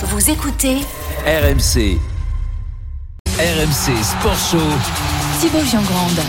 Vous 0.00 0.30
écoutez 0.30 0.76
RMC. 1.26 1.98
RMC 3.36 4.04
Sport 4.04 4.38
Show. 4.50 4.58
Thibaut 5.40 5.64
Giangrande. 5.68 6.20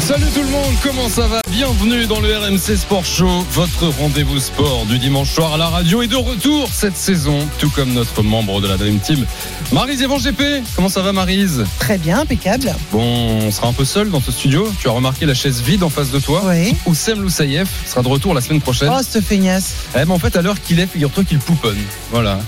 Salut 0.00 0.26
tout 0.34 0.42
le 0.42 0.48
monde, 0.48 0.74
comment 0.82 1.08
ça 1.08 1.26
va? 1.26 1.40
Bienvenue 1.50 2.06
dans 2.06 2.20
le 2.20 2.36
RMC 2.36 2.76
Sport 2.76 3.04
Show, 3.06 3.44
votre 3.52 3.88
rendez-vous 3.98 4.38
sport 4.38 4.84
du 4.86 4.98
dimanche 4.98 5.30
soir 5.30 5.54
à 5.54 5.56
la 5.56 5.68
radio 5.68 6.02
et 6.02 6.06
de 6.06 6.16
retour 6.16 6.68
cette 6.70 6.96
saison, 6.96 7.38
tout 7.58 7.70
comme 7.70 7.92
notre 7.94 8.22
membre 8.22 8.60
de 8.60 8.68
la 8.68 8.76
Dream 8.76 8.98
Team, 8.98 9.24
Marise 9.72 10.02
Evan 10.02 10.18
GP. 10.18 10.62
Comment 10.76 10.90
ça 10.90 11.00
va 11.00 11.12
Marise 11.12 11.64
Très 11.78 11.96
bien, 11.96 12.20
impeccable. 12.20 12.74
Bon, 12.92 13.00
on 13.46 13.50
sera 13.50 13.68
un 13.68 13.72
peu 13.72 13.84
seul 13.86 14.10
dans 14.10 14.20
ce 14.20 14.30
studio. 14.30 14.70
Tu 14.78 14.88
as 14.88 14.92
remarqué 14.92 15.24
la 15.24 15.34
chaise 15.34 15.62
vide 15.62 15.82
en 15.82 15.90
face 15.90 16.10
de 16.10 16.18
toi 16.18 16.42
Oui. 16.44 16.76
Oussem 16.84 17.20
Loussaïef 17.22 17.68
sera 17.86 18.02
de 18.02 18.08
retour 18.08 18.34
la 18.34 18.42
semaine 18.42 18.60
prochaine. 18.60 18.90
Oh, 18.94 19.00
ce 19.02 19.22
feignasse. 19.22 19.72
Eh, 19.94 20.04
mais 20.04 20.12
en 20.12 20.18
fait, 20.18 20.36
à 20.36 20.42
l'heure 20.42 20.60
qu'il 20.60 20.78
est, 20.80 20.86
figure-toi 20.86 21.24
qu'il 21.24 21.38
pouponne. 21.38 21.82
Voilà. 22.12 22.38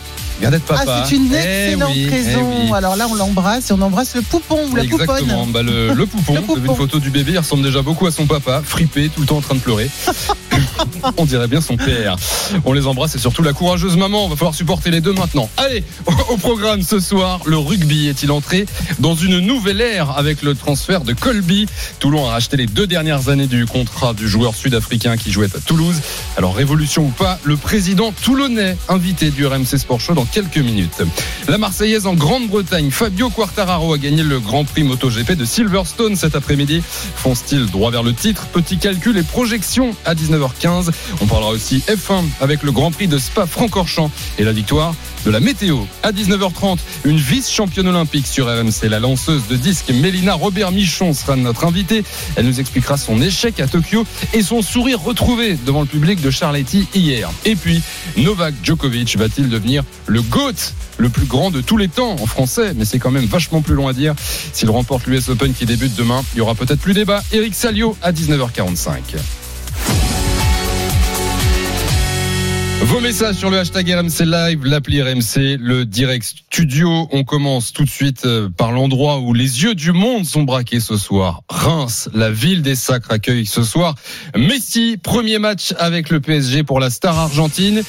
Papa. 0.67 0.85
Ah, 0.87 1.05
c'est 1.09 1.17
une 1.17 1.33
Eh 1.33 1.37
excellente 1.67 1.93
eh 1.97 2.09
raison. 2.09 2.51
oui. 2.65 2.73
Alors 2.75 2.97
là, 2.97 3.07
on 3.11 3.15
l'embrasse 3.15 3.71
et 3.71 3.73
on 3.73 3.81
embrasse 3.81 4.15
le 4.15 4.23
poupon 4.23 4.69
ou 4.71 4.77
la 4.77 4.85
Exactement, 4.85 5.45
pouponne. 5.47 5.53
bah, 5.53 5.63
le, 5.63 5.93
le 5.95 6.07
poupon. 6.07 6.35
Le 6.35 6.41
Vous 6.41 6.57
avez 6.57 6.69
une 6.69 6.75
photo 6.77 6.99
du 7.01 7.11
bébé, 7.11 7.33
il 7.33 7.39
ressemble 7.39 7.63
déjà 7.63 7.83
beaucoup 7.83 8.07
à 8.07 8.11
son 8.11 8.27
papa, 8.27 8.63
fripé, 8.65 9.09
tout 9.09 9.21
le 9.21 9.27
temps 9.27 9.39
en 9.39 9.41
train 9.41 9.55
de 9.55 9.61
pleurer. 9.61 9.91
On 11.17 11.25
dirait 11.25 11.47
bien 11.49 11.61
son 11.61 11.77
père. 11.77 12.17
On 12.65 12.73
les 12.73 12.87
embrasse 12.87 13.15
et 13.15 13.19
surtout 13.19 13.43
la 13.43 13.53
courageuse 13.53 13.97
maman. 13.97 14.25
On 14.25 14.29
va 14.29 14.37
falloir 14.37 14.55
supporter 14.55 14.91
les 14.91 15.01
deux 15.01 15.13
maintenant. 15.13 15.49
Allez, 15.57 15.85
au 16.31 16.37
programme 16.37 16.83
ce 16.83 16.99
soir, 17.01 17.41
le 17.45 17.57
rugby 17.59 18.09
est-il 18.09 18.31
entré 18.33 18.67
dans 18.99 19.15
une 19.15 19.39
nouvelle 19.41 19.81
ère 19.81 20.17
avec 20.17 20.43
le 20.43 20.55
transfert 20.55 21.03
de 21.03 21.13
Colby? 21.13 21.67
Toulon 22.01 22.27
a 22.29 22.33
racheté 22.33 22.57
les 22.57 22.67
deux 22.67 22.87
dernières 22.87 23.29
années 23.29 23.47
du 23.47 23.67
contrat 23.67 24.15
du 24.15 24.29
joueur 24.29 24.55
sud-africain 24.55 25.17
qui 25.17 25.31
jouait 25.31 25.47
à 25.55 25.61
Toulouse. 25.61 26.01
Alors 26.37 26.55
révolution 26.57 27.05
ou 27.05 27.11
pas, 27.11 27.39
le 27.45 27.57
président 27.57 28.13
toulonnais 28.13 28.77
invité 28.89 29.31
du 29.31 29.47
RMC 29.47 29.79
Sport 29.79 30.01
Show 30.01 30.15
dans 30.15 30.25
quelques 30.31 30.59
minutes. 30.59 31.03
La 31.49 31.59
Marseillaise 31.59 32.07
en 32.07 32.15
Grande-Bretagne, 32.15 32.91
Fabio 32.91 33.31
Quartararo 33.31 33.95
a 33.95 33.99
gagné 33.99 34.23
le 34.23 34.41
Grand 34.41 34.65
Prix 34.65 34.83
MotoGP 34.83 35.33
de 35.33 35.45
Silverstone 35.45 36.17
cet 36.17 36.35
après-midi. 36.35 36.83
Fonce-t-il 36.85 37.67
droit 37.67 37.91
vers 37.91 38.03
le 38.03 38.13
titre? 38.13 38.47
Petit 38.49 38.79
calcul 38.79 39.17
et 39.17 39.23
projection 39.23 39.95
à 40.05 40.15
19h15. 40.15 40.91
On 41.21 41.27
parlera 41.27 41.51
aussi 41.51 41.83
F1 41.89 42.25
avec 42.41 42.63
le 42.63 42.73
Grand 42.73 42.91
Prix 42.91 43.09
de 43.09 43.19
Spa-Francorchamps 43.19 44.11
et 44.39 44.45
la 44.45 44.53
victoire? 44.53 44.95
De 45.25 45.31
la 45.31 45.41
météo. 45.41 45.79
À 46.03 46.13
19h30, 46.13 46.79
une 47.05 47.17
vice-championne 47.17 47.89
olympique 47.89 48.27
sur 48.27 48.47
RMC, 48.47 48.89
la 48.89 48.99
lanceuse 48.99 49.47
de 49.49 49.57
disque 49.57 49.91
Mélina 49.91 50.35
Robert 50.35 50.73
Michon 50.73 51.13
sera 51.13 51.37
notre 51.37 51.65
invitée. 51.65 52.05
Elle 52.37 52.47
nous 52.47 52.61
expliquera 52.61 52.97
son 52.97 53.21
échec 53.21 53.61
à 53.61 53.67
Tokyo 53.67 54.05
et 54.33 54.43
son 54.43 54.63
sourire 54.63 55.01
retrouvé 55.01 55.57
devant 55.67 55.81
le 55.81 55.87
public 55.87 56.21
de 56.21 56.31
Charletti 56.31 56.89
hier. 56.95 57.31
Et 57.45 57.57
puis, 57.57 57.83
Novak 58.17 58.55
Djokovic 58.63 59.17
va-t-il 59.17 59.49
devenir 59.49 59.85
le 60.07 60.23
GOAT 60.23 60.75
le 60.99 61.09
plus 61.09 61.27
grand 61.27 61.51
de 61.51 61.61
tous 61.61 61.77
les 61.77 61.89
temps 61.89 62.17
en 62.21 62.27
français, 62.27 62.73
mais 62.77 62.85
c'est 62.85 62.99
quand 62.99 63.11
même 63.11 63.27
vachement 63.27 63.63
plus 63.63 63.75
long 63.75 63.89
à 63.89 63.93
dire. 63.93 64.15
S'il 64.53 64.71
remporte 64.71 65.07
l'US 65.07 65.29
Open 65.29 65.55
qui 65.55 65.67
débute 65.67 65.95
demain, 65.95 66.23
il 66.35 66.39
y 66.39 66.41
aura 66.41 66.55
peut-être 66.55 66.81
plus 66.81 66.95
débat. 66.95 67.23
Eric 67.33 67.55
Salio 67.55 67.97
à 68.03 68.13
19h45. 68.13 68.99
Vos 72.89 73.01
messages 73.01 73.35
sur 73.35 73.51
le 73.51 73.59
hashtag 73.59 73.91
RMC 73.91 74.25
Live, 74.25 74.65
l'appli 74.65 75.03
RMC, 75.03 75.59
le 75.61 75.85
direct 75.85 76.25
studio. 76.25 77.07
On 77.13 77.23
commence 77.23 77.71
tout 77.75 77.85
de 77.85 77.91
suite 77.91 78.25
euh, 78.25 78.49
par 78.49 78.73
l'endroit 78.73 79.19
où 79.19 79.35
les 79.35 79.63
yeux 79.63 79.75
du 79.75 79.93
monde 79.93 80.25
sont 80.25 80.45
braqués 80.45 80.81
ce 80.81 80.97
soir. 80.97 81.43
Reims, 81.51 82.09
la 82.15 82.31
ville 82.31 82.63
des 82.63 82.75
sacres 82.75 83.11
accueille 83.11 83.45
ce 83.45 83.63
soir 83.63 83.95
Messi, 84.35 84.97
premier 84.97 85.39
match 85.39 85.75
avec 85.79 86.09
le 86.09 86.21
PSG 86.21 86.63
pour 86.63 86.81
la 86.81 86.89
star 86.89 87.19
argentine. 87.19 87.83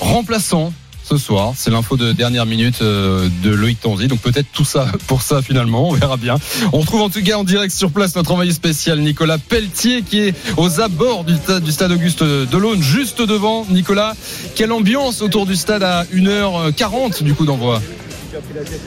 Remplaçant 0.00 0.72
ce 1.10 1.18
soir, 1.18 1.54
c'est 1.56 1.70
l'info 1.70 1.96
de 1.96 2.12
dernière 2.12 2.46
minute 2.46 2.82
euh, 2.82 3.28
de 3.42 3.50
Loïc 3.50 3.80
Tanzi. 3.80 4.06
Donc 4.06 4.20
peut-être 4.20 4.46
tout 4.52 4.64
ça 4.64 4.86
pour 5.08 5.22
ça 5.22 5.42
finalement, 5.42 5.88
on 5.88 5.92
verra 5.92 6.16
bien. 6.16 6.36
On 6.72 6.78
retrouve 6.78 7.02
en 7.02 7.10
tout 7.10 7.22
cas 7.22 7.36
en 7.36 7.42
direct 7.42 7.74
sur 7.74 7.90
place 7.90 8.14
notre 8.14 8.30
envoyé 8.30 8.52
spécial 8.52 9.00
Nicolas 9.00 9.38
Pelletier 9.38 10.02
qui 10.02 10.20
est 10.20 10.34
aux 10.56 10.80
abords 10.80 11.24
du 11.24 11.34
stade, 11.34 11.64
du 11.64 11.72
stade 11.72 11.90
Auguste 11.90 12.22
Delaune, 12.22 12.80
juste 12.80 13.22
devant. 13.22 13.66
Nicolas, 13.70 14.14
quelle 14.54 14.70
ambiance 14.70 15.20
autour 15.20 15.46
du 15.46 15.56
stade 15.56 15.82
à 15.82 16.04
1h40 16.04 17.24
du 17.24 17.34
coup 17.34 17.44
d'envoi? 17.44 17.80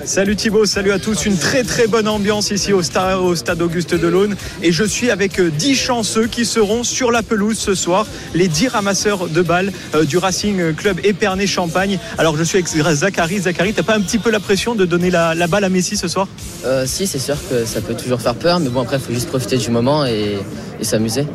Salut 0.06 0.36
Thibaut, 0.36 0.66
salut 0.66 0.92
à 0.92 1.00
tous. 1.00 1.26
Une 1.26 1.38
très 1.38 1.64
très 1.64 1.88
bonne 1.88 2.08
ambiance 2.08 2.52
ici 2.52 2.72
au 2.72 2.82
stade, 2.82 3.18
au 3.18 3.36
stade 3.36 3.62
Auguste 3.62 3.94
Delaune. 3.96 4.36
Et 4.62 4.72
je 4.72 4.84
suis 4.84 5.12
avec 5.12 5.40
euh, 5.40 5.50
10 5.50 5.76
chanceux 5.76 6.28
qui 6.28 6.46
seront 6.46 6.84
sur 6.84 7.12
la 7.12 7.24
pelouse 7.24 7.58
ce 7.58 7.76
soir. 7.76 8.08
Les 8.34 8.48
10 8.48 8.70
ramasseurs 8.70 9.28
de 9.28 9.42
balles 9.42 9.72
euh, 9.96 10.06
du 10.06 10.18
Racing 10.18 10.74
Club 10.74 11.00
Épernay-Champagne. 11.04 12.00
Alors 12.18 12.38
je 12.38 12.44
suis 12.44 12.58
avec 12.58 12.68
Zachary. 12.68 13.40
Zachary, 13.40 13.74
t'as 13.74 13.84
pas 13.84 13.96
un 13.96 14.02
petit 14.02 14.20
peu 14.20 14.32
la 14.32 14.40
pression 14.40 14.76
de 14.76 14.86
donner 14.86 15.10
la, 15.10 15.36
balle 15.48 15.66
à 15.66 15.70
Messi 15.70 15.98
ce 15.98 16.08
soir? 16.08 16.28
Euh, 16.66 16.86
si, 16.86 17.06
c'est 17.08 17.20
sûr 17.20 17.38
que 17.50 17.66
ça 17.66 17.82
peut 17.82 17.96
toujours 17.96 18.22
faire 18.22 18.36
peur, 18.36 18.60
mais 18.60 18.70
bon, 18.70 18.82
après, 18.82 18.98
il 18.98 19.02
faut 19.02 19.14
juste 19.14 19.28
profiter 19.28 19.58
du 19.58 19.70
moment 19.70 20.06
et 20.06 20.38
s'amuser. 20.82 21.26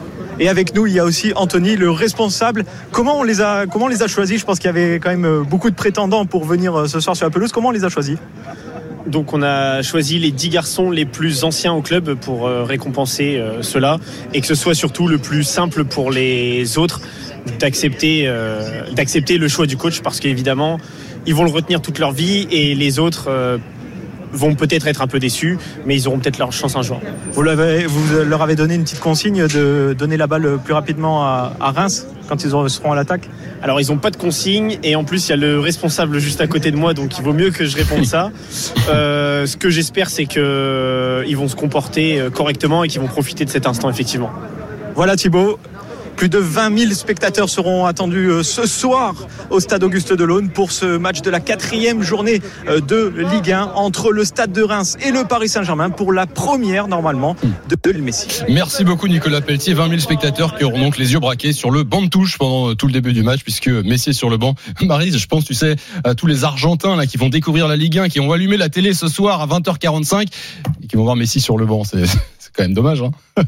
Et 0.41 0.49
avec 0.49 0.75
nous, 0.75 0.87
il 0.87 0.93
y 0.93 1.01
a 1.01 1.05
aussi 1.05 1.33
Anthony, 1.35 1.75
le 1.75 1.91
responsable. 1.91 2.65
Comment 2.93 3.19
on 3.19 3.23
les 3.25 3.41
a, 3.41 3.67
comment 3.67 3.87
on 3.87 3.89
les 3.89 4.03
a 4.03 4.07
choisis? 4.07 4.41
Je 4.41 4.45
pense 4.45 4.59
qu'il 4.59 4.67
y 4.67 4.71
avait 4.71 5.01
quand 5.01 5.11
même 5.11 5.25
euh, 5.25 5.43
beaucoup 5.43 5.71
de 5.71 5.75
prétendants 5.75 6.27
pour 6.27 6.45
venir 6.45 6.75
euh, 6.77 6.87
ce 6.87 7.01
soir 7.01 7.17
sur 7.17 7.27
la 7.27 7.31
pelouse. 7.31 7.51
Comment 7.51 7.69
on 7.69 7.73
les 7.73 7.85
a 7.85 7.89
choisis? 7.89 8.19
Donc 9.07 9.33
on 9.33 9.43
a 9.43 9.83
choisi 9.83 10.19
les 10.19 10.31
10 10.31 10.51
garçons 10.51 10.91
les 10.91 11.07
plus 11.07 11.43
anciens 11.43 11.73
au 11.73 11.83
club 11.83 12.15
pour 12.15 12.47
euh, 12.47 12.63
récompenser 12.63 13.43
cela 13.63 13.99
et 14.35 14.41
que 14.41 14.47
ce 14.47 14.55
soit 14.55 14.75
surtout 14.75 15.09
le 15.09 15.19
plus 15.19 15.45
simple 15.45 15.85
pour 15.85 16.11
les 16.11 16.79
autres 16.79 17.01
d'accepter 17.59 18.31
d'accepter 18.95 19.39
le 19.39 19.49
choix 19.49 19.67
du 19.67 19.79
coach 19.79 20.01
parce 20.03 20.21
qu'évidemment 20.21 20.79
ils 21.25 21.35
vont 21.35 21.45
le 21.45 21.51
retenir 21.51 21.81
toute 21.81 21.99
leur 21.99 22.13
vie 22.13 22.47
et 22.51 22.75
les 22.75 22.99
autres 22.99 23.31
vont 24.33 24.55
peut-être 24.55 24.87
être 24.87 25.03
un 25.03 25.07
peu 25.07 25.19
déçus 25.19 25.59
mais 25.87 25.97
ils 25.97 26.09
auront 26.09 26.19
peut-être 26.19 26.39
leur 26.39 26.53
chance 26.53 26.77
un 26.77 26.83
jour. 26.83 27.01
vous, 27.33 27.43
leur 27.43 28.43
avez 28.43 28.57
donné 28.57 28.75
une 28.75 28.83
petite 28.83 29.01
consigne 29.01 29.47
de 29.47 29.95
donner 29.99 30.17
la 30.17 30.27
balle 30.27 30.59
plus 30.65 30.75
rapidement 30.75 31.25
à, 31.25 31.53
à 31.61 31.71
Reims 31.71 32.07
quand 32.29 32.45
ils 32.45 32.51
seront 32.51 32.93
à 32.93 32.95
l'attaque 32.97 33.29
Alors 33.63 33.81
ils 33.81 33.89
n'ont 33.89 33.99
pas 33.99 34.11
de 34.11 34.17
consigne 34.17 34.79
et 34.83 34.97
en 34.97 35.05
plus 35.05 35.27
il 35.27 35.31
y 35.31 35.33
a 35.33 35.37
le 35.37 35.59
responsable 35.59 36.19
juste 36.19 36.41
à 36.41 36.47
côté 36.47 36.71
de 36.71 36.77
moi 36.77 36.95
donc 36.95 37.19
il 37.19 37.25
vaut 37.25 37.33
mieux 37.33 37.51
que 37.51 37.65
je 37.65 37.77
réponde 37.77 38.05
ça. 38.05 38.31
Euh, 38.89 39.47
ce 39.47 39.57
que 39.57 39.69
j'espère 39.71 40.09
c'est 40.09 40.25
que 40.25 41.23
ils 41.27 41.37
vont 41.37 41.49
se 41.49 41.57
comporter 41.57 42.19
euh, 42.19 42.31
correctement 42.31 42.85
et 42.85 42.89
qu'ils 42.89 43.01
vont 43.01 43.07
profiter 43.07 43.45
de 43.45 43.51
cet 43.51 43.67
instant 43.67 43.91
effectivement. 43.91 44.31
Voilà 44.95 45.17
Thibaut. 45.17 45.59
Plus 46.19 46.29
de 46.29 46.39
20 46.39 46.77
000 46.77 46.93
spectateurs 46.95 47.49
seront 47.49 47.87
attendus 47.87 48.29
euh, 48.29 48.43
ce 48.43 48.67
soir 48.67 49.15
au 49.51 49.61
stade 49.61 49.85
Auguste 49.85 50.13
Delaune 50.13 50.51
pour 50.51 50.73
ce 50.73 50.99
match 50.99 51.23
de 51.23 51.31
la 51.31 51.39
quatrième 51.39 52.03
journée 52.03 52.43
euh, 52.67 52.81
de 52.81 53.15
Ligue 53.33 53.53
1 53.53 53.71
entre 53.77 54.11
le 54.11 54.25
stade 54.25 54.51
de 54.51 54.63
Reims 54.63 54.97
et 55.01 55.13
le 55.13 55.23
Paris 55.23 55.49
Saint-Germain 55.49 55.91
pour 55.91 56.13
la 56.13 56.27
première 56.27 56.89
normalement 56.89 57.37
de 57.69 57.77
Messi. 58.01 58.43
Merci 58.49 58.83
beaucoup 58.83 59.07
Nicolas 59.07 59.41
Pelletier. 59.41 59.75
20 59.75 59.91
000 59.91 60.01
spectateurs 60.01 60.59
qui 60.59 60.65
auront 60.65 60.81
donc 60.81 60.99
les 60.99 61.13
yeux 61.13 61.21
braqués 61.21 61.53
sur 61.53 61.71
le 61.71 61.85
banc 61.85 62.03
de 62.03 62.09
touche 62.09 62.37
pendant 62.37 62.71
euh, 62.71 62.75
tout 62.75 62.89
le 62.89 62.93
début 62.93 63.13
du 63.13 63.23
match 63.23 63.45
puisque 63.45 63.69
Messi 63.69 64.13
sur 64.13 64.29
le 64.29 64.39
banc. 64.39 64.57
Marise, 64.81 65.17
je 65.19 65.27
pense, 65.29 65.45
tu 65.45 65.55
sais, 65.55 65.77
à 66.03 66.17
tous 66.17 66.27
les 66.27 66.43
Argentins 66.43 66.97
là 66.97 67.07
qui 67.07 67.17
vont 67.17 67.29
découvrir 67.29 67.69
la 67.69 67.77
Ligue 67.77 67.97
1, 67.97 68.09
qui 68.09 68.19
ont 68.19 68.33
allumé 68.33 68.57
la 68.57 68.69
télé 68.69 68.93
ce 68.93 69.07
soir 69.07 69.41
à 69.41 69.47
20h45 69.47 70.27
et 70.83 70.87
qui 70.89 70.97
vont 70.97 71.05
voir 71.05 71.15
Messi 71.15 71.41
sur 71.41 71.57
le 71.57 71.65
banc. 71.65 71.85
C'est 71.85 72.03
quand 72.59 72.65
même 72.65 72.75
dommage. 72.75 73.01
Hein 73.03 73.13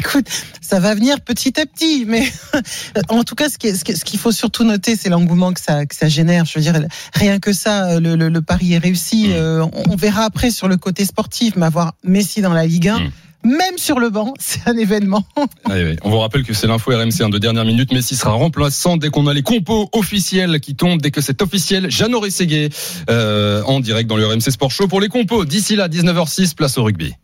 Écoute, 0.00 0.26
ça 0.60 0.80
va 0.80 0.94
venir 0.94 1.20
petit 1.20 1.58
à 1.60 1.64
petit, 1.64 2.04
mais 2.06 2.28
en 3.08 3.22
tout 3.22 3.36
cas, 3.36 3.48
ce 3.48 3.56
qu'il 3.56 4.18
faut 4.18 4.32
surtout 4.32 4.64
noter, 4.64 4.96
c'est 4.96 5.08
l'engouement 5.08 5.52
que 5.52 5.60
ça, 5.60 5.86
que 5.86 5.94
ça 5.94 6.08
génère. 6.08 6.44
Je 6.44 6.58
veux 6.58 6.62
dire, 6.62 6.80
rien 7.14 7.38
que 7.38 7.52
ça, 7.52 8.00
le, 8.00 8.16
le- 8.16 8.28
le 8.28 8.42
pari 8.42 8.72
est 8.74 8.78
réussi. 8.78 9.28
Mm. 9.28 9.32
Euh, 9.32 9.66
on, 9.88 9.94
verra 9.96 10.24
après 10.24 10.50
sur 10.50 10.66
le 10.68 10.76
côté 10.76 11.04
sportif, 11.04 11.54
mais 11.56 11.66
avoir 11.66 11.94
Messi 12.02 12.40
dans 12.42 12.52
la 12.52 12.66
Ligue 12.66 12.88
1, 12.88 12.98
Mm. 12.98 13.10
Même 13.44 13.78
sur 13.78 13.98
le 13.98 14.10
banc, 14.10 14.34
c'est 14.38 14.66
un 14.66 14.76
événement. 14.76 15.24
Ouais. 15.68 15.96
On 16.02 16.10
vous 16.10 16.18
rappelle 16.18 16.44
que 16.44 16.54
c'est 16.54 16.66
l'info 16.66 16.92
RMC 16.92 17.22
hein, 17.22 17.28
de 17.28 17.38
dernière 17.38 17.64
minute. 17.64 17.92
Messi 17.92 18.16
sera 18.16 18.32
remplaçant 18.32 18.96
dès 18.96 19.10
qu'on 19.10 19.26
a 19.26 19.34
les 19.34 19.42
compos 19.42 19.88
officiels 19.92 20.60
qui 20.60 20.74
tombent, 20.74 21.00
dès 21.00 21.10
que 21.10 21.20
c'est 21.20 21.42
officiel. 21.42 21.90
Jeannot 21.90 22.20
Rességuier 22.20 22.70
euh, 23.10 23.62
en 23.64 23.80
direct 23.80 24.08
dans 24.08 24.16
le 24.16 24.26
RMC 24.26 24.50
Sport 24.50 24.70
Show 24.70 24.88
pour 24.88 25.00
les 25.00 25.08
compos. 25.08 25.44
D'ici 25.44 25.76
là, 25.76 25.88
19h06, 25.88 26.54
place 26.54 26.78
au 26.78 26.84
rugby. 26.84 27.14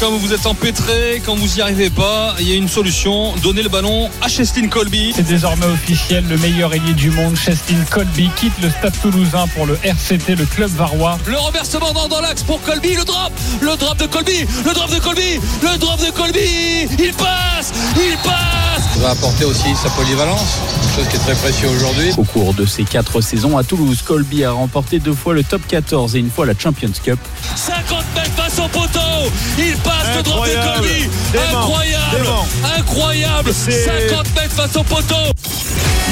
Quand 0.00 0.12
vous 0.12 0.32
êtes 0.32 0.46
empêtré, 0.46 1.20
quand 1.26 1.34
vous 1.34 1.46
n'y 1.46 1.60
arrivez 1.60 1.90
pas, 1.90 2.34
il 2.40 2.48
y 2.48 2.52
a 2.52 2.56
une 2.56 2.70
solution. 2.70 3.34
Donnez 3.42 3.62
le 3.62 3.68
ballon 3.68 4.08
à 4.22 4.28
Chestin 4.28 4.66
Colby. 4.68 5.12
C'est 5.14 5.26
désormais 5.26 5.66
officiel, 5.66 6.26
le 6.26 6.38
meilleur 6.38 6.72
ailier 6.72 6.94
du 6.94 7.10
monde, 7.10 7.36
Chestin 7.36 7.76
Colby, 7.90 8.30
quitte 8.34 8.54
le 8.62 8.70
stade 8.70 8.94
toulousain 9.02 9.46
pour 9.48 9.66
le 9.66 9.78
RCT, 9.84 10.36
le 10.36 10.46
club 10.46 10.70
varois. 10.70 11.18
Le 11.26 11.36
renversement 11.36 11.92
dans, 11.92 12.08
dans 12.08 12.22
l'axe 12.22 12.42
pour 12.42 12.62
Colby. 12.62 12.94
Le 12.94 13.04
drop. 13.04 13.30
Le 13.60 13.76
drop 13.76 13.98
de 13.98 14.06
Colby. 14.06 14.46
Le 14.64 14.72
drop 14.72 14.90
de 14.90 15.00
Colby. 15.00 15.38
Le 15.62 15.76
drop 15.76 16.00
de 16.00 16.10
Colby. 16.12 16.88
Il 16.98 17.12
passe. 17.12 17.70
Il 17.96 18.16
passe. 18.24 18.94
Ça 18.94 19.00
va 19.00 19.10
apporter 19.10 19.44
aussi 19.44 19.76
sa 19.76 19.90
polyvalence, 19.90 20.60
chose 20.96 21.06
qui 21.08 21.16
est 21.16 21.20
très 21.20 21.34
précieux 21.34 21.68
aujourd'hui. 21.68 22.12
Au 22.16 22.24
cours 22.24 22.54
de 22.54 22.64
ses 22.64 22.84
quatre 22.84 23.20
saisons 23.20 23.56
à 23.58 23.64
Toulouse, 23.64 24.02
Colby 24.02 24.44
a 24.44 24.52
remporté 24.52 24.98
deux 24.98 25.12
fois 25.12 25.34
le 25.34 25.44
top 25.44 25.60
14 25.68 26.16
et 26.16 26.18
une 26.18 26.30
fois 26.30 26.46
la 26.46 26.54
Champions 26.58 26.92
Cup. 27.04 27.18
50 27.54 28.04
mètres 28.14 28.30
face 28.34 28.58
au 28.58 28.68
poteau. 28.68 29.30
Il 29.58 29.76
passe 29.76 29.89
de 29.90 30.18
Incroyable. 30.28 30.76
Colby. 30.76 31.08
Dément. 31.32 31.58
Incroyable. 31.62 32.16
Dément. 32.16 32.46
Incroyable. 32.78 33.50
C'est- 33.52 33.84
50 33.84 34.34
mètres 34.34 34.54
face 34.54 34.76
au 34.76 34.82
poteau. 34.82 35.14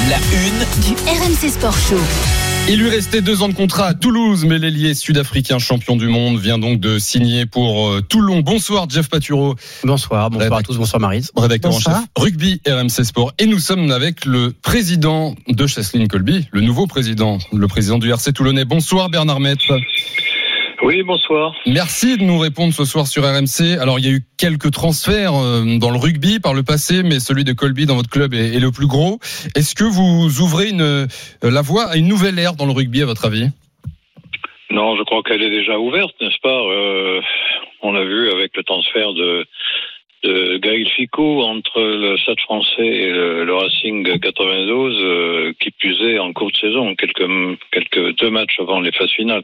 La 0.09 0.17
une 0.17 0.85
Du 0.85 0.93
RMC 1.09 1.49
Sport 1.51 1.75
Show. 1.89 1.99
Il 2.67 2.79
lui 2.79 2.89
restait 2.89 3.21
deux 3.21 3.41
ans 3.41 3.47
de 3.49 3.53
contrat 3.55 3.87
à 3.87 3.93
Toulouse, 3.95 4.45
mais 4.45 4.59
l'ailier 4.59 4.93
sud-africain 4.93 5.57
champion 5.57 5.95
du 5.95 6.07
monde 6.07 6.37
vient 6.39 6.59
donc 6.59 6.79
de 6.79 6.99
signer 6.99 7.45
pour 7.47 7.87
euh, 7.89 8.01
Toulon. 8.01 8.41
Bonsoir 8.41 8.87
Jeff 8.89 9.09
Paturo. 9.09 9.55
Bonsoir, 9.83 10.29
bonsoir 10.29 10.59
à 10.59 10.61
tous, 10.63 10.77
bonsoir 10.77 10.99
Marise. 10.99 11.31
Rédacteur 11.35 11.71
en 11.71 11.73
Bonsoir. 11.75 11.99
chef 12.01 12.05
rugby 12.15 12.61
RMC 12.67 13.03
Sport. 13.05 13.33
Et 13.39 13.47
nous 13.47 13.59
sommes 13.59 13.89
avec 13.91 14.23
le 14.25 14.51
président 14.61 15.33
de 15.47 15.65
Chasseline 15.67 16.07
Colby, 16.07 16.47
le 16.51 16.61
nouveau 16.61 16.85
président, 16.85 17.39
le 17.51 17.67
président 17.67 17.97
du 17.97 18.09
RC 18.11 18.33
Toulonnais. 18.33 18.65
Bonsoir 18.65 19.09
Bernard 19.09 19.39
Maître. 19.39 19.73
Oui, 20.81 21.03
bonsoir. 21.03 21.53
Merci 21.65 22.17
de 22.17 22.23
nous 22.23 22.39
répondre 22.39 22.73
ce 22.73 22.85
soir 22.85 23.05
sur 23.05 23.23
RMC. 23.23 23.77
Alors, 23.81 23.99
il 23.99 24.05
y 24.05 24.07
a 24.07 24.11
eu 24.11 24.21
quelques 24.37 24.71
transferts 24.71 25.35
euh, 25.35 25.77
dans 25.77 25.91
le 25.91 25.97
rugby 25.97 26.39
par 26.39 26.53
le 26.53 26.63
passé, 26.63 27.03
mais 27.03 27.19
celui 27.19 27.43
de 27.43 27.51
Colby 27.51 27.85
dans 27.85 27.95
votre 27.95 28.09
club 28.09 28.33
est, 28.33 28.59
le 28.59 28.71
plus 28.71 28.87
gros. 28.87 29.19
Est-ce 29.55 29.75
que 29.75 29.83
vous 29.83 30.39
ouvrez 30.39 30.69
une, 30.69 30.81
euh, 30.81 31.07
la 31.43 31.61
voie 31.61 31.89
à 31.89 31.97
une 31.97 32.07
nouvelle 32.07 32.39
ère 32.39 32.53
dans 32.53 32.65
le 32.65 32.71
rugby, 32.71 33.01
à 33.01 33.05
votre 33.05 33.25
avis? 33.25 33.47
Non, 34.71 34.95
je 34.95 35.03
crois 35.03 35.21
qu'elle 35.23 35.41
est 35.41 35.49
déjà 35.49 35.77
ouverte, 35.77 36.15
n'est-ce 36.21 36.39
pas? 36.41 36.61
Euh, 36.61 37.19
On 37.81 37.91
l'a 37.91 38.05
vu 38.05 38.31
avec 38.31 38.55
le 38.55 38.63
transfert 38.63 39.13
de, 39.13 39.45
de 40.23 40.57
Gaël 40.57 40.87
Ficou 40.89 41.41
entre 41.41 41.81
le 41.81 42.17
Stade 42.17 42.39
français 42.41 42.85
et 42.85 43.09
le, 43.11 43.53
Racing 43.53 44.19
92, 44.19 44.97
euh, 45.01 45.53
qui 45.59 45.71
puisait 45.71 46.19
en 46.19 46.33
courte 46.33 46.55
saison, 46.57 46.95
quelques, 46.95 47.27
quelques 47.71 48.17
deux 48.19 48.29
matchs 48.29 48.59
avant 48.59 48.81
les 48.81 48.91
phases 48.91 49.11
finales. 49.11 49.43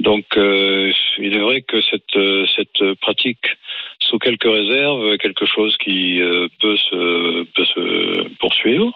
Donc, 0.00 0.24
euh, 0.36 0.92
il 1.18 1.34
est 1.34 1.40
vrai 1.40 1.62
que 1.62 1.80
cette, 1.82 2.18
cette 2.56 2.94
pratique, 3.00 3.46
sous 4.00 4.18
quelques 4.18 4.44
réserves, 4.44 5.12
est 5.12 5.18
quelque 5.18 5.46
chose 5.46 5.76
qui 5.78 6.20
euh, 6.20 6.48
peut, 6.60 6.76
se, 6.76 7.44
peut 7.44 7.64
se 7.64 8.28
poursuivre. 8.38 8.92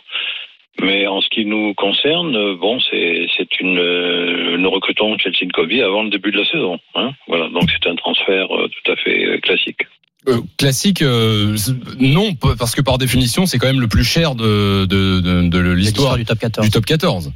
Mais 0.80 1.08
en 1.08 1.20
ce 1.20 1.28
qui 1.28 1.44
nous 1.44 1.74
concerne, 1.74 2.54
bon, 2.54 2.78
c'est 2.78 3.60
une 3.60 4.56
nous 4.58 4.70
recrutons 4.70 5.18
Chelsea 5.18 5.50
Kobe 5.52 5.72
avant 5.82 6.04
le 6.04 6.10
début 6.10 6.30
de 6.30 6.38
la 6.38 6.44
saison. 6.44 6.78
Hein 6.94 7.10
voilà, 7.26 7.48
donc 7.48 7.64
c'est 7.68 7.88
un 7.88 7.96
transfert 7.96 8.46
tout 8.46 8.92
à 8.92 8.94
fait 8.94 9.40
classique. 9.40 9.82
Euh, 10.28 10.40
Classique, 10.58 11.02
euh, 11.02 11.56
non, 11.98 12.34
parce 12.58 12.74
que 12.74 12.82
par 12.82 12.98
définition, 12.98 13.46
c'est 13.46 13.58
quand 13.58 13.66
même 13.66 13.80
le 13.80 13.88
plus 13.88 14.04
cher 14.04 14.34
de, 14.34 14.84
de, 14.84 15.20
de, 15.20 15.48
de 15.48 15.58
l'histoire 15.72 16.16
du 16.16 16.24
top 16.24 16.38
14. 16.38 16.66
du 16.66 16.70
top 16.72 16.84
14. 16.84 17.32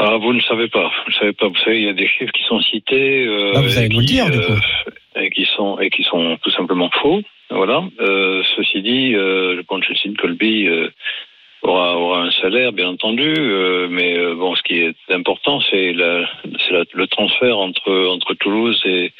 Ah, 0.00 0.16
vous 0.20 0.32
ne 0.32 0.40
savez 0.42 0.68
pas, 0.68 0.84
vous 1.06 1.10
ne 1.10 1.14
savez 1.18 1.32
pas. 1.32 1.48
Vous 1.48 1.56
savez, 1.64 1.78
il 1.80 1.86
y 1.86 1.88
a 1.88 1.92
des 1.92 2.06
chiffres 2.06 2.30
qui 2.32 2.44
sont 2.44 2.60
cités 2.60 3.26
euh, 3.26 3.52
Ah, 3.56 3.62
vous 3.62 3.76
allez 3.78 3.86
et 3.86 3.88
nous 3.88 4.00
le 4.00 4.06
qui, 4.06 4.12
dire, 4.12 4.30
du 4.30 4.38
coup. 4.38 4.52
et 5.16 5.30
qui 5.30 5.44
sont 5.56 5.78
et 5.80 5.90
qui 5.90 6.04
sont 6.04 6.38
tout 6.42 6.50
simplement 6.52 6.90
faux. 7.02 7.20
Voilà. 7.50 7.82
Euh, 8.00 8.42
ceci 8.56 8.82
dit, 8.82 9.14
euh, 9.14 9.54
le 9.56 9.62
pont 9.64 9.78
de 9.78 9.84
Chelsea 9.84 10.14
Colby 10.16 10.68
euh, 10.68 10.90
aura 11.62 11.96
aura 11.98 12.22
un 12.24 12.30
salaire, 12.30 12.72
bien 12.72 12.88
entendu, 12.90 13.34
euh, 13.36 13.88
mais 13.90 14.16
euh, 14.16 14.34
bon, 14.36 14.54
ce 14.54 14.62
qui 14.62 14.74
est 14.78 14.94
important, 15.10 15.60
c'est 15.70 15.92
la, 15.94 16.28
c'est 16.44 16.72
la- 16.72 16.84
le 16.92 17.06
transfert 17.08 17.58
entre 17.58 17.90
entre 18.08 18.34
Toulouse 18.34 18.80
et 18.84 19.12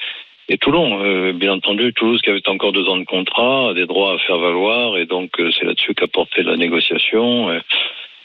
et 0.48 0.58
Toulon, 0.58 1.02
Euh, 1.04 1.32
bien 1.32 1.52
entendu, 1.52 1.92
Toulouse 1.92 2.20
qui 2.22 2.30
avait 2.30 2.48
encore 2.48 2.72
deux 2.72 2.86
ans 2.88 2.96
de 2.96 3.04
contrat, 3.04 3.74
des 3.74 3.86
droits 3.86 4.14
à 4.14 4.18
faire 4.18 4.38
valoir, 4.38 4.96
et 4.96 5.06
donc 5.06 5.30
euh, 5.38 5.50
c'est 5.58 5.66
là-dessus 5.66 5.94
qu'a 5.94 6.06
porté 6.08 6.42
la 6.42 6.56
négociation. 6.56 7.52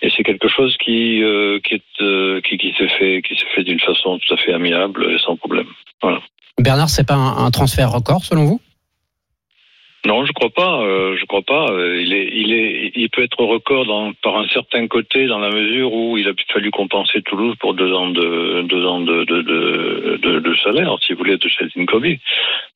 et 0.02 0.10
c'est 0.16 0.24
quelque 0.24 0.50
chose 0.50 0.76
qui 0.78 1.24
euh, 1.24 1.60
qui 1.66 1.76
est 1.76 2.42
qui, 2.46 2.58
qui 2.58 2.74
s'est 2.78 2.90
fait 2.98 3.22
qui 3.22 3.36
s'est 3.36 3.52
fait 3.56 3.64
d'une 3.64 3.80
façon 3.80 4.20
tout 4.20 4.34
à 4.34 4.38
fait 4.38 4.54
amiable 4.54 5.12
et 5.12 5.18
sans 5.20 5.36
problème. 5.38 5.68
Voilà. 6.02 6.20
Bernard, 6.60 6.90
c'est 6.90 7.08
pas 7.08 7.16
un 7.16 7.52
transfert 7.52 7.92
record 7.92 8.24
selon 8.24 8.46
vous? 8.46 8.60
Non, 10.06 10.26
je 10.26 10.32
crois 10.34 10.50
pas. 10.50 10.82
euh, 10.82 11.16
je 11.20 11.26
crois 11.26 11.42
pas. 11.44 11.68
Il 11.72 12.14
est, 12.14 12.30
il 12.34 12.54
est, 12.54 12.92
il 12.96 13.10
peut 13.10 13.24
être 13.24 13.42
record 13.44 13.86
dans, 13.86 14.12
par 14.22 14.38
un 14.38 14.48
certain 14.50 14.88
côté 14.88 15.28
dans 15.28 15.40
la 15.40 15.50
mesure 15.50 15.94
où 15.94 16.18
il 16.18 16.28
a 16.28 16.32
fallu 16.52 16.72
compenser 16.72 17.22
Toulouse 17.22 17.56
pour 17.60 17.74
deux 17.74 17.94
ans 17.94 18.10
de 18.10 18.64
deux 18.64 18.86
ans 18.86 19.00
de 19.00 19.24
de, 19.26 19.42
de, 19.42 20.40
de, 20.40 20.56
salaire, 20.64 20.96
si 21.06 21.14
vous 21.14 21.20
voulez, 21.20 21.38
de 21.38 21.48
Chelsea 21.48 21.86
Kobe. 21.88 22.04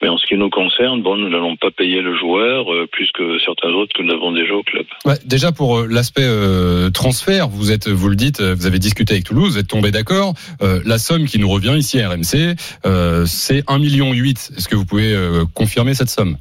Mais 0.02 0.08
en 0.10 0.18
ce 0.18 0.26
qui 0.26 0.36
nous 0.36 0.50
concerne, 0.50 1.02
bon, 1.02 1.16
nous 1.18 1.30
n'allons 1.30 1.56
pas 1.58 1.72
payer 1.72 2.02
le 2.02 2.16
joueur 2.16 2.72
euh, 2.74 2.88
plus 2.92 3.12
que 3.12 3.38
certains 3.40 3.70
autres 3.72 3.94
que 3.94 4.04
nous 4.04 4.14
avons 4.14 4.32
déjà 4.32 4.54
au 4.54 4.64
club. 4.64 4.86
Ouais, 5.06 5.16
déjà 5.26 5.52
pour 5.52 5.80
euh, 5.80 5.88
l'aspect 5.90 6.24
euh, 6.26 6.90
transfert, 6.92 7.48
vous 7.50 7.72
êtes, 7.72 7.88
vous 7.88 8.10
le 8.10 8.16
dites, 8.16 8.42
vous 8.42 8.66
avez 8.66 8.80
discuté 8.80 9.14
avec 9.14 9.26
Toulouse, 9.26 9.54
vous 9.54 9.60
êtes 9.60 9.68
tombé 9.68 9.92
d'accord. 9.92 10.34
Euh, 10.62 10.80
la 10.86 10.98
somme 10.98 11.26
qui 11.26 11.40
nous 11.40 11.50
revient 11.50 11.76
ici 11.78 12.00
à 12.02 12.10
RMC, 12.10 12.56
euh, 12.86 13.26
c'est 13.26 13.60
1,8 13.68 13.80
million. 13.80 14.14
Est-ce 14.14 14.68
que 14.68 14.76
vous 14.76 14.86
pouvez 14.86 15.14
confirmer 15.54 15.94
cette 15.94 16.10
somme? 16.10 16.38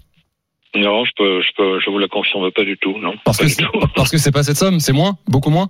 Non, 0.76 1.05
je 1.05 1.12
peux, 1.17 1.40
je 1.40 1.52
peux, 1.56 1.81
je 1.81 1.90
vous 1.90 1.99
la 1.99 2.08
confirme 2.08 2.50
pas 2.50 2.64
du 2.64 2.76
tout, 2.76 2.96
non. 2.99 3.14
Parce 3.25 3.38
Pas 3.38 3.46
que 3.46 3.62
tout. 3.62 3.87
parce 3.96 4.11
que 4.11 4.19
c'est 4.19 4.32
pas 4.32 4.43
cette 4.43 4.56
somme, 4.56 4.81
c'est 4.81 4.93
moins, 4.93 5.17
beaucoup 5.28 5.50
moins? 5.50 5.69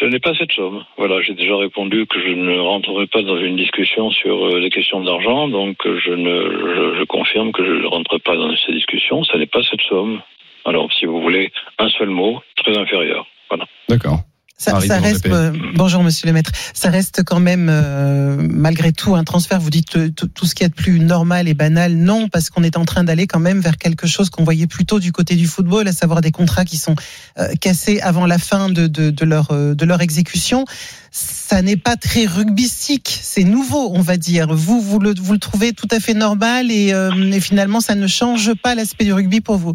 Ce 0.00 0.04
n'est 0.06 0.18
pas 0.18 0.34
cette 0.34 0.52
somme. 0.52 0.84
Voilà, 0.98 1.22
j'ai 1.22 1.34
déjà 1.34 1.56
répondu 1.56 2.06
que 2.06 2.20
je 2.20 2.34
ne 2.34 2.58
rentrerai 2.58 3.06
pas 3.06 3.22
dans 3.22 3.38
une 3.38 3.56
discussion 3.56 4.10
sur 4.10 4.46
euh, 4.46 4.58
les 4.58 4.70
questions 4.70 5.02
d'argent, 5.02 5.48
donc 5.48 5.76
euh, 5.86 5.98
je 6.04 6.10
ne, 6.12 6.94
je, 6.94 6.98
je 6.98 7.04
confirme 7.04 7.52
que 7.52 7.64
je 7.64 7.70
ne 7.70 7.86
rentrerai 7.86 8.18
pas 8.18 8.36
dans 8.36 8.54
ces 8.66 8.72
discussions. 8.72 9.22
Ce 9.24 9.36
n'est 9.36 9.46
pas 9.46 9.62
cette 9.62 9.82
somme. 9.82 10.20
Alors, 10.64 10.92
si 10.92 11.06
vous 11.06 11.20
voulez, 11.20 11.52
un 11.78 11.88
seul 11.90 12.08
mot, 12.08 12.40
très 12.56 12.76
inférieur. 12.76 13.26
Voilà. 13.48 13.66
D'accord. 13.88 14.18
Ça, 14.64 14.80
ça 14.80 14.98
reste, 14.98 15.26
euh, 15.26 15.52
bonjour 15.74 16.02
Monsieur 16.02 16.26
le 16.26 16.32
Maître, 16.32 16.50
ça 16.72 16.88
reste 16.88 17.22
quand 17.22 17.38
même 17.38 17.68
euh, 17.70 18.36
malgré 18.48 18.92
tout 18.92 19.14
un 19.14 19.22
transfert. 19.22 19.60
Vous 19.60 19.68
dites 19.68 19.96
euh, 19.96 20.08
tout, 20.08 20.46
ce 20.46 20.54
qu'il 20.54 20.64
y 20.64 20.66
a 20.66 20.70
de 20.70 20.74
plus 20.74 21.00
normal 21.00 21.48
et 21.48 21.54
banal, 21.54 21.94
non, 21.96 22.30
parce 22.30 22.48
qu'on 22.48 22.62
est 22.62 22.78
en 22.78 22.86
train 22.86 23.04
d'aller 23.04 23.26
quand 23.26 23.40
même 23.40 23.60
vers 23.60 23.76
quelque 23.76 24.06
chose 24.06 24.30
qu'on 24.30 24.42
voyait 24.42 24.66
plutôt 24.66 25.00
du 25.00 25.12
côté 25.12 25.34
du 25.34 25.46
football, 25.46 25.86
à 25.86 25.92
savoir 25.92 26.22
des 26.22 26.30
contrats 26.30 26.64
qui 26.64 26.78
sont 26.78 26.94
euh, 27.38 27.52
cassés 27.60 28.00
avant 28.00 28.24
la 28.24 28.38
fin 28.38 28.70
de, 28.70 28.86
de, 28.86 29.10
de 29.10 29.24
leur 29.26 29.48
de 29.52 29.84
leur 29.84 30.00
exécution. 30.00 30.64
Ça 31.10 31.60
n'est 31.60 31.76
pas 31.76 31.96
très 31.96 32.24
rugbystique, 32.24 33.20
c'est 33.22 33.44
nouveau, 33.44 33.90
on 33.92 34.00
va 34.00 34.16
dire. 34.16 34.54
Vous 34.54 34.80
vous 34.80 34.98
le 34.98 35.12
vous 35.20 35.34
le 35.34 35.38
trouvez 35.38 35.74
tout 35.74 35.88
à 35.90 36.00
fait 36.00 36.14
normal 36.14 36.70
et, 36.70 36.94
euh, 36.94 37.10
et 37.32 37.40
finalement 37.40 37.80
ça 37.80 37.94
ne 37.94 38.06
change 38.06 38.54
pas 38.54 38.74
l'aspect 38.74 39.04
du 39.04 39.12
rugby 39.12 39.42
pour 39.42 39.58
vous. 39.58 39.74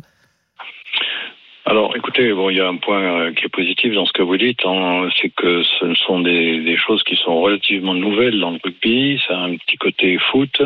Alors, 1.70 1.96
écoutez, 1.96 2.34
bon, 2.34 2.50
il 2.50 2.58
y 2.58 2.62
a 2.62 2.68
un 2.68 2.78
point 2.78 3.04
euh, 3.04 3.32
qui 3.32 3.46
est 3.46 3.50
positif 3.50 3.94
dans 3.94 4.08
ce 4.08 4.12
que 4.12 4.24
vous 4.24 4.38
dites, 4.38 4.66
hein, 4.66 5.08
c'est 5.22 5.30
que 5.30 5.62
ce 5.62 5.94
sont 5.94 6.20
des, 6.20 6.62
des 6.62 6.78
choses 6.78 7.04
qui 7.04 7.16
sont 7.16 7.40
relativement 7.40 7.94
nouvelles 7.94 8.40
dans 8.40 8.50
le 8.50 8.58
rugby. 8.64 9.22
Ça 9.28 9.38
a 9.38 9.44
un 9.44 9.56
petit 9.56 9.78
côté 9.78 10.18
foot. 10.18 10.64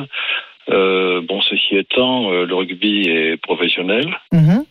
Euh, 0.70 1.20
bon, 1.22 1.42
ceci 1.42 1.76
étant, 1.76 2.32
euh, 2.32 2.46
le 2.46 2.56
rugby 2.56 3.10
est 3.10 3.36
professionnel. 3.36 4.18
Mhm. 4.32 4.64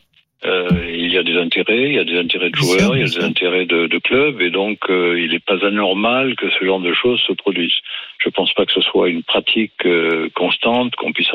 Euh, 0.45 0.69
il 0.89 1.13
y 1.13 1.19
a 1.19 1.23
des 1.23 1.37
intérêts, 1.37 1.85
il 1.85 1.95
y 1.95 1.99
a 2.01 2.05
des 2.05 2.19
intérêts 2.19 2.51
de 2.51 2.57
joueurs, 2.57 2.97
il 2.97 3.01
y 3.01 3.05
a 3.05 3.07
des 3.07 3.25
intérêts 3.25 3.65
de, 3.65 3.87
de 3.87 3.99
clubs, 3.99 4.41
et 4.41 4.51
donc 4.51 4.79
euh, 4.91 5.21
il 5.21 5.31
n'est 5.31 5.39
pas 5.39 5.65
anormal 5.65 6.35
que 6.35 6.51
ce 6.51 6.65
genre 6.65 6.81
de 6.81 6.93
choses 6.93 7.21
se 7.29 7.33
produisent. 7.33 7.79
Je 8.19 8.29
ne 8.29 8.33
pense 8.33 8.53
pas 8.55 8.67
que 8.67 8.73
ce 8.73 8.81
soit 8.81 9.09
une 9.09 9.23
pratique 9.23 9.87
euh, 9.87 10.31
constante, 10.35 10.97
qu'on 10.97 11.13
puisse 11.13 11.31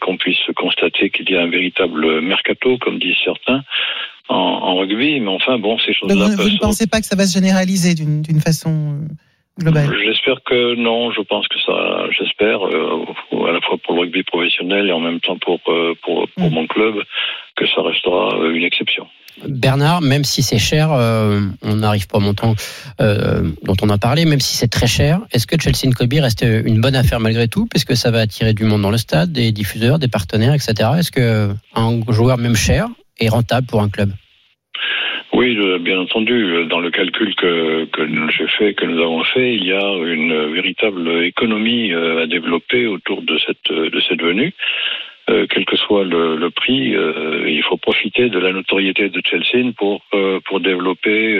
qu'on 0.00 0.16
puisse 0.16 0.40
constater 0.56 1.10
qu'il 1.10 1.30
y 1.30 1.36
a 1.36 1.42
un 1.42 1.50
véritable 1.50 2.22
mercato, 2.22 2.78
comme 2.78 2.98
disent 2.98 3.20
certains, 3.22 3.64
en, 4.28 4.34
en 4.34 4.76
rugby. 4.76 5.20
Mais 5.20 5.28
enfin, 5.30 5.58
bon, 5.58 5.78
ces 5.78 5.92
Donc, 6.02 6.10
choses-là 6.10 6.26
vous, 6.36 6.42
vous 6.42 6.48
ne 6.48 6.54
se 6.54 6.58
pensez 6.58 6.86
pas 6.86 7.00
que 7.00 7.06
ça 7.06 7.16
va 7.16 7.26
se 7.26 7.34
généraliser 7.34 7.94
d'une 7.94 8.22
d'une 8.22 8.40
façon 8.40 8.70
euh, 8.70 9.62
globale? 9.62 9.90
J'espère 10.04 10.38
que 10.44 10.74
non. 10.76 11.10
Je 11.12 11.22
pense 11.22 11.46
que 11.48 11.58
ça, 11.66 12.06
j'espère, 12.18 12.64
euh, 12.66 13.04
à 13.48 13.52
la 13.52 13.60
fois 13.60 13.76
pour 13.84 13.94
le 13.94 14.00
rugby 14.02 14.22
professionnel 14.22 14.88
et 14.88 14.92
en 14.92 15.00
même 15.00 15.20
temps 15.20 15.38
pour 15.38 15.60
euh, 15.68 15.94
pour, 16.02 16.28
pour 16.36 16.50
Mm. 16.50 16.54
mon 16.54 16.66
club, 16.66 16.94
que 17.56 17.66
ça 17.66 17.82
restera 17.82 18.36
une 18.54 18.64
exception. 18.64 19.06
Bernard, 19.46 20.00
même 20.00 20.24
si 20.24 20.42
c'est 20.42 20.58
cher, 20.58 20.90
euh, 20.92 21.40
on 21.62 21.76
n'arrive 21.76 22.08
pas 22.08 22.18
au 22.18 22.20
montant 22.20 22.56
euh, 23.00 23.42
dont 23.62 23.76
on 23.82 23.88
a 23.88 23.96
parlé, 23.96 24.24
même 24.24 24.40
si 24.40 24.56
c'est 24.56 24.66
très 24.66 24.88
cher, 24.88 25.20
est-ce 25.32 25.46
que 25.46 25.56
Chelsea 25.60 25.92
Kobe 25.94 26.12
reste 26.14 26.42
une 26.42 26.80
bonne 26.80 26.96
affaire 26.96 27.20
malgré 27.20 27.46
tout, 27.46 27.66
puisque 27.66 27.96
ça 27.96 28.10
va 28.10 28.18
attirer 28.18 28.52
du 28.52 28.64
monde 28.64 28.82
dans 28.82 28.90
le 28.90 28.98
stade, 28.98 29.30
des 29.30 29.52
diffuseurs, 29.52 30.00
des 30.00 30.08
partenaires, 30.08 30.54
etc. 30.54 30.90
Est-ce 30.98 31.12
que 31.12 31.50
un 31.76 32.00
joueur 32.08 32.36
même 32.36 32.56
cher 32.56 32.88
est 33.18 33.28
rentable 33.28 33.66
pour 33.66 33.80
un 33.80 33.88
club 33.88 34.10
Oui, 35.32 35.56
bien 35.80 35.98
entendu. 35.98 36.66
Dans 36.66 36.80
le 36.80 36.90
calcul 36.90 37.34
que, 37.34 37.84
que 37.86 38.02
j'ai 38.30 38.48
fait, 38.58 38.74
que 38.74 38.86
nous 38.86 39.00
avons 39.00 39.24
fait, 39.24 39.54
il 39.54 39.64
y 39.64 39.72
a 39.72 39.92
une 40.04 40.52
véritable 40.52 41.24
économie 41.24 41.92
euh, 41.92 42.22
à 42.22 42.26
développer 42.26 42.86
autour 42.86 43.22
de 43.22 43.38
cette 43.38 43.72
de 43.72 44.00
cette 44.08 44.22
venue. 44.22 44.52
Euh, 45.30 45.46
quel 45.50 45.66
que 45.66 45.76
soit 45.76 46.04
le, 46.04 46.48
prix, 46.48 46.96
euh, 46.96 47.44
il 47.46 47.62
faut 47.62 47.76
profiter 47.76 48.30
de 48.30 48.38
la 48.38 48.50
notoriété 48.50 49.10
de 49.10 49.20
Chelsea 49.24 49.72
pour 49.76 50.02
pour 50.46 50.60
développer 50.60 51.38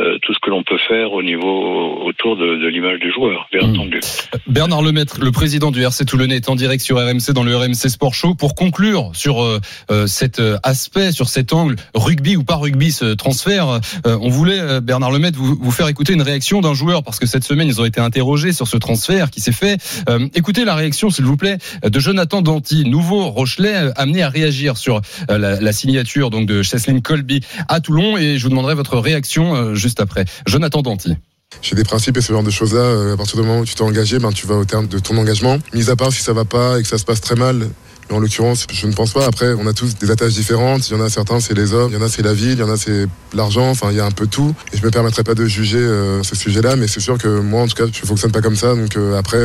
euh, 0.00 0.18
tout 0.22 0.32
ce 0.32 0.38
que 0.40 0.50
l'on 0.50 0.62
peut 0.62 0.78
faire 0.88 1.12
au 1.12 1.22
niveau 1.22 2.02
autour 2.04 2.36
de, 2.36 2.56
de 2.56 2.68
l'image 2.68 2.98
du 2.98 3.12
joueur, 3.12 3.48
bien 3.52 3.62
entendu. 3.62 4.00
Bernard 4.46 4.82
Lemaître, 4.82 5.18
le 5.20 5.30
président 5.32 5.70
du 5.70 5.82
RC 5.82 6.04
Toulonnais, 6.04 6.36
est 6.36 6.48
en 6.48 6.56
direct 6.56 6.82
sur 6.82 6.96
RMC 6.96 7.32
dans 7.34 7.42
le 7.42 7.56
RMC 7.56 7.74
Sport 7.74 8.14
Show 8.14 8.34
pour 8.34 8.54
conclure 8.54 9.10
sur 9.14 9.42
euh, 9.42 9.60
euh, 9.90 10.06
cet 10.06 10.38
euh, 10.38 10.56
aspect, 10.62 11.12
sur 11.12 11.28
cet 11.28 11.52
angle 11.52 11.76
rugby 11.94 12.36
ou 12.36 12.44
pas 12.44 12.56
rugby, 12.56 12.90
ce 12.92 13.14
transfert. 13.14 13.80
Euh, 14.06 14.18
on 14.20 14.28
voulait 14.28 14.60
euh, 14.60 14.80
Bernard 14.80 15.10
Lemaître 15.10 15.38
vous, 15.38 15.56
vous 15.60 15.70
faire 15.70 15.88
écouter 15.88 16.14
une 16.14 16.22
réaction 16.22 16.60
d'un 16.60 16.74
joueur 16.74 17.02
parce 17.02 17.18
que 17.18 17.26
cette 17.26 17.44
semaine 17.44 17.68
ils 17.68 17.80
ont 17.80 17.84
été 17.84 18.00
interrogés 18.00 18.52
sur 18.52 18.66
ce 18.66 18.76
transfert 18.76 19.30
qui 19.30 19.40
s'est 19.40 19.52
fait. 19.52 19.78
Euh, 20.08 20.26
écoutez 20.34 20.64
la 20.64 20.74
réaction, 20.74 21.10
s'il 21.10 21.24
vous 21.24 21.36
plaît, 21.36 21.58
de 21.84 22.00
Jonathan 22.00 22.42
Danty, 22.42 22.84
nouveau 22.84 23.28
Rochelet, 23.28 23.90
amené 23.96 24.22
à 24.22 24.28
réagir 24.28 24.76
sur 24.76 25.00
la, 25.28 25.60
la 25.60 25.72
signature 25.72 26.30
donc 26.30 26.46
de 26.46 26.62
Cheslin 26.62 27.00
Colby 27.00 27.40
à 27.68 27.80
Toulon 27.80 28.16
et 28.16 28.38
je 28.38 28.42
vous 28.44 28.50
demanderai 28.50 28.74
votre 28.74 28.98
réaction 28.98 29.54
euh, 29.54 29.74
juste 29.82 30.00
après. 30.00 30.24
Jonathan 30.46 30.80
Danty. 30.82 31.16
J'ai 31.60 31.76
des 31.76 31.84
principes 31.84 32.16
et 32.16 32.22
ce 32.22 32.32
genre 32.32 32.42
de 32.42 32.50
choses-là. 32.50 32.80
euh, 32.80 33.12
À 33.12 33.16
partir 33.18 33.36
du 33.36 33.46
moment 33.46 33.60
où 33.60 33.64
tu 33.66 33.74
t'es 33.74 33.82
engagé, 33.82 34.18
ben, 34.18 34.32
tu 34.32 34.46
vas 34.46 34.54
au 34.54 34.64
terme 34.64 34.86
de 34.86 34.98
ton 34.98 35.18
engagement. 35.18 35.58
Mis 35.74 35.90
à 35.90 35.96
part 35.96 36.10
si 36.10 36.22
ça 36.22 36.32
va 36.32 36.46
pas 36.46 36.78
et 36.78 36.82
que 36.82 36.88
ça 36.88 36.96
se 36.96 37.04
passe 37.04 37.20
très 37.20 37.34
mal. 37.34 37.68
Mais 38.08 38.16
en 38.16 38.20
l'occurrence, 38.20 38.66
je 38.72 38.86
ne 38.86 38.92
pense 38.94 39.12
pas. 39.12 39.26
Après, 39.26 39.52
on 39.52 39.66
a 39.66 39.72
tous 39.74 39.96
des 39.96 40.10
attaches 40.10 40.32
différentes. 40.32 40.88
Il 40.88 40.96
y 40.96 41.00
en 41.00 41.04
a 41.04 41.10
certains, 41.10 41.40
c'est 41.40 41.52
les 41.54 41.72
hommes. 41.74 41.92
Il 41.92 41.98
y 41.98 42.02
en 42.02 42.04
a, 42.04 42.08
c'est 42.08 42.22
la 42.22 42.32
vie. 42.32 42.52
Il 42.52 42.58
y 42.58 42.62
en 42.62 42.70
a, 42.70 42.76
c'est 42.78 43.06
l'argent. 43.34 43.68
Enfin, 43.68 43.88
il 43.90 43.96
y 43.96 44.00
a 44.00 44.06
un 44.06 44.10
peu 44.10 44.26
tout. 44.26 44.54
Et 44.72 44.78
je 44.78 44.82
me 44.84 44.90
permettrai 44.90 45.24
pas 45.24 45.34
de 45.34 45.44
juger 45.44 45.78
euh, 45.78 46.22
ce 46.22 46.34
sujet-là. 46.34 46.74
Mais 46.76 46.88
c'est 46.88 47.00
sûr 47.00 47.18
que 47.18 47.28
moi, 47.40 47.60
en 47.62 47.68
tout 47.68 47.76
cas, 47.76 47.84
je 47.92 48.06
fonctionne 48.06 48.32
pas 48.32 48.40
comme 48.40 48.56
ça. 48.56 48.74
Donc 48.74 48.96
euh, 48.96 49.18
après, 49.18 49.38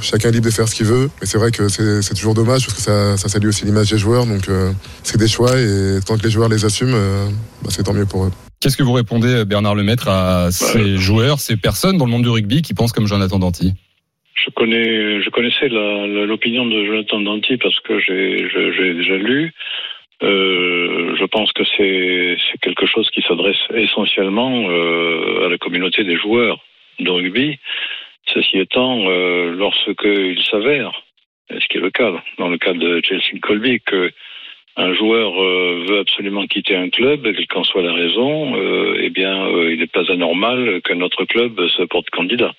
chacun 0.00 0.28
est 0.28 0.32
libre 0.32 0.46
de 0.46 0.50
faire 0.52 0.68
ce 0.68 0.74
qu'il 0.76 0.86
veut. 0.86 1.10
Mais 1.20 1.26
c'est 1.26 1.36
vrai 1.38 1.50
que 1.50 1.68
c'est 1.68 2.14
toujours 2.14 2.34
dommage 2.34 2.64
parce 2.64 2.78
que 2.78 2.82
ça, 2.84 3.16
ça 3.18 3.28
salue 3.28 3.48
aussi 3.48 3.64
l'image 3.64 3.90
des 3.90 3.98
joueurs. 3.98 4.24
Donc 4.24 4.48
c'est 5.02 5.18
des 5.18 5.28
choix. 5.28 5.58
Et 5.58 5.98
tant 6.06 6.16
que 6.16 6.22
les 6.22 6.30
joueurs 6.30 6.48
les 6.48 6.64
assument, 6.64 6.96
bah, 7.62 7.70
c'est 7.70 7.82
tant 7.82 7.92
mieux 7.92 8.06
pour 8.06 8.24
eux. 8.26 8.32
Qu'est-ce 8.60 8.76
que 8.76 8.82
vous 8.82 8.92
répondez, 8.92 9.46
Bernard 9.46 9.74
Lemaître, 9.74 10.06
à 10.06 10.50
ces 10.50 10.98
joueurs, 10.98 11.38
ces 11.38 11.56
personnes 11.56 11.96
dans 11.96 12.04
le 12.04 12.10
monde 12.10 12.24
du 12.24 12.28
rugby 12.28 12.60
qui 12.60 12.74
pensent 12.74 12.92
comme 12.92 13.06
Jonathan 13.06 13.38
Danty 13.38 13.72
Je 14.34 14.50
connais, 14.50 15.22
je 15.22 15.30
connaissais 15.30 15.70
l'opinion 15.70 16.66
de 16.66 16.84
Jonathan 16.84 17.20
Danty 17.22 17.56
parce 17.56 17.80
que 17.80 17.98
j'ai 18.00 18.94
déjà 18.94 19.16
lu. 19.16 19.54
Euh, 20.22 21.16
je 21.18 21.24
pense 21.24 21.50
que 21.54 21.62
c'est 21.74 22.36
c'est 22.36 22.60
quelque 22.60 22.84
chose 22.84 23.08
qui 23.08 23.22
s'adresse 23.22 23.56
essentiellement 23.72 24.68
euh, 24.68 25.46
à 25.46 25.48
la 25.48 25.56
communauté 25.56 26.04
des 26.04 26.18
joueurs 26.18 26.60
de 26.98 27.08
rugby. 27.08 27.58
Ceci 28.26 28.58
étant, 28.58 29.08
euh, 29.08 29.54
lorsque 29.56 30.04
il 30.04 30.42
s'avère, 30.50 30.92
ce 31.48 31.66
qui 31.68 31.78
est 31.78 31.80
le 31.80 31.90
cas 31.90 32.12
dans 32.36 32.50
le 32.50 32.58
cas 32.58 32.74
de 32.74 33.00
Chelsea 33.02 33.40
Colby, 33.40 33.80
que 33.80 34.12
un 34.80 34.94
joueur 34.94 35.32
euh, 35.40 35.84
veut 35.88 35.98
absolument 36.00 36.46
quitter 36.46 36.74
un 36.76 36.88
club, 36.88 37.22
quelle 37.22 37.46
qu'en 37.48 37.64
soit 37.64 37.82
la 37.82 37.92
raison, 37.92 38.54
euh, 38.56 39.00
eh 39.02 39.10
bien, 39.10 39.46
euh, 39.46 39.72
il 39.72 39.78
n'est 39.80 39.86
pas 39.86 40.10
anormal 40.10 40.80
que 40.84 40.94
notre 40.94 41.24
club 41.24 41.52
se 41.76 41.82
porte 41.84 42.08
candidat. 42.10 42.52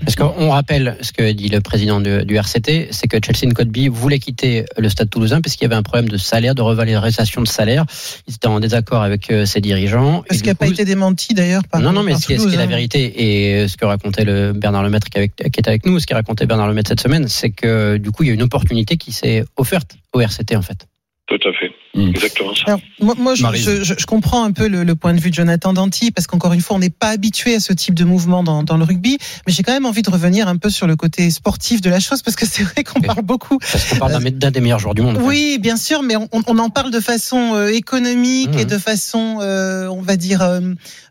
Parce 0.00 0.16
qu'on 0.16 0.50
rappelle 0.50 0.96
ce 1.00 1.12
que 1.12 1.32
dit 1.32 1.48
le 1.48 1.60
président 1.60 2.00
du, 2.00 2.24
du 2.24 2.36
RCT, 2.36 2.88
c'est 2.90 3.08
que 3.08 3.16
Chelsea 3.24 3.52
Codby 3.54 3.88
voulait 3.88 4.18
quitter 4.18 4.64
le 4.76 4.88
Stade 4.88 5.08
Toulousain 5.08 5.40
parce 5.40 5.56
qu'il 5.56 5.62
y 5.62 5.66
avait 5.66 5.74
un 5.74 5.82
problème 5.82 6.08
de 6.08 6.18
salaire, 6.18 6.54
de 6.54 6.62
revalorisation 6.62 7.40
de 7.40 7.48
salaire. 7.48 7.84
Ils 8.28 8.34
étaient 8.34 8.46
en 8.46 8.60
désaccord 8.60 9.02
avec 9.02 9.30
euh, 9.30 9.46
ses 9.46 9.60
dirigeants. 9.60 10.22
Ce 10.30 10.36
Et 10.36 10.40
qui 10.42 10.46
n'a 10.48 10.54
pas 10.54 10.66
été 10.68 10.84
démenti 10.84 11.32
d'ailleurs 11.32 11.62
par 11.70 11.80
non, 11.80 11.92
non, 11.92 12.02
mais 12.02 12.14
ce 12.14 12.26
qui 12.26 12.34
est, 12.34 12.36
ce 12.36 12.42
Toulouse, 12.42 12.52
qui 12.52 12.56
est 12.56 12.58
la 12.58 12.64
hein. 12.64 12.68
vérité 12.76 13.60
et 13.62 13.68
ce 13.68 13.76
que 13.76 13.86
racontait 13.86 14.24
le 14.24 14.52
Bernard 14.52 14.82
Lemaître 14.82 15.08
qui, 15.08 15.18
avec- 15.18 15.34
qui 15.36 15.44
était 15.60 15.68
avec 15.68 15.86
nous, 15.86 15.98
ce 15.98 16.06
qui 16.06 16.14
racontait 16.14 16.46
Bernard 16.46 16.68
Lemaître 16.68 16.88
cette 16.88 17.00
semaine, 17.00 17.26
c'est 17.28 17.50
que 17.50 17.96
du 17.96 18.10
coup, 18.10 18.24
il 18.24 18.28
y 18.28 18.30
a 18.30 18.34
une 18.34 18.42
opportunité 18.42 18.96
qui 18.96 19.12
s'est 19.12 19.44
offerte 19.56 19.96
au 20.12 20.20
RCT 20.20 20.56
en 20.56 20.62
fait. 20.62 20.86
Tout 21.26 21.40
à 21.48 21.52
fait. 21.54 21.73
Hmm. 21.94 22.08
Exactement 22.08 22.54
ça. 22.54 22.62
Alors, 22.66 22.80
moi, 23.00 23.14
moi, 23.18 23.34
je, 23.36 23.42
Maryse. 23.42 23.64
je- 23.64 23.84
je- 23.84 23.94
je 23.96 24.06
comprends 24.06 24.44
un 24.44 24.50
peu 24.52 24.66
le, 24.68 24.82
le 24.82 24.94
point 24.96 25.14
de 25.14 25.20
vue 25.20 25.30
de 25.30 25.34
Jonathan 25.34 25.72
Danty, 25.72 26.10
parce 26.10 26.26
qu'encore 26.26 26.52
une 26.52 26.60
fois, 26.60 26.76
on 26.76 26.80
n'est 26.80 26.90
pas 26.90 27.08
habitué 27.10 27.54
à 27.54 27.60
ce 27.60 27.72
type 27.72 27.94
de 27.94 28.04
mouvement 28.04 28.42
dans, 28.42 28.62
dans 28.64 28.76
le 28.76 28.84
rugby, 28.84 29.18
mais 29.46 29.52
j'ai 29.52 29.62
quand 29.62 29.72
même 29.72 29.86
envie 29.86 30.02
de 30.02 30.10
revenir 30.10 30.48
un 30.48 30.56
peu 30.56 30.70
sur 30.70 30.86
le 30.88 30.96
côté 30.96 31.30
sportif 31.30 31.80
de 31.80 31.90
la 31.90 32.00
chose, 32.00 32.22
parce 32.22 32.36
que 32.36 32.46
c'est 32.50 32.64
vrai 32.64 32.82
qu'on 32.84 33.00
parle 33.00 33.22
beaucoup. 33.22 33.58
Parce 33.58 33.84
qu'on 33.90 33.96
parle 33.96 34.12
d'un 34.22 34.30
d'un 34.30 34.50
des 34.50 34.60
meilleurs 34.60 34.80
joueurs 34.80 34.94
du 34.94 35.02
monde. 35.02 35.18
Oui, 35.22 35.58
bien 35.60 35.76
sûr, 35.76 36.02
mais 36.02 36.16
on, 36.16 36.28
on 36.32 36.58
en 36.58 36.68
parle 36.70 36.90
de 36.90 37.00
façon 37.00 37.54
euh, 37.54 37.68
économique 37.68 38.50
Mhm. 38.54 38.58
et 38.58 38.64
de 38.64 38.78
façon, 38.78 39.38
euh, 39.40 39.86
on 39.88 40.02
va 40.02 40.16
dire, 40.16 40.42
euh, 40.42 40.60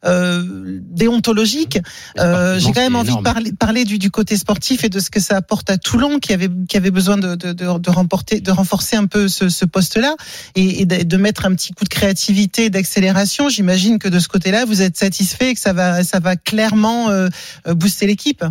euh, 0.05 0.79
déontologique. 0.91 1.79
Euh, 2.19 2.59
J'ai 2.59 2.71
quand 2.71 2.81
même 2.81 2.95
envie 2.95 3.15
de 3.15 3.21
parler, 3.21 3.51
parler 3.57 3.85
du, 3.85 3.97
du 3.99 4.11
côté 4.11 4.37
sportif 4.37 4.83
et 4.83 4.89
de 4.89 4.99
ce 4.99 5.09
que 5.09 5.19
ça 5.19 5.37
apporte 5.37 5.69
à 5.69 5.77
Toulon, 5.77 6.19
qui 6.19 6.33
avait, 6.33 6.49
qui 6.67 6.77
avait 6.77 6.91
besoin 6.91 7.17
de, 7.17 7.35
de, 7.35 7.53
de, 7.53 7.77
de 7.79 7.89
remporter, 7.89 8.41
de 8.41 8.51
renforcer 8.51 8.95
un 8.95 9.05
peu 9.05 9.27
ce, 9.27 9.49
ce 9.49 9.65
poste-là 9.65 10.15
et, 10.55 10.72
et 10.81 10.85
de, 10.85 11.17
mettre 11.17 11.45
un 11.45 11.55
petit 11.55 11.73
coup 11.73 11.83
de 11.83 11.89
créativité, 11.89 12.69
d'accélération. 12.69 13.49
J'imagine 13.49 13.99
que 13.99 14.09
de 14.09 14.19
ce 14.19 14.27
côté-là, 14.27 14.65
vous 14.65 14.81
êtes 14.81 14.95
satisfait 14.95 15.51
et 15.51 15.53
que 15.53 15.59
ça 15.59 15.73
va, 15.73 16.03
ça 16.03 16.19
va 16.19 16.35
clairement 16.35 17.09
euh, 17.09 17.27
booster 17.67 18.07
l'équipe. 18.07 18.43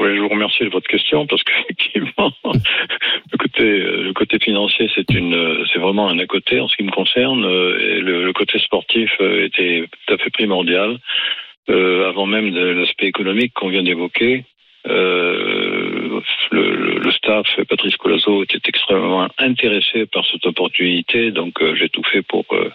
Oui, 0.00 0.14
je 0.14 0.20
vous 0.20 0.28
remercie 0.28 0.62
de 0.62 0.68
votre 0.68 0.86
question 0.86 1.26
parce 1.26 1.42
qu'effectivement, 1.42 2.32
le 2.44 3.38
côté, 3.38 3.62
le 3.64 4.12
côté 4.12 4.38
financier, 4.38 4.88
c'est 4.94 5.10
une, 5.10 5.64
c'est 5.72 5.80
vraiment 5.80 6.08
un 6.08 6.18
à 6.18 6.26
côté 6.26 6.60
en 6.60 6.68
ce 6.68 6.76
qui 6.76 6.84
me 6.84 6.92
concerne. 6.92 7.44
euh, 7.44 8.00
le, 8.00 8.32
côté 8.32 8.58
sportif 8.60 9.10
euh, 9.20 9.46
était 9.46 9.84
tout 10.06 10.14
à 10.14 10.18
fait 10.18 10.30
primordial, 10.30 10.98
avant 11.68 12.26
même 12.26 12.54
l'aspect 12.54 13.06
économique 13.06 13.52
qu'on 13.54 13.68
vient 13.68 13.82
d'évoquer. 13.82 14.44
Euh, 14.86 16.20
le, 16.50 16.98
le- 16.98 17.10
staff, 17.12 17.46
Patrice 17.68 17.96
Colazo, 17.96 18.44
était 18.44 18.60
extrêmement 18.66 19.26
intéressé 19.38 20.06
par 20.06 20.24
cette 20.26 20.46
opportunité, 20.46 21.30
donc 21.32 21.60
euh, 21.60 21.74
j'ai 21.74 21.88
tout 21.88 22.02
fait 22.04 22.22
pour 22.22 22.44
euh, 22.52 22.70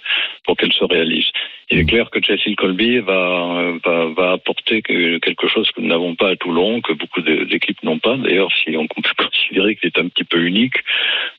pour 0.45 0.57
qu'elle 0.57 0.74
se 0.74 0.83
réalise. 0.83 1.25
Il 1.72 1.79
est 1.79 1.86
clair 1.86 2.10
que 2.10 2.22
Chelsea 2.22 2.55
Colby 2.57 3.00
va, 3.00 3.72
va, 3.86 4.05
va 4.07 4.31
apporter 4.33 4.81
que- 4.81 5.17
quelque 5.19 5.48
chose 5.48 5.72
que 5.72 5.79
nous 5.81 5.88
n'avons 5.88 6.13
pas 6.15 6.29
à 6.31 6.36
Toulon, 6.36 6.81
que 6.81 6.91
beaucoup 6.93 7.22
d'équipes 7.22 7.81
n'ont 7.83 8.00
pas. 8.00 8.17
D'ailleurs, 8.17 8.51
si 8.63 8.75
on 8.75 8.86
peut 8.86 9.01
considérer 9.17 9.75
qu'il 9.77 9.88
est 9.88 9.98
un 9.98 10.10
petit 10.10 10.25
peu 10.25 10.39
unique 10.43 10.75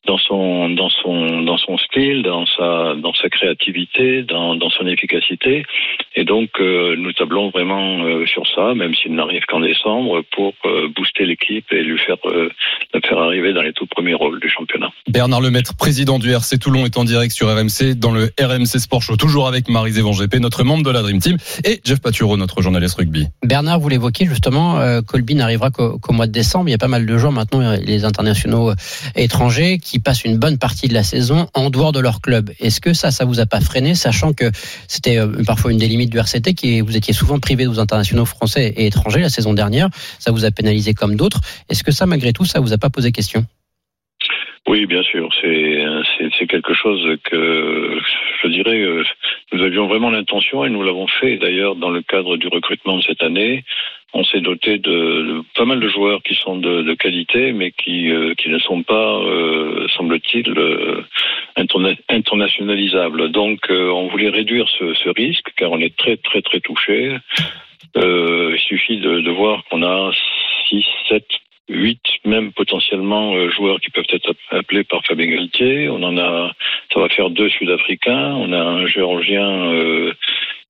dans 0.06 0.18
son, 0.18 0.71
dans 0.71 0.88
son, 0.88 1.42
dans 1.42 1.59
son 1.59 1.76
style, 1.78 2.23
dans 2.23 2.47
sa, 2.47 2.94
dans 2.94 3.12
sa 3.14 3.28
créativité, 3.28 4.23
dans, 4.23 4.56
dans 4.56 4.71
son 4.71 4.87
efficacité. 4.87 5.64
Et 6.16 6.25
donc, 6.25 6.50
euh, 6.59 6.97
nous 6.97 7.12
tablons 7.12 7.50
vraiment 7.50 8.02
euh, 8.04 8.26
sur 8.26 8.47
ça, 8.47 8.75
même 8.75 8.94
s'il 8.94 9.14
n'arrive 9.14 9.44
qu'en 9.44 9.61
décembre, 9.61 10.23
pour 10.33 10.53
euh, 10.64 10.88
booster 10.94 11.26
l'équipe 11.26 11.64
et 11.73 11.82
lui 11.82 11.99
faire, 11.99 12.16
euh, 12.26 12.49
la 12.92 13.00
faire 13.00 13.18
arriver 13.18 13.52
dans 13.52 13.62
les 13.62 13.73
tout 13.73 13.87
premiers 13.87 14.14
rôles 14.14 14.40
du 14.40 14.49
championnat. 14.49 14.88
Bernard 15.08 15.40
Lemaître, 15.40 15.76
président 15.76 16.18
du 16.18 16.30
RC 16.30 16.58
Toulon, 16.58 16.84
est 16.84 16.96
en 16.96 17.04
direct 17.04 17.32
sur 17.32 17.49
RMC 17.49 17.94
dans 17.96 18.12
le 18.12 18.30
RMC 18.40 18.78
Sport 18.78 19.02
Show, 19.02 19.16
toujours 19.16 19.49
avec 19.49 19.68
Marie 19.68 19.92
Van 19.92 20.12
GP, 20.12 20.37
notre 20.37 20.64
membre 20.64 20.84
de 20.84 20.90
la 20.90 21.02
Dream 21.02 21.20
Team, 21.20 21.37
et 21.64 21.80
Jeff 21.84 22.00
Paturo, 22.00 22.37
notre 22.37 22.62
journaliste 22.62 22.96
rugby. 22.96 23.26
Bernard, 23.42 23.80
vous 23.80 23.88
l'évoquiez 23.88 24.26
justement, 24.26 24.78
euh, 24.78 25.02
Colby 25.02 25.34
n'arrivera 25.34 25.70
qu'au 25.70 26.12
mois 26.12 26.26
de 26.26 26.32
décembre. 26.32 26.68
Il 26.68 26.73
y 26.73 26.75
a 26.75 26.78
pas 26.78 26.88
mal 26.88 27.06
de 27.06 27.18
joueurs 27.18 27.32
maintenant, 27.32 27.76
les 27.80 28.04
internationaux 28.04 28.73
étrangers, 29.16 29.78
qui 29.78 29.99
passent 29.99 30.25
une 30.25 30.38
bonne 30.38 30.58
partie 30.58 30.88
de 30.88 30.94
la 30.94 31.02
saison 31.02 31.49
en 31.54 31.70
dehors 31.70 31.92
de 31.92 32.00
leur 32.00 32.20
club. 32.20 32.50
Est-ce 32.61 32.80
que 32.80 32.92
ça, 32.92 33.11
ça 33.11 33.25
vous 33.25 33.40
a 33.40 33.46
pas 33.46 33.61
freiné, 33.61 33.94
sachant 33.94 34.32
que 34.32 34.50
c'était 34.88 35.18
parfois 35.46 35.73
une 35.73 35.78
des 35.78 35.88
limites 35.88 36.11
du 36.11 36.18
RCT, 36.18 36.54
qui 36.54 36.80
vous 36.80 36.96
étiez 36.96 37.12
souvent 37.12 37.38
privé 37.38 37.64
de 37.64 37.68
vos 37.68 37.80
internationaux 37.80 38.25
français 38.25 38.73
et 38.76 38.87
étrangers 38.87 39.20
la 39.20 39.28
saison 39.28 39.52
dernière. 39.52 39.88
Ça 40.18 40.30
vous 40.30 40.43
a 40.43 40.43
pénalisé 40.50 40.94
comme 40.94 41.16
d'autres. 41.16 41.40
Est-ce 41.68 41.84
que 41.84 41.92
ça, 41.92 42.06
malgré 42.06 42.32
tout, 42.32 42.44
ça 42.44 42.60
vous 42.60 42.72
a 42.72 42.78
pas 42.78 42.90
posé 42.90 43.12
question? 43.12 43.44
Oui, 44.66 44.86
bien 44.86 45.02
sûr, 45.02 45.28
c'est 45.42 45.84
c'est- 46.38 46.46
quelque 46.46 46.72
chose 46.72 47.18
que 47.24 47.98
je 48.42 48.48
dirais 48.48 48.80
euh, 48.80 49.04
nous 49.52 49.62
avions 49.62 49.86
vraiment 49.88 50.10
l'intention 50.10 50.64
et 50.64 50.70
nous 50.70 50.82
l'avons 50.82 51.06
fait 51.06 51.36
d'ailleurs 51.36 51.76
dans 51.76 51.90
le 51.90 52.00
cadre 52.00 52.36
du 52.38 52.48
recrutement 52.48 52.96
de 52.96 53.02
cette 53.02 53.22
année. 53.22 53.64
On 54.14 54.24
s'est 54.24 54.40
doté 54.40 54.78
de, 54.78 55.42
pas 55.54 55.64
mal 55.66 55.80
de 55.80 55.88
joueurs 55.88 56.22
qui 56.22 56.34
sont 56.34 56.56
de, 56.56 56.94
qualité, 56.94 57.52
mais 57.52 57.72
qui 57.72 58.10
euh, 58.10 58.34
qui 58.34 58.48
ne 58.48 58.58
sont 58.58 58.82
pas, 58.84 59.18
euh, 59.18 59.86
semble-t-il, 59.96 60.48
euh, 60.56 61.02
interna- 61.56 61.96
internationalisables. 62.08 63.32
Donc, 63.32 63.70
euh, 63.70 63.90
on 63.90 64.06
voulait 64.08 64.30
réduire 64.30 64.66
ce, 64.78 65.08
risque 65.10 65.52
car 65.56 65.72
on 65.72 65.80
est 65.80 65.94
très 65.96 66.16
très 66.16 66.40
très 66.40 66.60
touché. 66.60 67.18
Euh, 67.96 68.52
il 68.54 68.60
suffit 68.60 68.98
de 68.98 69.30
voir 69.30 69.62
qu'on 69.64 69.82
a 69.82 70.10
6, 70.68 70.85
7, 71.09 71.25
8 71.68 72.00
même 72.25 72.52
potentiellement 72.52 73.35
euh, 73.35 73.50
joueurs 73.50 73.80
qui 73.80 73.90
peuvent 73.90 74.04
être 74.09 74.35
appelés 74.50 74.85
par 74.85 75.04
Fabien 75.06 75.26
Galtier. 75.26 75.88
On 75.88 76.02
en 76.02 76.16
a, 76.18 76.52
ça 76.92 77.00
va 77.00 77.09
faire 77.09 77.30
deux 77.30 77.49
Sud-Africains. 77.49 78.35
On 78.35 78.52
a 78.52 78.61
un 78.61 78.87
Géorgien 78.87 79.73
euh, 79.73 80.12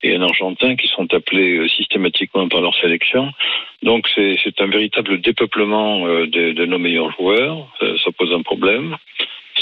et 0.03 0.15
un 0.15 0.23
Argentin 0.23 0.77
qui 0.77 0.89
sont 0.89 1.13
appelés 1.13 1.59
euh, 1.59 1.69
systématiquement 1.69 2.49
par 2.49 2.61
leur 2.61 2.75
sélection. 2.77 3.31
Donc 3.83 4.09
c'est 4.15 4.61
un 4.61 4.67
véritable 4.67 5.21
dépeuplement 5.21 6.07
de, 6.07 6.65
nos 6.65 6.79
meilleurs 6.79 7.13
joueurs. 7.13 7.69
Ça 7.81 8.11
pose 8.17 8.33
un 8.33 8.41
problème, 8.41 8.97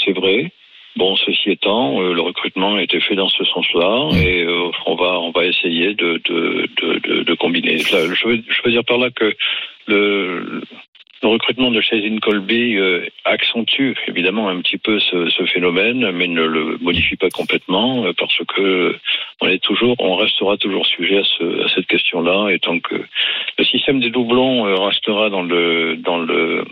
c'est 0.05 0.13
vrai. 0.13 0.51
Bon, 0.95 1.17
ceci 1.17 1.49
étant, 1.49 1.99
le 1.99 2.21
recrutement 2.21 2.75
a 2.75 2.83
été 2.83 3.01
fait 3.01 3.15
dans 3.15 3.27
ce 3.27 3.43
sens-là 3.43 4.09
et 4.15 4.45
on 4.85 4.95
va 4.95 5.19
on 5.19 5.31
va 5.31 5.45
essayer 5.45 5.93
de 5.93 6.21
de 6.23 6.69
de, 6.81 7.23
de, 7.23 7.33
combiner. 7.33 7.79
Je 7.79 8.27
veux 8.63 8.71
dire 8.71 8.85
par 8.85 8.97
là 8.97 9.09
que 9.09 9.35
le 9.87 10.61
recrutement 11.29 11.71
de 11.71 11.81
Chazine 11.81 12.19
Colby 12.19 12.75
euh, 12.77 13.05
accentue 13.25 13.93
évidemment 14.07 14.49
un 14.49 14.59
petit 14.61 14.77
peu 14.77 14.99
ce, 14.99 15.29
ce 15.29 15.45
phénomène, 15.45 16.11
mais 16.11 16.27
ne 16.27 16.43
le 16.43 16.77
modifie 16.81 17.15
pas 17.15 17.29
complètement 17.29 18.05
euh, 18.05 18.13
parce 18.17 18.37
que 18.47 18.95
on 19.41 19.47
est 19.47 19.63
toujours, 19.63 19.95
on 19.99 20.15
restera 20.15 20.57
toujours 20.57 20.85
sujet 20.85 21.19
à, 21.19 21.23
ce, 21.23 21.65
à 21.65 21.69
cette 21.69 21.87
question-là, 21.87 22.49
et 22.49 22.59
tant 22.59 22.79
que 22.79 22.95
le 23.57 23.63
système 23.63 23.99
des 23.99 24.09
doublons 24.09 24.67
euh, 24.67 24.75
restera 24.75 25.29
dans 25.29 25.43
le 25.43 25.95
dans 25.97 26.17
le 26.17 26.65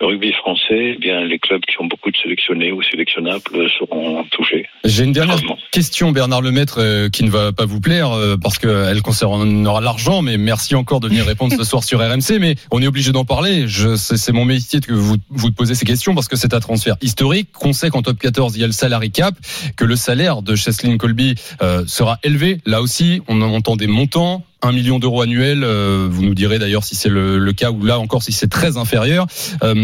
rugby 0.00 0.32
français, 0.32 0.94
eh 0.94 0.98
bien 0.98 1.20
les 1.24 1.38
clubs 1.38 1.60
qui 1.62 1.80
ont 1.80 1.86
beaucoup 1.86 2.10
de 2.10 2.16
sélectionnés 2.16 2.72
ou 2.72 2.82
sélectionnables 2.82 3.70
seront 3.78 4.24
touchés. 4.30 4.66
J'ai 4.84 5.04
une 5.04 5.12
dernière 5.12 5.38
question, 5.72 6.12
Bernard 6.12 6.42
Lemaître, 6.42 6.78
euh, 6.78 7.08
qui 7.08 7.24
ne 7.24 7.30
va 7.30 7.52
pas 7.52 7.66
vous 7.66 7.80
plaire, 7.80 8.12
euh, 8.12 8.36
parce 8.36 8.58
qu'elle 8.58 9.02
concernera 9.02 9.80
l'argent, 9.80 10.22
mais 10.22 10.38
merci 10.38 10.74
encore 10.74 11.00
de 11.00 11.08
venir 11.08 11.24
répondre 11.26 11.54
ce 11.56 11.64
soir 11.64 11.84
sur 11.84 12.00
RMC, 12.00 12.38
mais 12.40 12.54
on 12.70 12.82
est 12.82 12.86
obligé 12.86 13.12
d'en 13.12 13.24
parler. 13.24 13.66
C'est 13.68 14.16
c'est 14.16 14.32
mon 14.32 14.44
métier 14.44 14.80
que 14.80 14.92
vous, 14.92 15.16
vous 15.30 15.50
posez 15.50 15.74
ces 15.74 15.84
questions, 15.84 16.14
parce 16.14 16.28
que 16.28 16.36
c'est 16.36 16.54
un 16.54 16.60
transfert 16.60 16.96
historique, 17.02 17.52
qu'on 17.52 17.72
sait 17.72 17.90
qu'en 17.90 18.02
top 18.02 18.18
14, 18.18 18.56
il 18.56 18.60
y 18.60 18.64
a 18.64 18.66
le 18.66 18.72
salary 18.72 19.10
cap, 19.10 19.34
que 19.76 19.84
le 19.84 19.96
salaire 19.96 20.42
de 20.42 20.54
Cheslin 20.54 20.96
Colby 20.96 21.34
euh, 21.62 21.84
sera 21.86 22.18
élevé. 22.22 22.58
Là 22.64 22.80
aussi, 22.80 23.22
on 23.28 23.40
entend 23.42 23.76
des 23.76 23.86
montants 23.86 24.44
1 24.62 24.72
million 24.72 24.98
d'euros 24.98 25.22
annuels. 25.22 25.62
Euh, 25.64 26.06
vous 26.10 26.22
nous 26.24 26.34
direz 26.34 26.58
d'ailleurs 26.58 26.84
si 26.84 26.94
c'est 26.94 27.08
le, 27.08 27.38
le 27.38 27.52
cas 27.52 27.70
ou 27.70 27.84
là 27.84 27.98
encore 27.98 28.22
si 28.22 28.32
c'est 28.32 28.48
très 28.48 28.76
inférieur. 28.76 29.26
Euh, 29.62 29.74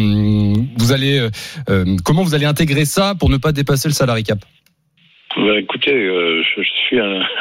vous 0.78 0.92
allez, 0.92 1.28
euh, 1.71 1.97
comment 2.04 2.23
vous 2.23 2.35
allez 2.35 2.47
intégrer 2.47 2.85
ça 2.85 3.14
pour 3.18 3.30
ne 3.30 3.37
pas 3.37 3.52
dépasser 3.52 3.88
le 3.88 3.95
salary 3.95 4.23
cap? 4.25 4.38
Bah, 5.37 5.59
écoutez, 5.59 5.92
euh, 5.95 6.42
je, 6.42 6.62
je 6.62 6.68
suis 6.87 6.99
un. 7.00 7.23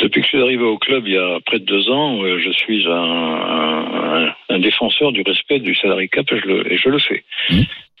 Depuis 0.00 0.22
que 0.22 0.26
je 0.26 0.28
suis 0.30 0.40
arrivé 0.42 0.62
au 0.62 0.78
club 0.78 1.02
il 1.06 1.12
y 1.12 1.18
a 1.18 1.38
près 1.44 1.58
de 1.58 1.64
deux 1.66 1.90
ans, 1.90 2.22
euh, 2.22 2.38
je 2.42 2.50
suis 2.52 2.86
un, 2.88 2.92
un- 2.94 4.34
un 4.48 4.58
défenseur 4.58 5.12
du 5.12 5.20
respect 5.26 5.58
du 5.60 5.74
salary 5.74 6.08
cap 6.08 6.24
et 6.32 6.40
je 6.40 6.46
le, 6.46 6.72
et 6.72 6.78
je 6.78 6.88
le 6.88 6.98
fais. 6.98 7.22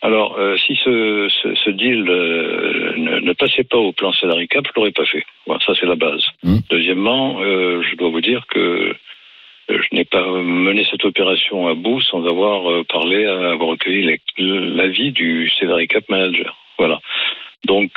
Alors, 0.02 0.38
euh, 0.38 0.56
si 0.56 0.76
ce, 0.76 1.28
ce, 1.42 1.54
ce 1.54 1.70
deal 1.70 2.08
euh, 2.08 2.94
ne, 2.96 3.20
ne 3.20 3.32
passait 3.34 3.64
pas 3.64 3.76
au 3.76 3.92
plan 3.92 4.12
salary 4.12 4.48
cap, 4.48 4.64
je 4.66 4.72
l'aurais 4.74 4.92
pas 4.92 5.04
fait. 5.04 5.24
Voilà, 5.46 5.60
ça 5.64 5.74
c'est 5.78 5.86
la 5.86 5.94
base. 5.94 6.24
Deuxièmement, 6.70 7.40
euh, 7.40 7.82
je 7.82 7.96
dois 7.96 8.08
vous 8.08 8.22
dire 8.22 8.46
que 8.46 8.94
je 9.68 9.86
n'ai 9.92 10.04
pas 10.04 10.26
mené 10.26 10.84
cette 10.90 11.04
opération 11.04 11.68
à 11.68 11.74
bout 11.74 12.00
sans 12.00 12.26
avoir 12.26 12.84
parlé, 12.86 13.24
avoir 13.26 13.68
recueilli 13.68 14.18
l'avis 14.38 15.12
du 15.12 15.48
salary 15.50 15.86
cap 15.86 16.08
manager. 16.08 16.56
Voilà. 16.78 16.98
Donc, 17.66 17.90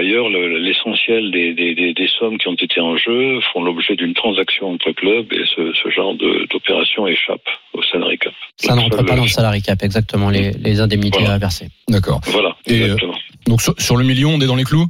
ailleurs, 0.00 0.28
le- 0.28 0.58
l'essentiel 0.58 1.30
des, 1.30 1.54
des, 1.54 1.74
des, 1.74 1.94
des 1.94 2.08
sommes 2.18 2.36
qui 2.38 2.48
ont 2.48 2.54
été 2.54 2.80
en 2.80 2.96
jeu 2.96 3.40
font 3.52 3.62
l'objet 3.62 3.94
d'une 3.96 4.14
transaction 4.14 4.70
entre 4.72 4.90
clubs 4.92 5.32
et 5.32 5.44
ce, 5.54 5.72
ce 5.80 5.88
genre 5.90 6.14
d'opération 6.50 7.06
échappe 7.06 7.46
au 7.74 7.82
salary 7.84 8.18
cap. 8.18 8.32
Ça 8.56 8.74
ne 8.74 8.80
rentre 8.80 9.04
pas 9.04 9.14
dans 9.14 9.22
le 9.22 9.28
salary 9.28 9.62
cap, 9.62 9.82
exactement, 9.82 10.28
les, 10.30 10.50
les 10.52 10.80
indemnités 10.80 11.24
à 11.26 11.38
verser. 11.38 11.68
D'accord. 11.88 12.20
Voilà, 12.26 12.56
Et, 12.66 12.72
euh, 12.80 12.84
exactement. 12.84 13.14
donc 13.46 13.60
sur, 13.62 13.74
sur 13.80 13.96
le 13.96 14.04
million, 14.04 14.30
on 14.30 14.40
est 14.40 14.46
dans 14.46 14.56
les 14.56 14.64
clous? 14.64 14.86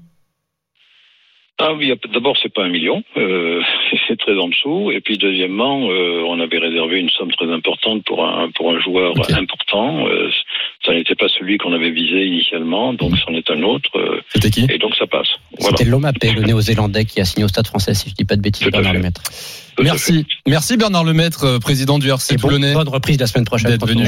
Ah 1.62 1.74
oui, 1.74 1.92
d'abord 2.14 2.38
c'est 2.42 2.52
pas 2.54 2.62
un 2.64 2.70
million, 2.70 3.02
euh, 3.18 3.60
c'est 4.08 4.18
très 4.18 4.34
en 4.38 4.48
dessous. 4.48 4.90
Et 4.92 5.00
puis 5.02 5.18
deuxièmement, 5.18 5.90
euh, 5.90 6.22
on 6.26 6.40
avait 6.40 6.56
réservé 6.58 6.98
une 7.00 7.10
somme 7.10 7.30
très 7.32 7.52
importante 7.52 8.02
pour 8.06 8.24
un 8.26 8.50
pour 8.52 8.70
un 8.72 8.80
joueur 8.80 9.12
important. 9.36 10.06
Euh, 10.08 10.30
ça 10.84 10.92
n'était 10.92 11.14
pas 11.14 11.26
celui 11.28 11.58
qu'on 11.58 11.72
avait 11.72 11.90
visé 11.90 12.24
initialement, 12.26 12.94
donc 12.94 13.12
c'en 13.18 13.32
est 13.34 13.50
un 13.50 13.62
autre. 13.62 13.90
euh, 13.96 14.20
C'était 14.32 14.50
qui 14.50 14.66
Et 14.70 14.78
donc 14.78 14.94
ça 14.96 15.06
passe. 15.06 15.28
Voilà. 15.58 15.76
C'était 15.76 15.90
Lomapé, 15.90 16.32
le 16.32 16.42
néo-zélandais 16.42 17.04
qui 17.04 17.20
a 17.20 17.24
signé 17.24 17.44
au 17.44 17.48
Stade 17.48 17.66
français, 17.66 17.92
si 17.94 18.08
je 18.10 18.14
dis 18.14 18.24
pas 18.24 18.36
de 18.36 18.40
bêtises, 18.40 18.66
Bernard 18.70 18.94
Lemaître. 18.94 19.22
Merci, 19.82 20.26
merci 20.46 20.76
Bernard 20.76 21.04
Lemaître, 21.04 21.44
euh, 21.44 21.58
président 21.58 21.98
du 21.98 22.08
RC 22.10 22.36
Toulonnais. 22.36 22.74
bonne 22.74 22.88
reprise 22.88 23.18
la 23.18 23.26
semaine 23.26 23.46
prochaine. 23.46 23.70
D'être 23.70 23.86
venu. 23.86 24.04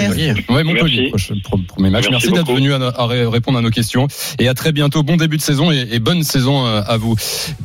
Ouais, 0.50 0.64
Montpellier, 0.64 1.11
pro- 1.45 1.57
premier 1.67 1.88
match. 1.88 2.09
Merci 2.11 2.29
Merci, 2.31 2.33
d'être 2.33 2.55
venu 2.55 2.75
à, 2.75 2.76
à 2.76 3.07
ré- 3.07 3.26
répondre 3.26 3.59
à 3.59 3.62
nos 3.62 3.71
questions 3.71 4.07
et 4.38 4.49
à 4.49 4.55
très 4.55 4.73
bientôt. 4.73 5.02
Bon 5.02 5.17
début 5.17 5.38
de 5.38 5.43
saison 5.43 5.71
et, 5.73 5.87
et 5.93 5.99
bonne 5.99 6.23
saison 6.25 6.67
euh, 6.67 6.83
à 6.87 6.97
vous. 6.99 7.14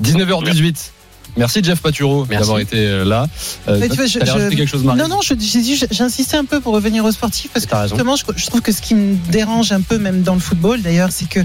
19h18. 0.01 0.91
Merci 1.37 1.61
Jeff 1.63 1.79
Paturo 1.81 2.25
d'avoir 2.25 2.59
été 2.59 2.77
euh, 2.77 3.05
là. 3.05 3.27
Euh, 3.67 3.79
tu 3.89 3.95
vois, 3.95 4.05
je- 4.07 4.19
je- 4.19 4.55
quelque 4.55 4.65
chose, 4.69 4.83
Marie. 4.83 4.99
Non, 4.99 5.07
non, 5.07 5.21
je- 5.21 5.33
j'ai 5.39 5.61
dit- 5.61 5.79
j'insistais 5.91 6.37
un 6.37 6.45
peu 6.45 6.59
pour 6.59 6.73
revenir 6.73 7.05
aux 7.05 7.11
sportifs 7.11 7.51
parce 7.53 7.65
que 7.65 7.71
justement, 7.89 8.15
je, 8.15 8.23
je 8.35 8.45
trouve 8.47 8.61
que 8.61 8.71
ce 8.71 8.81
qui 8.81 8.95
me 8.95 9.15
dérange 9.31 9.71
un 9.71 9.81
peu, 9.81 9.97
même 9.99 10.23
dans 10.23 10.33
le 10.33 10.39
football 10.39 10.81
d'ailleurs, 10.81 11.11
c'est 11.11 11.29
que 11.29 11.39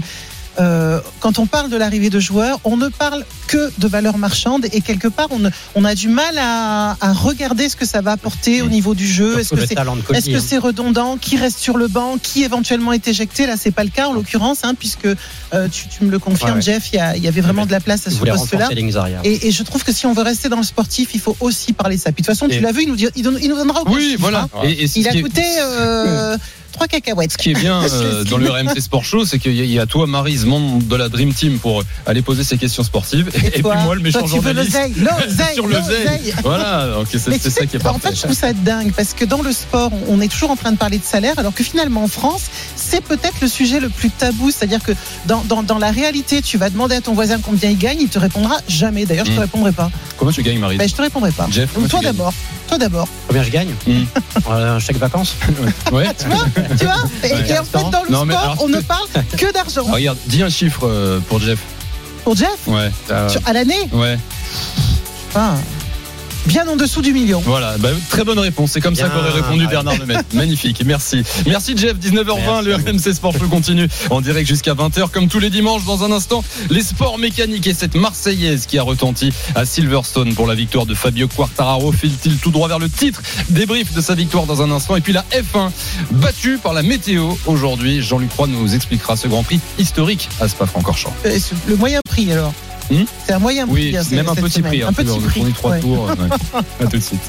euh, 0.59 0.99
quand 1.19 1.39
on 1.39 1.45
parle 1.45 1.69
de 1.69 1.77
l'arrivée 1.77 2.09
de 2.09 2.19
joueurs, 2.19 2.59
on 2.63 2.77
ne 2.77 2.87
parle 2.89 3.25
que 3.47 3.71
de 3.77 3.87
valeur 3.87 4.17
marchande 4.17 4.65
et 4.71 4.81
quelque 4.81 5.07
part, 5.07 5.27
on, 5.31 5.39
ne- 5.39 5.49
on 5.75 5.83
a 5.85 5.95
du 5.95 6.09
mal 6.09 6.37
à, 6.37 6.95
à 7.01 7.13
regarder 7.13 7.69
ce 7.69 7.75
que 7.75 7.85
ça 7.85 8.01
va 8.01 8.11
apporter 8.13 8.61
au 8.61 8.67
niveau 8.67 8.93
du 8.95 9.07
jeu. 9.07 9.39
Est-ce 9.39 9.49
que 9.55 9.65
c'est 9.65 9.73
est-ce 9.73 10.29
que 10.29 10.35
hein. 10.37 10.43
c'est 10.45 10.57
redondant? 10.57 11.17
Qui 11.17 11.37
reste 11.37 11.59
sur 11.59 11.77
le 11.77 11.87
banc? 11.87 12.17
Qui 12.21 12.43
éventuellement 12.43 12.93
est 12.93 13.07
éjecté? 13.07 13.45
Là, 13.47 13.55
c'est 13.57 13.71
pas 13.71 13.83
le 13.83 13.89
cas 13.89 14.07
en 14.07 14.13
l'occurrence, 14.13 14.59
hein, 14.63 14.73
puisque 14.77 15.05
euh, 15.05 15.67
tu, 15.69 15.87
tu 15.87 16.03
me 16.05 16.11
le 16.11 16.19
confirmes, 16.19 16.51
Ouais, 16.51 16.55
ouais. 16.57 16.61
Jeff. 16.61 16.89
Il 16.93 16.97
y, 16.97 16.99
a- 16.99 17.15
il 17.17 17.23
y 17.23 17.27
avait 17.27 17.41
vraiment 17.41 17.65
de 17.65 17.71
la 17.71 17.79
place 17.79 18.07
à 18.07 18.09
Il 18.11 18.13
ce 18.13 18.19
poste-là. 18.37 18.67
Et, 19.23 19.47
et 19.47 19.51
je 19.51 19.63
trouve 19.63 19.83
que 19.83 19.91
si 19.91 20.05
on 20.05 20.13
veut 20.13 20.23
rester 20.23 20.49
dans 20.49 20.57
le 20.57 20.63
sportif, 20.63 21.09
il 21.13 21.19
faut 21.19 21.35
aussi 21.39 21.73
parler 21.73 21.97
de 21.97 22.01
ça. 22.01 22.11
Puis 22.11 22.21
de 22.21 22.27
toute 22.27 22.35
façon, 22.35 22.47
Et- 22.47 22.57
tu 22.57 22.61
l'as 22.61 22.71
vu, 22.71 22.83
il 22.83 22.89
nous, 22.89 22.95
dit- 22.95 23.07
il 23.15 23.23
donne- 23.23 23.39
il 23.41 23.49
nous 23.49 23.55
donnera 23.55 23.81
aucun 23.81 23.91
Oui, 23.91 24.15
voilà. 24.19 24.47
hein. 24.53 24.59
Et- 24.65 24.83
et 24.83 24.87
ce 24.87 24.99
il 24.99 25.07
a 25.07 25.13
est- 25.15 25.21
coûté 25.21 25.41
euh, 25.61 26.37
trois 26.73 26.87
cacahuètes. 26.87 27.31
Ce 27.31 27.37
qui 27.37 27.51
est 27.51 27.53
bien 27.53 27.81
euh, 27.91 28.23
dans 28.25 28.37
le 28.37 28.49
RMC 28.49 28.79
Sport 28.81 29.05
Show, 29.05 29.25
c'est 29.25 29.39
qu'il 29.39 29.53
y 29.53 29.65
y 29.73 29.79
a 29.79 29.85
toi, 29.85 30.05
Marise, 30.07 30.45
membre 30.45 30.83
de 30.83 30.95
la 30.95 31.07
Dream 31.09 31.33
Team, 31.33 31.59
pour 31.59 31.83
aller 32.05 32.21
poser 32.21 32.43
ces 32.43 32.57
questions 32.57 32.83
sportives. 32.83 33.29
Et, 33.53 33.61
toi 33.61 33.75
puis 33.75 33.83
moi, 33.85 33.95
le 33.95 34.01
méchant 34.01 34.19
Toi, 34.19 34.27
tu 34.27 34.35
veux 34.39 34.53
journaliste. 34.53 34.77
l'oseille, 34.97 35.53
sur 35.55 35.67
l'oseille. 35.67 36.33
Voilà, 36.43 36.89
c'est 37.09 37.17
ça 37.19 37.31
sais, 37.37 37.67
qui 37.67 37.77
est 37.77 37.79
En 37.87 37.93
parfait. 37.93 38.09
fait, 38.09 38.15
je 38.15 38.21
trouve 38.23 38.35
ça 38.35 38.51
dingue 38.53 38.91
parce 38.91 39.13
que 39.13 39.23
dans 39.25 39.41
le 39.41 39.51
sport, 39.53 39.91
on 40.09 40.19
est 40.21 40.27
toujours 40.27 40.51
en 40.51 40.55
train 40.55 40.71
de 40.71 40.77
parler 40.77 40.97
de 40.97 41.03
salaire, 41.03 41.33
alors 41.37 41.53
que 41.53 41.63
finalement 41.63 42.03
en 42.03 42.07
France, 42.07 42.43
c'est 42.75 43.01
peut-être 43.03 43.39
le 43.41 43.47
sujet 43.47 43.79
le 43.79 43.89
plus 43.89 44.09
tabou. 44.09 44.51
C'est-à-dire 44.51 44.81
que 44.83 44.91
dans, 45.27 45.43
dans, 45.43 45.63
dans 45.63 45.77
la 45.77 45.91
réalité, 45.91 46.41
tu 46.41 46.57
vas 46.57 46.69
demander 46.69 46.95
à 46.95 47.01
ton 47.01 47.13
voisin 47.13 47.37
combien 47.41 47.69
il 47.69 47.77
gagne, 47.77 47.99
il 48.01 48.09
te 48.09 48.19
répondra 48.19 48.57
jamais. 48.67 49.05
D'ailleurs, 49.05 49.25
je 49.25 49.31
te 49.31 49.37
Mm. 49.37 49.41
répondrai 49.41 49.71
pas. 49.71 49.89
Comment 50.17 50.31
tu 50.31 50.43
gagnes, 50.43 50.59
Marie 50.59 50.77
Ben, 50.77 50.87
je 50.87 50.93
te 50.93 51.01
répondrai 51.01 51.31
pas. 51.31 51.47
Jeff, 51.51 51.73
Donc, 51.73 51.87
toi 51.87 51.99
d'abord. 52.01 52.33
Toi 52.67 52.77
d'abord. 52.77 53.07
Combien 53.27 53.43
je 53.43 53.49
gagne 53.51 53.69
Hmm. 53.87 54.03
Euh, 54.49 54.75
Un 54.75 54.79
chèque 54.79 54.97
vacances 54.97 55.35
Ouais. 55.91 56.05
Tu 56.19 56.27
vois 56.27 56.45
Et, 57.23 57.33
Ouais. 57.33 57.49
et 57.49 57.57
en 57.59 57.63
fait, 57.63 57.89
dans 57.91 58.03
le 58.03 58.09
Non, 58.11 58.25
mais 58.25 58.33
sport, 58.33 58.43
alors- 58.51 58.63
on 58.63 58.67
ne 58.69 58.79
parle 58.81 59.07
que 59.37 59.51
d'argent. 59.53 59.83
Ah, 59.89 59.93
regarde, 59.93 60.17
dis 60.27 60.43
un 60.43 60.49
chiffre 60.49 60.87
euh, 60.87 61.19
pour 61.27 61.39
Jeff. 61.39 61.59
Pour 62.23 62.35
Jeff, 62.35 62.57
Ouais. 62.67 62.91
euh, 63.11 63.29
sur- 63.29 63.41
à 63.45 63.53
l'année, 63.53 63.89
ouais. 63.91 64.17
enfin, 65.29 65.55
bien 66.45 66.67
en 66.67 66.75
dessous 66.75 67.01
du 67.01 67.13
million. 67.13 67.41
Voilà, 67.45 67.77
bah, 67.77 67.89
très 68.09 68.23
bonne 68.23 68.39
réponse. 68.39 68.71
C'est 68.71 68.81
comme 68.81 68.95
ça 68.95 69.09
qu'aurait 69.09 69.31
répondu 69.31 69.67
Bernard 69.67 69.97
Lemaitre. 69.97 70.23
Magnifique, 70.33 70.83
merci. 70.85 71.23
Merci 71.45 71.75
Jeff, 71.77 71.97
19h20, 71.97 72.63
le 72.63 72.75
RMC 72.75 73.13
Sport 73.13 73.33
Show 73.33 73.47
continue 73.47 73.87
en 74.09 74.21
direct 74.21 74.47
jusqu'à 74.47 74.73
20h 74.73 75.09
comme 75.09 75.27
tous 75.27 75.39
les 75.39 75.49
dimanches. 75.49 75.85
Dans 75.85 76.03
un 76.03 76.11
instant, 76.11 76.43
les 76.69 76.81
sports 76.81 77.17
mécaniques 77.17 77.67
et 77.67 77.73
cette 77.73 77.95
Marseillaise 77.95 78.65
qui 78.65 78.77
a 78.77 78.83
retenti 78.83 79.31
à 79.55 79.65
Silverstone 79.65 80.33
pour 80.35 80.47
la 80.47 80.55
victoire 80.55 80.85
de 80.85 80.93
Fabio 80.95 81.27
Quartararo. 81.27 81.91
File-t-il 81.91 82.37
tout 82.37 82.51
droit 82.51 82.67
vers 82.67 82.79
le 82.79 82.89
titre? 82.89 83.21
Débrief 83.49 83.93
de 83.93 84.01
sa 84.01 84.15
victoire 84.15 84.45
dans 84.45 84.61
un 84.61 84.71
instant. 84.71 84.95
Et 84.95 85.01
puis 85.01 85.13
la 85.13 85.25
F1 85.31 85.71
battue 86.11 86.57
par 86.57 86.73
la 86.73 86.83
météo 86.83 87.33
aujourd'hui. 87.45 88.01
Jean-Luc 88.01 88.31
Roy 88.33 88.47
nous 88.47 88.73
expliquera 88.75 89.15
ce 89.15 89.27
Grand 89.27 89.43
Prix 89.43 89.59
historique 89.79 90.29
à 90.39 90.47
Spa-Francorchamps. 90.47 91.13
Euh, 91.25 91.37
Le 91.67 91.75
moyen 91.75 91.99
prix 92.07 92.31
alors? 92.31 92.53
Hmm 92.91 93.03
c'est 93.25 93.33
un 93.33 93.39
moyen 93.39 93.65
prix. 93.67 93.91
Oui, 93.91 93.97
hein, 93.97 94.03
même 94.11 94.29
un 94.29 94.35
petit 94.35 94.51
semaine. 94.51 94.71
prix. 94.71 94.83
Un 94.83 94.93
petit 94.93 95.09
on 95.09 95.19
prix. 95.19 95.53
trois 95.53 95.71
ouais. 95.71 95.79
tours. 95.79 96.05
ouais. 96.07 96.61
À 96.81 96.85
tout 96.85 96.97
de 96.97 97.01
suite. 97.01 97.21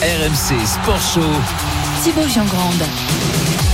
RMC 0.00 0.66
Sport 0.66 1.00
Show. 1.14 1.20
Thibaut 2.02 2.28
Giangrande. 2.28 2.82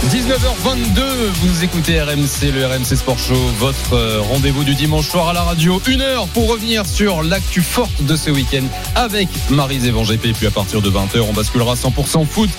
19h22, 0.03 1.01
vous 1.41 1.65
écoutez 1.65 2.01
RMC, 2.01 2.53
le 2.53 2.67
RMC 2.67 2.95
Sport 2.95 3.19
Show, 3.19 3.35
votre 3.59 3.95
euh, 3.95 4.21
rendez-vous 4.21 4.63
du 4.63 4.75
dimanche 4.75 5.09
soir 5.09 5.29
à 5.29 5.33
la 5.33 5.43
radio. 5.43 5.81
Une 5.87 6.03
heure 6.03 6.27
pour 6.29 6.49
revenir 6.51 6.85
sur 6.85 7.23
l'actu 7.23 7.63
forte 7.63 8.03
de 8.03 8.15
ce 8.15 8.31
week-end 8.31 8.65
avec 8.97 9.29
Marise 9.49 9.87
Evan 9.87 10.05
GP. 10.05 10.35
Puis 10.35 10.47
à 10.47 10.51
partir 10.51 10.83
de 10.83 10.91
20h, 10.91 11.21
on 11.21 11.33
basculera 11.33 11.75
100% 11.75 12.27
foot 12.27 12.51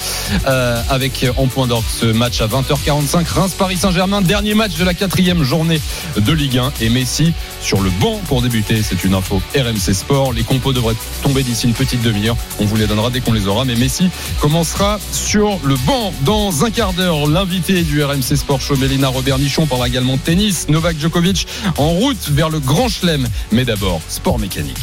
euh, 0.48 0.82
avec 0.90 1.24
euh, 1.24 1.34
en 1.38 1.46
point 1.46 1.68
d'orgue 1.68 1.86
ce 1.88 2.08
match 2.08 2.42
à 2.42 2.48
20h45. 2.48 3.28
Reims-Paris 3.28 3.78
Saint-Germain, 3.78 4.22
dernier 4.22 4.56
match 4.56 4.76
de 4.78 4.84
la 4.84 4.96
quatrième 4.96 5.44
journée 5.44 5.80
de 6.18 6.32
Ligue 6.34 6.58
1. 6.58 6.74
Et 6.82 6.90
Messi 6.90 7.34
sur 7.62 7.80
le 7.82 7.92
banc 7.92 8.20
pour 8.28 8.42
débuter. 8.42 8.82
C'est 8.82 9.04
une 9.04 9.14
info 9.14 9.40
RMC 9.56 9.94
Sport. 9.94 10.34
Les 10.34 10.44
compos 10.44 10.74
devraient 10.74 10.96
tomber 11.22 11.44
d'ici 11.44 11.68
une 11.68 11.74
petite 11.74 12.02
demi-heure. 12.02 12.38
On 12.60 12.66
vous 12.66 12.76
les 12.76 12.88
donnera 12.88 13.12
dès 13.12 13.22
qu'on 13.22 13.34
les 13.34 13.48
aura. 13.48 13.66
Mais 13.66 13.76
Messi 13.76 14.10
commencera 14.40 15.00
sur 15.12 15.60
le 15.64 15.76
banc 15.86 16.12
dans 16.22 16.66
un 16.66 16.72
quart 16.72 16.94
d'heure. 16.94 17.28
L'invité 17.36 17.84
du 17.84 18.02
RMC 18.02 18.38
Sport 18.38 18.62
Show, 18.62 18.78
Mélina 18.78 19.10
Robert-Nichon, 19.10 19.66
parlera 19.66 19.90
également 19.90 20.14
de 20.14 20.22
tennis. 20.22 20.70
Novak 20.70 20.98
Djokovic 20.98 21.46
en 21.76 21.90
route 21.90 22.30
vers 22.30 22.50
le 22.50 22.62
Grand 22.62 22.88
Chelem. 22.88 23.28
Mais 23.52 23.66
d'abord, 23.66 24.00
sport 24.08 24.40
mécanique. 24.40 24.80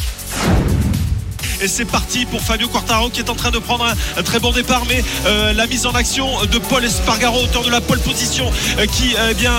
Et 1.63 1.69
c'est 1.69 1.85
parti 1.85 2.25
pour 2.25 2.41
Fabio 2.41 2.67
Quartaro 2.67 3.09
qui 3.09 3.21
est 3.21 3.29
en 3.29 3.35
train 3.35 3.49
de 3.49 3.57
prendre 3.57 3.85
un, 3.85 4.23
très 4.23 4.39
bon 4.41 4.51
départ. 4.51 4.83
Mais 4.89 5.01
euh, 5.25 5.53
la 5.53 5.65
mise 5.65 5.85
en 5.85 5.91
action 5.91 6.27
de 6.51 6.57
Paul 6.57 6.83
Espargaro, 6.83 7.41
auteur 7.41 7.63
de 7.63 7.71
la 7.71 7.79
pole 7.79 7.99
position, 7.99 8.51
euh, 8.79 8.85
qui 8.85 9.15
euh, 9.15 9.29
eh 9.31 9.33
bien, 9.33 9.53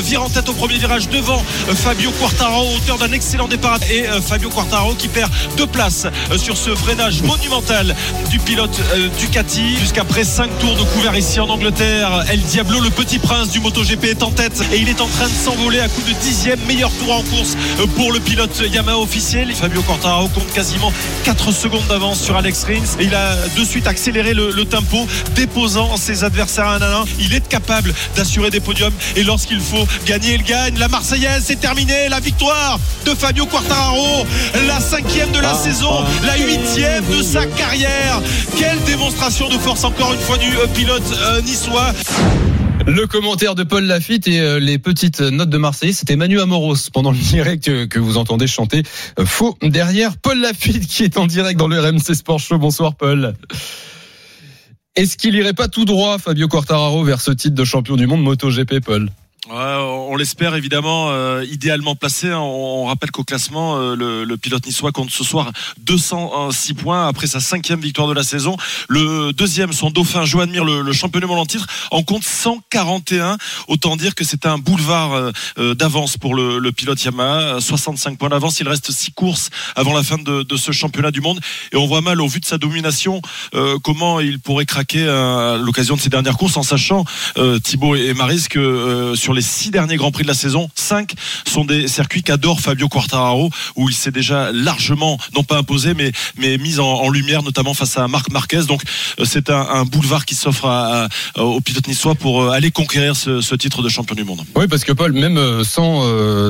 vire 0.00 0.22
en 0.22 0.28
tête 0.28 0.48
au 0.48 0.52
premier 0.52 0.78
virage 0.78 1.08
devant 1.08 1.42
Fabio 1.74 2.12
Quartaro, 2.12 2.64
auteur 2.76 2.98
d'un 2.98 3.10
excellent 3.10 3.48
départ. 3.48 3.78
Et 3.90 4.04
Fabio 4.22 4.48
Quartaro 4.48 4.94
qui 4.94 5.08
perd 5.08 5.28
deux 5.56 5.66
places 5.66 6.06
sur 6.36 6.56
ce 6.56 6.72
freinage 6.76 7.22
monumental 7.22 7.96
du 8.30 8.38
pilote 8.38 8.80
Ducati. 9.18 9.76
Jusqu'après 9.76 10.22
cinq 10.22 10.56
tours 10.60 10.76
de 10.76 10.84
couvert 10.84 11.16
ici 11.16 11.40
en 11.40 11.48
Angleterre, 11.48 12.24
El 12.30 12.40
Diablo, 12.42 12.80
le 12.80 12.90
petit 12.90 13.18
prince 13.18 13.50
du 13.50 13.58
MotoGP, 13.58 14.04
est 14.04 14.22
en 14.22 14.30
tête 14.30 14.62
et 14.72 14.78
il 14.78 14.88
est 14.88 15.00
en 15.00 15.08
train 15.08 15.26
de 15.26 15.34
s'envoler 15.34 15.80
à 15.80 15.88
coup 15.88 16.02
de 16.02 16.12
dixième 16.22 16.60
meilleur 16.68 16.92
tour 16.92 17.12
en 17.12 17.22
course 17.22 17.56
pour 17.96 18.12
le 18.12 18.20
pilote 18.20 18.62
Yamaha 18.72 18.98
officiel. 18.98 19.52
Fabio 19.52 19.82
Quartararo 19.82 20.28
compte 20.28 20.52
quasiment 20.52 20.92
4 21.24 21.39
secondes 21.48 21.86
d'avance 21.88 22.20
sur 22.20 22.36
Alex 22.36 22.64
Rins 22.64 23.00
et 23.00 23.04
il 23.04 23.14
a 23.14 23.34
de 23.56 23.64
suite 23.64 23.86
accéléré 23.86 24.34
le, 24.34 24.50
le 24.50 24.64
tempo, 24.64 25.06
déposant 25.34 25.96
ses 25.96 26.22
adversaires 26.22 26.68
un 26.68 26.82
à 26.82 26.98
un. 27.00 27.04
Il 27.18 27.34
est 27.34 27.46
capable 27.48 27.92
d'assurer 28.14 28.50
des 28.50 28.60
podiums 28.60 28.92
et 29.16 29.22
lorsqu'il 29.22 29.60
faut 29.60 29.86
gagner, 30.06 30.34
il 30.34 30.42
gagne. 30.42 30.78
La 30.78 30.88
Marseillaise, 30.88 31.44
c'est 31.46 31.60
terminé. 31.60 32.08
La 32.08 32.20
victoire 32.20 32.78
de 33.04 33.14
Fabio 33.14 33.46
Quartararo, 33.46 34.26
la 34.66 34.80
cinquième 34.80 35.32
de 35.32 35.40
la 35.40 35.54
saison, 35.54 36.04
la 36.24 36.36
huitième 36.36 37.04
de 37.06 37.22
sa 37.22 37.46
carrière. 37.46 38.20
Quelle 38.58 38.80
démonstration 38.84 39.48
de 39.48 39.58
force 39.58 39.84
encore 39.84 40.12
une 40.12 40.20
fois 40.20 40.38
du 40.38 40.48
euh, 40.56 40.66
pilote 40.74 41.02
euh, 41.22 41.40
niçois. 41.42 41.92
Le 42.86 43.06
commentaire 43.06 43.54
de 43.54 43.62
Paul 43.62 43.84
Lafitte 43.84 44.26
et 44.26 44.40
euh, 44.40 44.58
les 44.58 44.78
petites 44.78 45.20
notes 45.20 45.50
de 45.50 45.58
Marseille, 45.58 45.92
c'était 45.92 46.16
Manu 46.16 46.40
Amoros 46.40 46.90
pendant 46.92 47.10
le 47.12 47.18
direct 47.18 47.88
que, 47.88 47.98
vous 47.98 48.16
entendez 48.16 48.46
chanter 48.46 48.82
euh, 49.18 49.26
faux 49.26 49.56
derrière 49.62 50.16
Paul 50.16 50.40
Lafitte 50.40 50.86
qui 50.86 51.04
est 51.04 51.18
en 51.18 51.26
direct 51.26 51.58
dans 51.58 51.68
le 51.68 51.78
RMC 51.78 52.14
Sport 52.14 52.38
Show. 52.38 52.58
Bonsoir 52.58 52.94
Paul. 52.94 53.34
Est-ce 54.96 55.16
qu'il 55.16 55.34
irait 55.34 55.52
pas 55.52 55.68
tout 55.68 55.84
droit 55.84 56.18
Fabio 56.18 56.48
Quartararo 56.48 57.04
vers 57.04 57.20
ce 57.20 57.30
titre 57.30 57.54
de 57.54 57.64
champion 57.64 57.96
du 57.96 58.06
monde 58.06 58.22
MotoGP 58.22 58.80
Paul? 58.80 59.10
Ouais, 59.48 59.56
on 60.10 60.16
l'espère 60.16 60.56
évidemment, 60.56 61.10
euh, 61.10 61.44
idéalement 61.48 61.94
placé. 61.94 62.30
hein. 62.30 62.40
On, 62.40 62.86
rappelle 62.86 63.12
qu'au 63.12 63.22
classement, 63.22 63.76
euh, 63.78 63.94
le, 63.94 64.36
pilote 64.36 64.66
niçois 64.66 64.90
compte 64.90 65.10
ce 65.10 65.22
soir 65.22 65.52
206 65.82 66.74
points 66.74 67.06
après 67.06 67.28
sa 67.28 67.38
cinquième 67.38 67.80
victoire 67.80 68.08
de 68.08 68.12
la 68.12 68.24
saison. 68.24 68.56
Le 68.88 69.32
deuxième, 69.32 69.72
son 69.72 69.90
dauphin 69.90 70.24
Joan 70.24 70.50
Mir, 70.50 70.64
le, 70.64 70.82
le 70.82 70.92
champion 70.92 71.20
du 71.20 71.26
monde 71.26 71.38
en 71.38 71.46
titre, 71.46 71.66
en 71.92 72.02
compte 72.02 72.24
141. 72.24 73.38
Autant 73.68 73.96
dire 73.96 74.16
que 74.16 74.24
c'est 74.24 74.46
un 74.46 74.58
boulevard 74.58 75.32
euh, 75.58 75.74
d'avance 75.74 76.16
pour 76.16 76.34
le, 76.34 76.72
pilote 76.72 77.02
Yamaha. 77.04 77.60
65 77.60 78.18
points 78.18 78.30
d'avance. 78.30 78.58
Il 78.58 78.68
reste 78.68 78.90
6 78.90 79.12
courses 79.12 79.50
avant 79.76 79.92
la 79.92 80.02
fin 80.02 80.18
de, 80.18 80.44
ce 80.56 80.72
championnat 80.72 81.12
du 81.12 81.20
monde. 81.20 81.38
Et 81.72 81.76
on 81.76 81.86
voit 81.86 82.00
mal, 82.00 82.20
au 82.20 82.26
vu 82.26 82.40
de 82.40 82.46
sa 82.46 82.58
domination, 82.58 83.22
comment 83.82 84.18
il 84.18 84.40
pourrait 84.40 84.66
craquer 84.66 85.06
à 85.08 85.56
l'occasion 85.56 85.94
de 85.94 86.00
ses 86.00 86.10
dernières 86.10 86.36
courses, 86.36 86.56
en 86.56 86.62
sachant, 86.62 87.04
Thibaut 87.62 87.94
et 87.94 88.12
Maris, 88.14 88.46
que 88.50 89.14
sur 89.16 89.34
les 89.34 89.42
six 89.42 89.70
derniers 89.70 89.99
Grands 90.00 90.12
Prix 90.12 90.22
de 90.22 90.28
la 90.28 90.34
saison, 90.34 90.70
cinq 90.74 91.12
sont 91.46 91.66
des 91.66 91.86
circuits 91.86 92.22
qu'adore 92.22 92.60
Fabio 92.60 92.88
Quartararo, 92.88 93.50
où 93.76 93.90
il 93.90 93.94
s'est 93.94 94.10
déjà 94.10 94.50
largement, 94.50 95.18
non 95.34 95.44
pas 95.44 95.58
imposé, 95.58 95.92
mais, 95.92 96.10
mais 96.38 96.56
mis 96.56 96.78
en, 96.78 97.10
lumière, 97.10 97.42
notamment 97.42 97.74
face 97.74 97.98
à 97.98 98.08
Marc 98.08 98.30
Marquez. 98.30 98.62
Donc 98.66 98.82
euh, 99.18 99.26
c'est 99.26 99.50
un, 99.50 99.84
boulevard 99.84 100.24
qui 100.24 100.34
s'offre 100.34 100.64
à, 100.64 101.08
à- 101.34 101.42
au 101.44 101.60
pilote 101.60 101.86
niçois 101.86 102.14
pour 102.14 102.42
euh, 102.42 102.50
aller 102.50 102.70
conquérir 102.70 103.14
ce, 103.14 103.54
titre 103.56 103.82
de 103.82 103.90
champion 103.90 104.14
du 104.14 104.24
monde. 104.24 104.40
Oui, 104.56 104.68
parce 104.68 104.84
que 104.84 104.92
Paul, 104.92 105.12
même 105.12 105.36
euh, 105.36 105.64
sans 105.64 106.00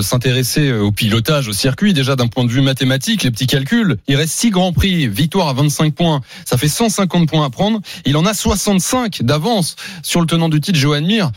s'intéresser 0.03 0.73
au 0.73 0.93
pilotage, 0.93 1.49
au 1.49 1.53
circuit, 1.53 1.93
déjà 1.93 2.15
d'un 2.15 2.29
point 2.29 2.45
de 2.45 2.51
vue 2.51 2.61
mathématique, 2.61 3.25
les 3.25 3.33
petits 3.33 3.49
calculs, 3.49 3.97
il 4.07 4.15
reste 4.15 4.35
6 4.39 4.51
grands 4.51 4.73
prix, 4.73 5.09
victoire 5.09 5.49
à 5.49 5.55
25 5.55 5.93
points, 5.93 6.21
ça 6.45 6.57
fait 6.57 6.69
150 6.69 7.29
points 7.29 7.45
à 7.45 7.51
prendre. 7.51 7.81
Il 8.07 8.17
en 8.17 8.27
a 8.27 8.35
65 8.35 9.23
d'avance 9.23 9.75
sur 10.05 10.21
le 10.21 10.27
tenant 10.29 10.49
du 10.49 10.61
titre, 10.61 10.79
Johan 10.79 11.03
Mir. 11.03 11.33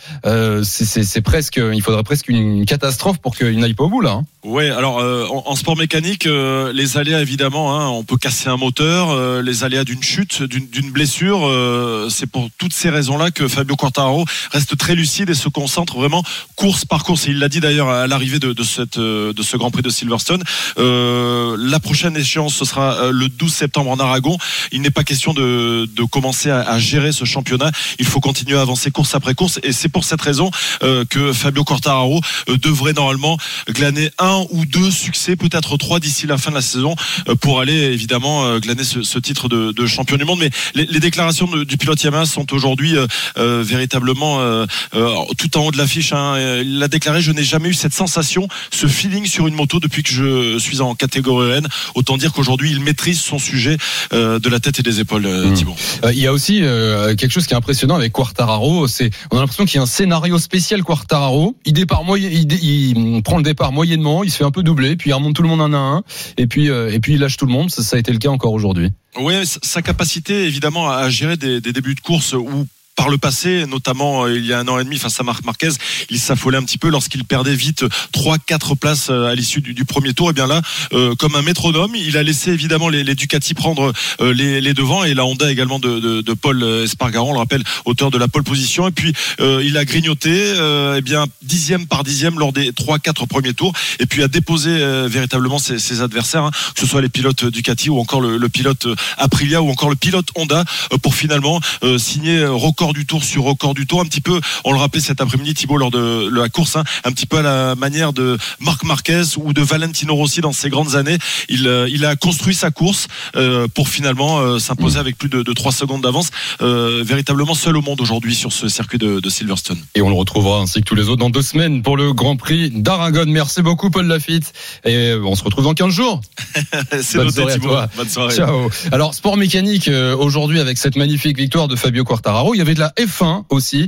C'est 0.63 1.21
presque, 1.21 1.59
il 1.73 1.81
faudrait 1.81 2.02
presque 2.03 2.27
une 2.29 2.65
catastrophe 2.65 3.19
pour 3.19 3.35
qu'il 3.35 3.59
n'aille 3.59 3.73
pas 3.73 3.85
au 3.85 3.89
bout 3.89 4.01
là. 4.01 4.11
hein. 4.11 4.25
Ouais, 4.43 4.69
alors 4.69 4.99
euh, 4.99 5.25
en, 5.29 5.55
sport 5.55 5.77
mécanique, 5.77 6.25
euh, 6.25 6.73
les 6.73 6.97
aléas 6.97 7.21
évidemment, 7.21 7.79
hein, 7.79 7.87
on 7.87 8.03
peut 8.03 8.17
casser 8.17 8.49
un 8.49 8.57
moteur, 8.57 9.11
euh, 9.11 9.41
les 9.41 9.63
aléas 9.63 9.85
d'une 9.85 10.03
chute, 10.03 10.43
d'une 10.43 10.91
blessure, 10.91 11.47
euh, 11.47 12.09
c'est 12.09 12.27
pour 12.27 12.49
toutes 12.57 12.73
ces 12.73 12.89
raisons-là 12.89 13.31
que 13.31 13.47
Fabio 13.47 13.77
Quartararo 13.77 14.25
reste 14.51 14.77
très 14.77 14.95
lucide 14.95 15.29
et 15.29 15.33
se 15.33 15.47
concentre 15.47 15.95
vraiment 15.95 16.23
course 16.57 16.83
par 16.83 17.05
course. 17.05 17.25
Et 17.27 17.31
il 17.31 17.39
l'a 17.39 17.47
dit 17.47 17.61
d'ailleurs 17.61 17.87
à 17.87 18.05
l'arrivée 18.05 18.39
de, 18.39 18.51
de 18.51 18.63
cette 18.63 18.97
euh, 18.97 19.31
de 19.31 19.41
ce 19.43 19.55
Grand 19.55 19.71
Prix 19.71 19.81
de 19.81 19.89
Silverstone. 19.89 20.43
Euh, 20.77 21.55
la 21.57 21.79
prochaine 21.79 22.17
échéance 22.17 22.53
ce 22.55 22.65
sera 22.65 23.11
le 23.11 23.29
12 23.29 23.53
septembre 23.53 23.91
en 23.91 23.97
Aragon. 23.97 24.37
Il 24.73 24.81
n'est 24.81 24.91
pas 24.91 25.05
question 25.05 25.33
de, 25.33 25.85
de 25.85 26.03
commencer 26.03 26.49
à, 26.49 26.59
à 26.69 26.79
gérer 26.79 27.13
ce 27.13 27.23
championnat. 27.23 27.71
Il 27.97 28.05
faut 28.05 28.19
continuer 28.19 28.57
à 28.57 28.61
avancer 28.61 28.91
course 28.91 29.15
après 29.15 29.35
course 29.35 29.61
et 29.63 29.71
c'est 29.71 29.87
pour 29.87 30.03
cette 30.03 30.21
raison 30.21 30.51
que 30.81 31.31
Fabio 31.31 31.63
Quartararo 31.63 32.19
devrait 32.47 32.93
normalement 32.93 33.37
glaner 33.69 34.11
un 34.19 34.32
ou 34.51 34.65
deux 34.65 34.91
succès, 34.91 35.35
peut-être 35.35 35.77
trois 35.77 35.99
d'ici 35.99 36.27
la 36.27 36.37
fin 36.37 36.49
de 36.51 36.55
la 36.55 36.61
saison, 36.61 36.95
euh, 37.29 37.35
pour 37.35 37.59
aller 37.59 37.73
évidemment 37.73 38.45
euh, 38.45 38.59
glaner 38.59 38.83
ce, 38.83 39.03
ce 39.03 39.19
titre 39.19 39.49
de, 39.49 39.71
de 39.71 39.85
champion 39.85 40.17
du 40.17 40.25
monde. 40.25 40.39
Mais 40.39 40.49
les, 40.75 40.85
les 40.85 40.99
déclarations 40.99 41.47
de- 41.47 41.63
du 41.63 41.77
pilote 41.77 42.01
Yamaha 42.03 42.25
sont 42.25 42.53
aujourd'hui 42.53 42.95
euh, 42.97 43.07
euh, 43.37 43.63
véritablement 43.65 44.39
euh, 44.41 44.65
euh, 44.95 45.09
tout 45.37 45.57
en 45.57 45.65
haut 45.65 45.71
de 45.71 45.77
l'affiche. 45.77 46.13
Hein. 46.13 46.61
Il 46.63 46.81
a 46.83 46.87
déclaré 46.87 47.21
je 47.21 47.31
n'ai 47.31 47.43
jamais 47.43 47.69
eu 47.69 47.73
cette 47.73 47.93
sensation, 47.93 48.47
ce 48.71 48.87
feeling 48.87 49.25
sur 49.25 49.47
une 49.47 49.55
moto 49.55 49.79
depuis 49.79 50.03
que 50.03 50.09
je 50.11 50.57
suis 50.59 50.81
en 50.81 50.95
catégorie 50.95 51.51
N. 51.57 51.67
Autant 51.95 52.17
dire 52.17 52.33
qu'aujourd'hui 52.33 52.71
il 52.71 52.79
maîtrise 52.79 53.19
son 53.21 53.39
sujet 53.39 53.77
euh, 54.13 54.39
de 54.39 54.49
la 54.49 54.59
tête 54.59 54.79
et 54.79 54.83
des 54.83 54.99
épaules, 54.99 55.23
Mmh. 55.23 55.53
Thibaut. 55.53 55.75
Il 56.11 56.19
y 56.19 56.27
a 56.27 56.33
aussi 56.33 56.59
euh, 56.61 57.15
quelque 57.15 57.31
chose 57.31 57.45
qui 57.47 57.53
est 57.53 57.57
impressionnant 57.57 57.95
avec 57.95 58.11
Quartararo, 58.11 58.87
c'est 58.87 59.09
on 59.31 59.37
a 59.37 59.41
l'impression 59.41 59.65
qu'il 59.65 59.75
y 59.75 59.79
a 59.79 59.83
un 59.83 59.85
scénario 59.85 60.37
spécial 60.37 60.83
Quartararo. 60.83 61.55
Il 61.65 61.73
départ 61.73 62.01
il 62.17 63.21
prend 63.23 63.37
le 63.37 63.43
départ 63.43 63.71
moyennement, 63.71 64.22
il 64.23 64.31
se 64.31 64.37
fait 64.37 64.43
un 64.43 64.51
peu 64.51 64.63
doubler, 64.63 64.95
puis 64.95 65.09
il 65.09 65.13
remonte 65.13 65.35
tout 65.35 65.43
le 65.43 65.49
monde 65.49 65.61
un 65.61 65.73
à 65.73 65.77
un, 65.77 66.03
et 66.37 66.47
puis 66.47 66.69
euh, 66.69 66.91
et 66.91 66.99
puis 66.99 67.13
il 67.13 67.19
lâche 67.19 67.37
tout 67.37 67.45
le 67.45 67.51
monde. 67.51 67.69
Ça, 67.69 67.83
ça 67.83 67.95
a 67.95 67.99
été 67.99 68.11
le 68.11 68.19
cas 68.19 68.29
encore 68.29 68.53
aujourd'hui. 68.53 68.91
Oui, 69.19 69.33
sa 69.45 69.81
capacité 69.81 70.45
évidemment 70.45 70.89
à 70.89 71.09
gérer 71.09 71.37
des, 71.37 71.61
des 71.61 71.73
débuts 71.73 71.95
de 71.95 71.99
course 71.99 72.33
où 72.33 72.67
par 72.95 73.09
le 73.09 73.17
passé, 73.17 73.65
notamment 73.67 74.25
euh, 74.25 74.37
il 74.37 74.45
y 74.45 74.53
a 74.53 74.59
un 74.59 74.67
an 74.67 74.79
et 74.79 74.83
demi 74.83 74.97
face 74.97 75.19
à 75.19 75.23
Marc 75.23 75.43
Marquez, 75.45 75.71
il 76.09 76.19
s'affolait 76.19 76.57
un 76.57 76.63
petit 76.63 76.77
peu 76.77 76.89
lorsqu'il 76.89 77.23
perdait 77.25 77.55
vite 77.55 77.85
3-4 78.13 78.77
places 78.77 79.07
euh, 79.09 79.31
à 79.31 79.35
l'issue 79.35 79.61
du, 79.61 79.85
premier 79.85 80.13
tour. 80.13 80.29
Et 80.29 80.33
bien 80.33 80.47
là, 80.47 80.61
euh, 80.93 81.15
comme 81.15 81.35
un 81.35 81.41
métronome, 81.41 81.95
il 81.95 82.17
a 82.17 82.23
laissé 82.23 82.51
évidemment 82.51 82.89
les, 82.89 83.03
Ducati 83.15 83.53
prendre 83.53 83.93
euh, 84.21 84.33
les, 84.33 84.73
devants 84.73 85.03
et 85.03 85.13
la 85.13 85.25
Honda 85.25 85.51
également 85.51 85.79
de, 85.79 86.33
Paul 86.33 86.63
Espargaro, 86.83 87.29
on 87.29 87.33
le 87.33 87.39
rappelle, 87.39 87.63
auteur 87.85 88.11
de 88.11 88.17
la 88.17 88.27
pole 88.27 88.43
position. 88.43 88.87
Et 88.87 88.91
puis 88.91 89.13
euh, 89.39 89.61
il 89.63 89.77
a 89.77 89.85
grignoté, 89.85 90.31
euh, 90.31 90.95
eh 90.97 91.01
bien 91.01 91.25
dixième 91.41 91.85
par 91.87 92.03
dixième 92.03 92.39
lors 92.39 92.53
des 92.53 92.71
3-4 92.71 93.27
premiers 93.27 93.53
tours, 93.53 93.73
et 93.99 94.05
puis 94.05 94.23
a 94.23 94.27
déposé 94.27 94.69
euh, 94.69 95.07
véritablement 95.07 95.59
ses, 95.59 96.01
adversaires, 96.01 96.43
hein, 96.43 96.51
que 96.73 96.81
ce 96.81 96.87
soit 96.87 97.01
les 97.01 97.09
pilotes 97.09 97.45
Ducati 97.45 97.89
ou 97.89 97.99
encore 97.99 98.21
le, 98.21 98.37
le 98.37 98.49
pilote 98.49 98.85
euh, 98.85 98.95
Aprilia 99.17 99.61
ou 99.61 99.69
encore 99.69 99.89
le 99.89 99.95
pilote 99.95 100.27
Honda, 100.35 100.63
euh, 100.91 100.97
pour 100.97 101.15
finalement 101.15 101.59
euh, 101.83 101.97
signer 101.97 102.39
euh, 102.39 102.51
record 102.83 102.93
du 102.93 103.05
tour 103.05 103.23
sur 103.23 103.43
record 103.43 103.73
du 103.73 103.87
tour. 103.87 104.01
Un 104.01 104.05
petit 104.05 104.19
peu, 104.19 104.41
on 104.65 104.73
le 104.73 104.77
rappelait 104.77 104.99
cet 104.99 105.21
après-midi, 105.21 105.53
Thibault, 105.53 105.77
lors 105.77 105.89
de 105.89 106.29
la 106.33 106.49
course, 106.49 106.75
hein, 106.75 106.83
un 107.05 107.13
petit 107.13 107.25
peu 107.25 107.37
à 107.37 107.41
la 107.41 107.75
manière 107.75 108.11
de 108.11 108.37
Marc 108.59 108.83
Marquez 108.83 109.23
ou 109.37 109.53
de 109.53 109.61
Valentino 109.61 110.13
Rossi 110.13 110.41
dans 110.41 110.51
ses 110.51 110.69
grandes 110.69 110.95
années. 110.95 111.17
Il, 111.47 111.65
euh, 111.65 111.87
il 111.89 112.03
a 112.03 112.17
construit 112.17 112.53
sa 112.53 112.71
course 112.71 113.07
euh, 113.37 113.69
pour 113.73 113.87
finalement 113.87 114.39
euh, 114.39 114.59
s'imposer 114.59 114.99
avec 114.99 115.17
plus 115.17 115.29
de, 115.29 115.43
de 115.43 115.53
3 115.53 115.71
secondes 115.71 116.01
d'avance, 116.01 116.29
euh, 116.61 117.03
véritablement 117.05 117.53
seul 117.53 117.77
au 117.77 117.81
monde 117.81 118.01
aujourd'hui 118.01 118.35
sur 118.35 118.51
ce 118.51 118.67
circuit 118.67 118.97
de, 118.97 119.21
de 119.21 119.29
Silverstone. 119.29 119.79
Et 119.95 120.01
on 120.01 120.09
le 120.09 120.15
retrouvera 120.15 120.59
ainsi 120.59 120.81
que 120.81 120.85
tous 120.85 120.95
les 120.95 121.03
autres 121.03 121.21
dans 121.21 121.29
deux 121.29 121.41
semaines 121.41 121.83
pour 121.83 121.95
le 121.95 122.11
Grand 122.11 122.35
Prix 122.35 122.69
d'Aragon. 122.69 123.25
Merci 123.27 123.61
beaucoup 123.61 123.91
Paul 123.91 124.07
Lafitte. 124.07 124.51
Et 124.85 125.13
on 125.23 125.35
se 125.35 125.43
retrouve 125.45 125.63
dans 125.63 125.73
15 125.73 125.93
jours. 125.93 126.19
C'est 127.01 127.17
Bonne 127.17 127.27
noté, 127.27 127.53
Thibault. 127.53 127.77
Bonne 127.95 128.09
soirée. 128.09 128.35
Ciao. 128.35 128.69
Alors 128.91 129.13
sport 129.13 129.37
mécanique 129.37 129.89
aujourd'hui 130.17 130.59
avec 130.59 130.77
cette 130.77 130.97
magnifique 130.97 131.37
victoire 131.37 131.69
de 131.69 131.75
Fabio 131.75 132.03
Quartararo. 132.03 132.55
Il 132.55 132.57
y 132.57 132.61
avait 132.61 132.72
de 132.73 132.79
la 132.79 132.93
F1 132.99 133.43
aussi. 133.49 133.87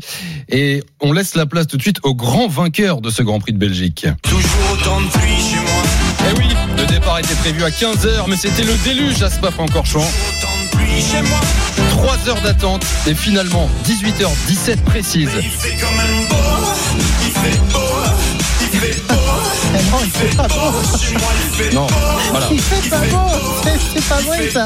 Et 0.50 0.84
on 1.02 1.12
laisse 1.12 1.36
la 1.36 1.46
place 1.46 1.68
tout 1.68 1.78
de 1.78 1.82
suite 1.82 2.00
au 2.04 2.14
grand 2.16 2.48
vainqueur 2.48 3.02
de 3.02 3.10
ce 3.10 3.24
Grand 3.24 3.40
Prix 3.40 3.54
de 3.54 3.58
Belgique. 3.58 4.08
Toujours 4.24 4.72
autant 4.74 5.02
de 5.02 5.08
pluie 5.08 5.38
chez 5.38 5.60
moi. 5.60 5.84
Eh 6.30 6.40
oui, 6.40 6.48
le 6.78 6.86
départ 6.86 7.20
était 7.20 7.36
prévu 7.36 7.64
à 7.64 7.70
15h, 7.70 8.26
mais 8.28 8.36
c'était 8.38 8.64
le 8.64 8.74
déluge 8.84 9.22
à 9.22 9.30
Spa-Francorchamps. 9.30 10.00
Autant 10.00 10.48
de 10.64 10.78
pluie 10.78 11.02
chez 11.02 11.22
moi. 11.22 11.40
3 11.90 12.30
heures 12.30 12.42
d'attente 12.42 12.86
et 13.08 13.14
finalement 13.14 13.70
18h17 13.86 14.82
précise. 14.84 15.30
Il 15.38 15.50
fait 15.50 15.76
quand 15.80 15.92
même 15.92 16.28
beau. 16.30 16.36
Il 17.22 17.32
fait 17.32 17.60
beau. 17.72 17.80
Il 18.62 18.80
fait 18.80 19.02
beau. 19.08 19.14
Non, 19.92 20.00
il 20.04 20.12
fait 20.12 20.36
pas 20.36 20.48
beau. 20.48 20.72
Non, 21.74 21.88
voilà. 22.32 22.48
Il 22.52 22.62
fait 22.62 22.90
pas 22.90 23.00
beau. 23.00 23.32
C'est 23.94 24.08
pas 24.08 24.22
vrai 24.22 24.50
ça. 24.50 24.66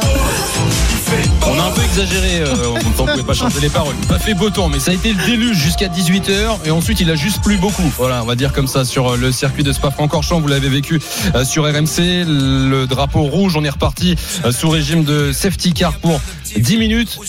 On 1.60 1.62
a 1.62 1.66
un 1.66 1.72
peu 1.72 1.82
exagéré, 1.82 2.40
euh, 2.40 2.68
on 2.70 3.06
ne 3.06 3.12
pouvait 3.12 3.24
pas 3.24 3.34
chanter 3.34 3.60
les 3.60 3.70
paroles. 3.70 3.96
Pas 4.08 4.18
fait 4.18 4.34
beau 4.34 4.50
temps, 4.50 4.70
mais 4.70 4.80
ça 4.80 4.92
a 4.92 4.94
été 4.94 5.12
le 5.12 5.26
déluge 5.26 5.58
jusqu'à 5.58 5.88
18h 5.88 6.66
et 6.66 6.72
ensuite 6.72 7.02
il 7.02 7.10
a 7.10 7.16
juste 7.16 7.42
plu 7.44 7.58
beaucoup. 7.58 7.92
Voilà, 7.98 8.24
on 8.24 8.26
va 8.26 8.36
dire 8.36 8.54
comme 8.54 8.68
ça 8.68 8.86
sur 8.86 9.10
euh, 9.10 9.18
le 9.18 9.32
circuit 9.34 9.64
de 9.64 9.74
Spa-Francorchamps. 9.74 10.40
Vous 10.40 10.48
l'avez 10.48 10.70
vécu 10.70 11.02
euh, 11.36 11.44
sur 11.44 11.66
RMC, 11.66 12.26
le 12.28 12.86
drapeau 12.86 13.24
rouge. 13.24 13.58
On 13.58 13.64
est 13.66 13.70
reparti 13.70 14.16
sous 14.52 14.70
régime 14.70 15.04
de 15.04 15.34
safety 15.34 15.74
car 15.74 15.94
pour 15.94 16.22
10 16.58 16.78
minutes, 16.78 17.20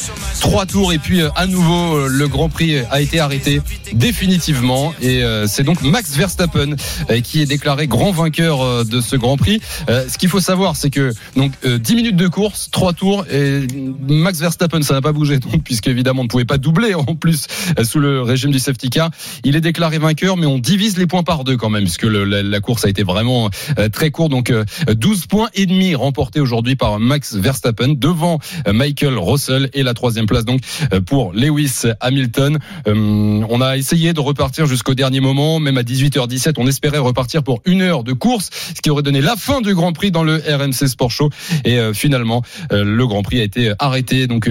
3 0.40 0.66
tours 0.66 0.92
et 0.92 0.98
puis 0.98 1.20
euh, 1.20 1.28
à 1.36 1.46
nouveau 1.46 1.96
euh, 1.96 2.08
le 2.08 2.28
Grand 2.28 2.48
Prix 2.48 2.78
a 2.90 3.00
été 3.00 3.20
arrêté 3.20 3.60
définitivement 3.92 4.94
et 5.00 5.22
euh, 5.22 5.46
c'est 5.46 5.62
donc 5.62 5.82
Max 5.82 6.16
Verstappen 6.16 6.76
qui 7.22 7.42
est 7.42 7.46
déclaré 7.46 7.86
grand 7.86 8.12
vainqueur 8.12 8.84
de 8.84 9.00
ce 9.00 9.16
Grand 9.16 9.36
Prix. 9.36 9.60
Ce 9.88 10.16
qu'il 10.16 10.28
faut 10.28 10.40
savoir, 10.40 10.76
c'est 10.76 10.90
que 10.90 11.12
donc 11.36 11.52
euh, 11.64 11.78
10 11.78 11.94
minutes 11.96 12.16
de 12.16 12.28
course, 12.28 12.68
3 12.70 12.92
tours 12.92 13.26
et 13.30 13.66
Max 14.08 14.40
Verstappen, 14.40 14.82
ça 14.82 14.94
n'a 14.94 15.00
pas 15.00 15.12
bougé 15.12 15.38
donc 15.38 15.62
puisque 15.62 15.88
évidemment 15.88 16.20
on 16.20 16.24
ne 16.24 16.28
pouvait 16.28 16.44
pas 16.44 16.58
doubler 16.58 16.94
en 16.94 17.04
plus 17.14 17.46
sous 17.82 17.98
le 17.98 18.22
régime 18.22 18.50
du 18.50 18.58
safety 18.58 18.90
car. 18.90 19.10
Il 19.44 19.56
est 19.56 19.60
déclaré 19.60 19.98
vainqueur, 19.98 20.36
mais 20.36 20.46
on 20.46 20.58
divise 20.58 20.96
les 20.98 21.06
points 21.06 21.22
par 21.22 21.44
deux 21.44 21.56
quand 21.56 21.70
même 21.70 21.84
puisque 21.84 22.04
la, 22.04 22.60
course 22.60 22.84
a 22.84 22.88
été 22.88 23.02
vraiment 23.02 23.50
très 23.92 24.10
courte. 24.10 24.30
Donc 24.30 24.50
euh, 24.50 24.64
12 24.88 25.26
points 25.26 25.48
et 25.54 25.66
demi 25.66 25.94
remportés 25.94 26.40
aujourd'hui 26.40 26.76
par 26.76 26.98
Max 26.98 27.34
Verstappen 27.34 27.94
devant 27.96 28.38
Michael 28.72 29.09
Russell 29.18 29.70
et 29.74 29.82
la 29.82 29.94
troisième 29.94 30.26
place 30.26 30.44
donc 30.44 30.60
euh, 30.92 31.00
pour 31.00 31.32
Lewis 31.32 31.82
Hamilton. 32.00 32.58
Euh, 32.86 33.42
on 33.48 33.60
a 33.60 33.76
essayé 33.76 34.12
de 34.12 34.20
repartir 34.20 34.66
jusqu'au 34.66 34.94
dernier 34.94 35.20
moment, 35.20 35.60
même 35.60 35.78
à 35.78 35.82
18h17, 35.82 36.54
on 36.58 36.66
espérait 36.66 36.98
repartir 36.98 37.42
pour 37.42 37.60
une 37.64 37.82
heure 37.82 38.04
de 38.04 38.12
course, 38.12 38.50
ce 38.74 38.80
qui 38.80 38.90
aurait 38.90 39.02
donné 39.02 39.20
la 39.20 39.36
fin 39.36 39.60
du 39.60 39.74
Grand 39.74 39.92
Prix 39.92 40.10
dans 40.10 40.22
le 40.24 40.36
RMC 40.36 40.88
Sport 40.88 41.10
Show. 41.10 41.30
Et 41.64 41.78
euh, 41.78 41.92
finalement, 41.92 42.42
le 42.70 43.06
Grand 43.06 43.22
Prix 43.22 43.40
a 43.40 43.44
été 43.44 43.72
arrêté 43.78 44.26
donc 44.26 44.48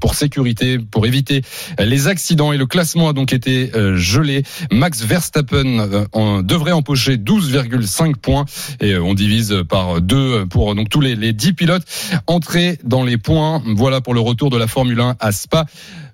pour 0.00 0.14
sécurité, 0.14 0.78
pour 0.78 1.06
éviter 1.06 1.42
les 1.78 2.06
accidents 2.08 2.52
et 2.52 2.56
le 2.56 2.66
classement 2.66 3.08
a 3.08 3.12
donc 3.12 3.32
été 3.32 3.70
gelé. 3.94 4.42
Max 4.70 5.02
Verstappen 5.02 6.06
en- 6.12 6.42
devrait 6.42 6.72
empocher 6.72 7.16
12,5 7.16 8.16
points 8.16 8.44
et 8.80 8.96
on 8.96 9.14
divise 9.14 9.62
par 9.68 10.00
deux 10.00 10.46
pour 10.46 10.74
donc 10.74 10.88
tous 10.88 11.00
les, 11.00 11.16
les 11.16 11.32
10 11.32 11.52
pilotes 11.54 11.82
entrés 12.26 12.78
dans 12.84 13.04
les 13.04 13.16
points. 13.18 13.47
Voilà 13.76 14.00
pour 14.00 14.14
le 14.14 14.20
retour 14.20 14.50
de 14.50 14.56
la 14.56 14.66
Formule 14.66 15.00
1 15.00 15.16
à 15.18 15.32
Spa. 15.32 15.66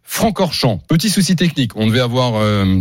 Francorchamps, 0.02 0.78
petit 0.88 1.10
souci 1.10 1.34
technique. 1.34 1.72
On 1.76 1.86
devait 1.86 2.00
avoir 2.00 2.34
euh, 2.36 2.80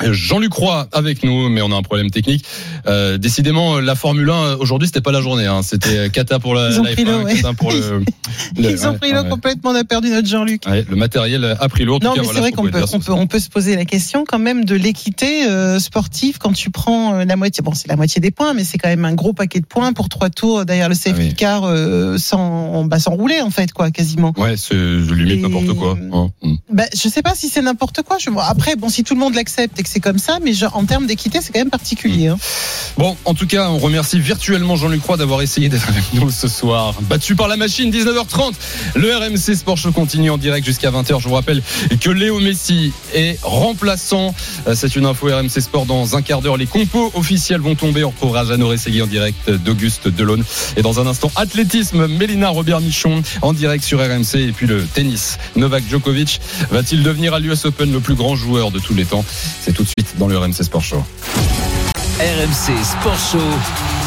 Jean-Luc 0.00 0.52
Roy 0.52 0.88
avec 0.92 1.22
nous, 1.22 1.48
mais 1.48 1.62
on 1.62 1.70
a 1.72 1.76
un 1.76 1.82
problème 1.82 2.10
technique. 2.10 2.44
Euh, 2.86 3.18
décidément, 3.18 3.78
la 3.80 3.94
Formule 3.94 4.28
1 4.30 4.54
aujourd'hui, 4.56 4.88
c'était 4.88 5.00
pas 5.00 5.12
la 5.12 5.20
journée. 5.20 5.46
Hein. 5.46 5.62
C'était 5.62 6.10
Kata 6.10 6.38
pour 6.38 6.54
la, 6.54 6.70
Ils 6.70 6.80
ont 6.80 6.82
la 6.82 6.92
pris 6.92 7.04
F1, 7.04 7.10
l'eau, 7.10 7.22
ouais. 7.24 7.34
Kata 7.36 7.52
pour 7.54 7.70
le. 7.72 7.78
le- 8.56 8.70
Ils 8.70 8.86
ont 8.86 8.90
ouais, 8.92 8.98
pris 8.98 9.12
l'eau 9.12 9.22
ouais. 9.22 9.28
complètement, 9.28 9.70
on 9.70 9.74
a 9.74 9.84
perdu 9.84 10.10
notre 10.10 10.26
Jean-Luc. 10.28 10.62
Le 10.66 10.96
matériel 10.96 11.56
a 11.58 11.68
pris 11.68 11.84
l'eau. 11.84 11.98
Non, 12.02 12.12
cas, 12.14 12.20
mais 12.20 12.22
voilà 12.24 12.34
c'est 12.34 12.40
vrai 12.40 12.52
qu'on 12.52 12.68
peut, 12.68 12.84
on 12.92 12.98
peut, 13.00 13.12
on 13.12 13.26
peut 13.26 13.38
se 13.38 13.48
poser 13.48 13.76
la 13.76 13.84
question 13.84 14.24
quand 14.26 14.38
même 14.38 14.64
de 14.64 14.74
l'équité 14.74 15.46
euh, 15.46 15.78
sportive 15.78 16.38
quand 16.38 16.52
tu 16.52 16.70
prends 16.70 17.14
euh, 17.14 17.24
la 17.24 17.36
moitié. 17.36 17.62
Bon, 17.62 17.74
c'est 17.74 17.88
la 17.88 17.96
moitié 17.96 18.20
des 18.20 18.30
points, 18.30 18.54
mais 18.54 18.64
c'est 18.64 18.78
quand 18.78 18.88
même 18.88 19.04
un 19.04 19.14
gros 19.14 19.32
paquet 19.32 19.60
de 19.60 19.66
points 19.66 19.92
pour 19.92 20.08
trois 20.08 20.30
tours 20.30 20.64
derrière 20.64 20.88
le 20.88 20.94
safety 20.94 21.28
oui. 21.28 21.34
car 21.34 21.64
euh, 21.64 22.18
sans, 22.18 22.84
bah, 22.84 22.98
sans 22.98 23.12
rouler 23.12 23.40
en 23.40 23.50
fait, 23.50 23.72
quoi, 23.72 23.90
quasiment. 23.90 24.32
Ouais, 24.36 24.56
c'est 24.56 24.74
limite 24.74 25.42
n'importe 25.42 25.76
quoi. 25.78 25.96
hein. 26.12 26.28
Mm. 26.42 26.54
Bah, 26.70 26.84
je 26.94 27.08
sais 27.08 27.22
pas 27.22 27.34
si 27.34 27.48
c'est 27.48 27.62
n'importe 27.62 28.02
quoi. 28.02 28.16
Je... 28.18 28.30
Après, 28.38 28.76
bon, 28.76 28.88
si 28.88 29.04
tout 29.04 29.14
le 29.14 29.20
monde 29.20 29.34
l'accepte 29.34 29.78
que 29.82 29.88
c'est 29.88 30.00
comme 30.00 30.18
ça, 30.18 30.38
mais 30.42 30.52
en 30.72 30.84
termes 30.84 31.06
d'équité, 31.06 31.40
c'est 31.42 31.52
quand 31.52 31.60
même 31.60 31.70
particulier. 31.70 32.28
hein. 32.28 32.38
Bon, 32.98 33.16
en 33.24 33.34
tout 33.34 33.46
cas, 33.46 33.68
on 33.70 33.78
remercie 33.78 34.20
virtuellement 34.20 34.76
Jean-Luc 34.76 35.02
Roy 35.04 35.16
d'avoir 35.16 35.42
essayé 35.42 35.68
d'être 35.68 35.88
avec 35.88 36.04
nous 36.14 36.30
ce 36.30 36.48
soir. 36.48 36.94
Battu 37.02 37.34
par 37.36 37.48
la 37.48 37.56
machine, 37.56 37.90
19h30. 37.90 38.52
Le 38.96 39.16
RMC 39.16 39.56
Sport 39.56 39.76
Show 39.78 39.92
continue 39.92 40.30
en 40.30 40.38
direct 40.38 40.66
jusqu'à 40.66 40.90
20h. 40.90 41.20
Je 41.20 41.28
vous 41.28 41.34
rappelle 41.34 41.62
que 42.00 42.10
Léo 42.10 42.38
Messi 42.40 42.92
est 43.14 43.38
remplaçant. 43.42 44.34
Euh, 44.68 44.74
C'est 44.74 44.94
une 44.96 45.06
info 45.06 45.28
RMC 45.28 45.60
Sport 45.60 45.86
dans 45.86 46.16
un 46.16 46.22
quart 46.22 46.42
d'heure. 46.42 46.56
Les 46.56 46.66
compos 46.66 47.10
officiels 47.14 47.60
vont 47.60 47.74
tomber. 47.74 48.04
On 48.04 48.10
retrouvera 48.10 48.44
Jeannot 48.44 48.68
Rességui 48.68 49.00
en 49.02 49.06
direct 49.06 49.50
d'Auguste 49.50 50.08
Delaune. 50.08 50.44
Et 50.76 50.82
dans 50.82 51.00
un 51.00 51.06
instant, 51.06 51.30
athlétisme, 51.36 52.06
Mélina 52.06 52.48
Robert-Michon 52.50 53.22
en 53.40 53.52
direct 53.52 53.84
sur 53.84 54.00
RMC. 54.00 54.36
Et 54.36 54.52
puis 54.52 54.66
le 54.66 54.82
tennis, 54.84 55.38
Novak 55.56 55.84
Djokovic 55.88 56.40
va-t-il 56.70 57.02
devenir 57.02 57.34
à 57.34 57.40
l'US 57.40 57.64
Open 57.64 57.92
le 57.92 58.00
plus 58.00 58.14
grand 58.14 58.36
joueur 58.36 58.70
de 58.70 58.78
tous 58.78 58.94
les 58.94 59.04
temps? 59.04 59.24
Tout 59.72 59.82
de 59.82 59.88
suite 59.88 60.18
dans 60.18 60.28
le 60.28 60.38
RMC 60.38 60.62
Sport 60.62 60.82
Show. 60.82 61.02
RMC 62.18 62.84
Sport 62.84 63.18
Show. 63.18 64.01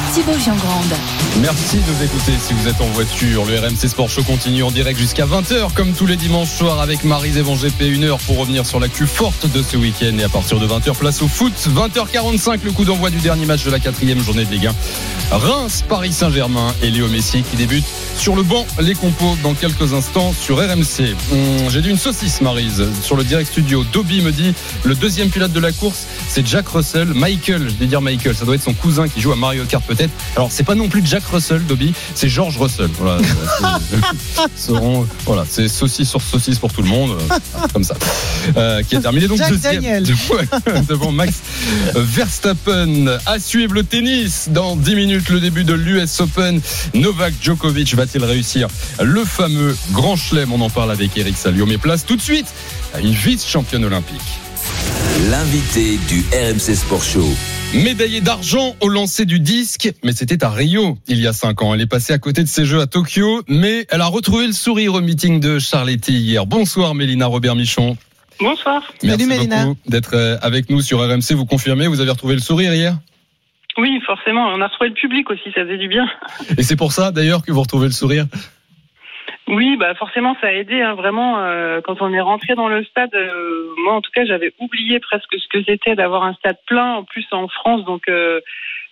Merci 1.42 1.76
de 1.76 1.92
nous 1.92 2.04
écouter 2.04 2.32
si 2.40 2.54
vous 2.54 2.70
êtes 2.70 2.80
en 2.80 2.88
voiture. 2.88 3.44
Le 3.44 3.60
RMC 3.60 3.90
Sport 3.90 4.10
Show 4.10 4.24
continue 4.24 4.64
en 4.64 4.72
direct 4.72 4.98
jusqu'à 4.98 5.26
20h, 5.26 5.74
comme 5.74 5.92
tous 5.92 6.06
les 6.06 6.16
dimanches 6.16 6.52
soirs 6.52 6.80
avec 6.80 7.04
Marie 7.04 7.38
Evan 7.38 7.58
GP, 7.58 7.82
une 7.82 8.06
heure 8.06 8.20
pour 8.20 8.38
revenir 8.38 8.66
sur 8.66 8.80
l'actu 8.80 9.08
forte 9.08 9.52
de 9.52 9.62
ce 9.62 9.76
week-end. 9.76 10.18
Et 10.18 10.24
à 10.24 10.30
partir 10.30 10.58
de 10.60 10.68
20h, 10.68 10.96
place 10.96 11.22
au 11.22 11.28
foot. 11.28 11.52
20h45, 11.68 12.60
le 12.64 12.72
coup 12.72 12.86
d'envoi 12.86 13.10
du 13.10 13.18
dernier 13.18 13.46
match 13.46 13.66
de 13.66 13.72
la 13.72 13.80
quatrième 13.80 14.24
journée 14.24 14.46
de 14.46 14.52
Ligue 14.52 14.68
1. 15.32 15.38
Reims, 15.38 15.84
Paris 15.88 16.14
Saint-Germain 16.14 16.74
et 16.82 16.92
Léo 16.92 17.10
Messi 17.10 17.42
qui 17.42 17.58
débute 17.58 17.84
sur 18.18 18.38
le 18.38 18.44
banc. 18.44 18.66
Les 18.80 18.96
compos 18.96 19.36
dans 19.44 19.54
quelques 19.54 19.94
instants 19.94 20.34
sur 20.40 20.60
RMC. 20.60 21.14
Hum, 21.34 21.70
J'ai 21.70 21.82
dit 21.82 21.90
une 21.90 21.98
saucisse, 21.98 22.40
Marise, 22.40 22.86
sur 23.02 23.18
le 23.18 23.26
direct 23.26 23.52
studio. 23.52 23.84
Dobby 23.92 24.22
me 24.22 24.32
dit 24.32 24.54
le 24.86 24.96
deuxième 24.96 25.30
pilote 25.30 25.52
de 25.52 25.60
la 25.60 25.74
course, 25.74 26.06
c'est 26.30 26.48
Jack 26.48 26.70
Russell. 26.70 27.10
Michael, 27.14 27.68
je 27.68 27.76
vais 27.76 27.88
dire 27.88 28.00
Michael, 28.02 28.34
ça 28.34 28.46
doit 28.46 28.56
être 28.56 28.64
son 28.64 28.74
cousin 28.74 29.10
qui 29.10 29.20
joue 29.20 29.34
à 29.34 29.36
Mario 29.36 29.66
Kart 29.66 29.84
peut-être. 29.84 30.05
Alors, 30.36 30.50
c'est 30.52 30.64
pas 30.64 30.76
non 30.76 30.88
plus 30.90 31.02
Jack 31.06 31.24
Russell, 31.32 31.66
Dobby, 31.66 31.94
c'est 32.14 32.30
George 32.30 32.58
Russell. 32.58 32.90
Voilà, 33.00 33.22
c'est- 34.56 34.72
voilà, 35.26 35.44
saucisse 35.68 36.10
sur 36.10 36.22
saucisse 36.22 36.60
pour 36.60 36.72
tout 36.74 36.82
le 36.82 36.88
monde, 36.90 37.12
euh, 37.12 37.38
comme 37.74 37.84
ça. 37.84 37.96
Euh, 38.58 38.82
qui 38.84 38.96
a 38.96 39.02
terminé 39.02 39.28
donc 39.28 39.38
Jack 39.38 39.52
deuxième 39.52 39.76
Daniel. 39.76 40.06
Ouais, 40.30 40.48
devant 40.88 41.12
Max 41.12 41.36
Verstappen. 41.94 43.18
À 43.26 43.40
suivre 43.40 43.74
le 43.74 43.84
tennis 43.84 44.48
dans 44.52 44.76
10 44.76 44.96
minutes, 44.96 45.30
le 45.30 45.40
début 45.40 45.64
de 45.64 45.74
l'US 45.74 46.20
Open. 46.20 46.62
Novak 46.94 47.34
Djokovic 47.42 47.94
va-t-il 47.96 48.24
réussir 48.24 48.68
le 49.02 49.24
fameux 49.26 49.76
grand 49.92 50.16
chelem? 50.16 50.52
On 50.52 50.62
en 50.62 50.70
parle 50.70 50.92
avec 50.92 51.16
Eric 51.18 51.38
Salio. 51.38 51.66
Mais 51.66 51.78
place 51.78 52.06
tout 52.06 52.16
de 52.16 52.22
suite 52.22 52.48
à 52.94 53.00
une 53.00 53.12
vice-championne 53.12 53.86
olympique. 53.86 54.22
L'invité 55.30 56.00
du 56.08 56.24
RMC 56.32 56.76
Sport 56.76 57.04
Show. 57.04 57.36
Médaillée 57.74 58.22
d'argent 58.22 58.76
au 58.80 58.88
lancer 58.88 59.26
du 59.26 59.40
disque, 59.40 59.92
mais 60.04 60.14
c'était 60.14 60.44
à 60.44 60.50
Rio 60.50 60.98
il 61.08 61.20
y 61.20 61.28
a 61.28 61.34
5 61.34 61.62
ans. 61.62 61.74
Elle 61.74 61.82
est 61.82 61.88
passée 61.88 62.14
à 62.14 62.18
côté 62.18 62.42
de 62.42 62.48
ses 62.48 62.66
jeux 62.66 62.80
à 62.80 62.88
Tokyo, 62.88 63.42
mais 63.48 63.86
elle 63.90 64.02
a 64.02 64.06
retrouvé 64.06 64.48
le 64.48 64.54
sourire 64.54 64.94
au 64.94 65.02
meeting 65.02 65.40
de 65.40 65.60
Charletti 65.60 66.14
hier. 66.14 66.46
Bonsoir 66.46 66.96
Mélina 66.96 67.26
Robert-Michon. 67.26 67.98
Bonsoir. 68.40 68.82
Merci 69.04 69.28
beaucoup 69.28 69.78
d'être 69.88 70.16
euh, 70.16 70.38
avec 70.42 70.70
nous 70.70 70.82
sur 70.82 71.00
RMC. 71.00 71.34
Vous 71.34 71.46
confirmez, 71.46 71.88
vous 71.88 72.00
avez 72.00 72.12
retrouvé 72.12 72.36
le 72.36 72.42
sourire 72.42 72.74
hier? 72.74 72.98
Oui, 73.78 74.00
forcément. 74.06 74.48
On 74.54 74.62
a 74.62 74.68
retrouvé 74.68 74.90
le 74.90 74.96
public 74.96 75.30
aussi, 75.30 75.52
ça 75.54 75.64
faisait 75.64 75.78
du 75.78 75.88
bien. 75.88 76.06
Et 76.58 76.64
c'est 76.64 76.78
pour 76.78 76.94
ça 76.94 77.12
d'ailleurs 77.12 77.44
que 77.44 77.52
vous 77.52 77.62
retrouvez 77.62 77.88
le 77.88 77.94
sourire 77.94 78.26
Oui, 79.48 79.78
bah 79.78 79.94
forcément, 79.94 80.36
ça 80.42 80.48
a 80.48 80.52
aidé. 80.54 80.82
hein, 80.82 80.96
vraiment, 80.96 81.38
euh, 81.38 81.80
quand 81.82 82.02
on 82.02 82.12
est 82.12 82.22
rentré 82.22 82.56
dans 82.56 82.68
le 82.68 82.84
stade, 82.84 83.14
euh, 83.14 83.68
moi 83.84 83.94
en 83.94 84.02
tout 84.02 84.10
cas, 84.12 84.26
j'avais 84.26 84.52
oublié 84.60 85.00
presque 85.00 85.36
ce 85.38 85.48
que 85.48 85.64
c'était 85.64 85.96
d'avoir 85.96 86.24
un 86.24 86.34
stade 86.34 86.58
plein, 86.66 86.96
en 86.96 87.04
plus 87.04 87.28
en 87.32 87.48
France. 87.48 87.86
Donc 87.86 88.10
euh, 88.10 88.40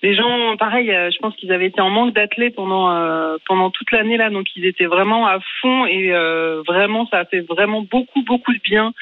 les 0.03 0.13
gens, 0.13 0.55
pareil, 0.57 0.91
euh, 0.91 1.09
je 1.09 1.17
pense 1.17 1.35
qu'ils 1.37 1.51
avaient 1.51 1.65
été 1.65 1.81
en 1.81 1.89
manque 1.89 2.13
d'athlètes 2.13 2.55
pendant 2.55 2.91
euh, 2.91 3.37
pendant 3.47 3.71
toute 3.71 3.91
l'année 3.91 4.17
là, 4.17 4.29
donc 4.29 4.45
ils 4.55 4.65
étaient 4.65 4.85
vraiment 4.85 5.25
à 5.25 5.39
fond 5.61 5.87
et 5.87 6.13
euh, 6.13 6.61
vraiment, 6.67 7.07
ça 7.07 7.19
a 7.19 7.25
fait 7.25 7.41
vraiment 7.41 7.81
beaucoup 7.81 8.21
beaucoup 8.21 8.53
de 8.53 8.61
bien 8.63 8.93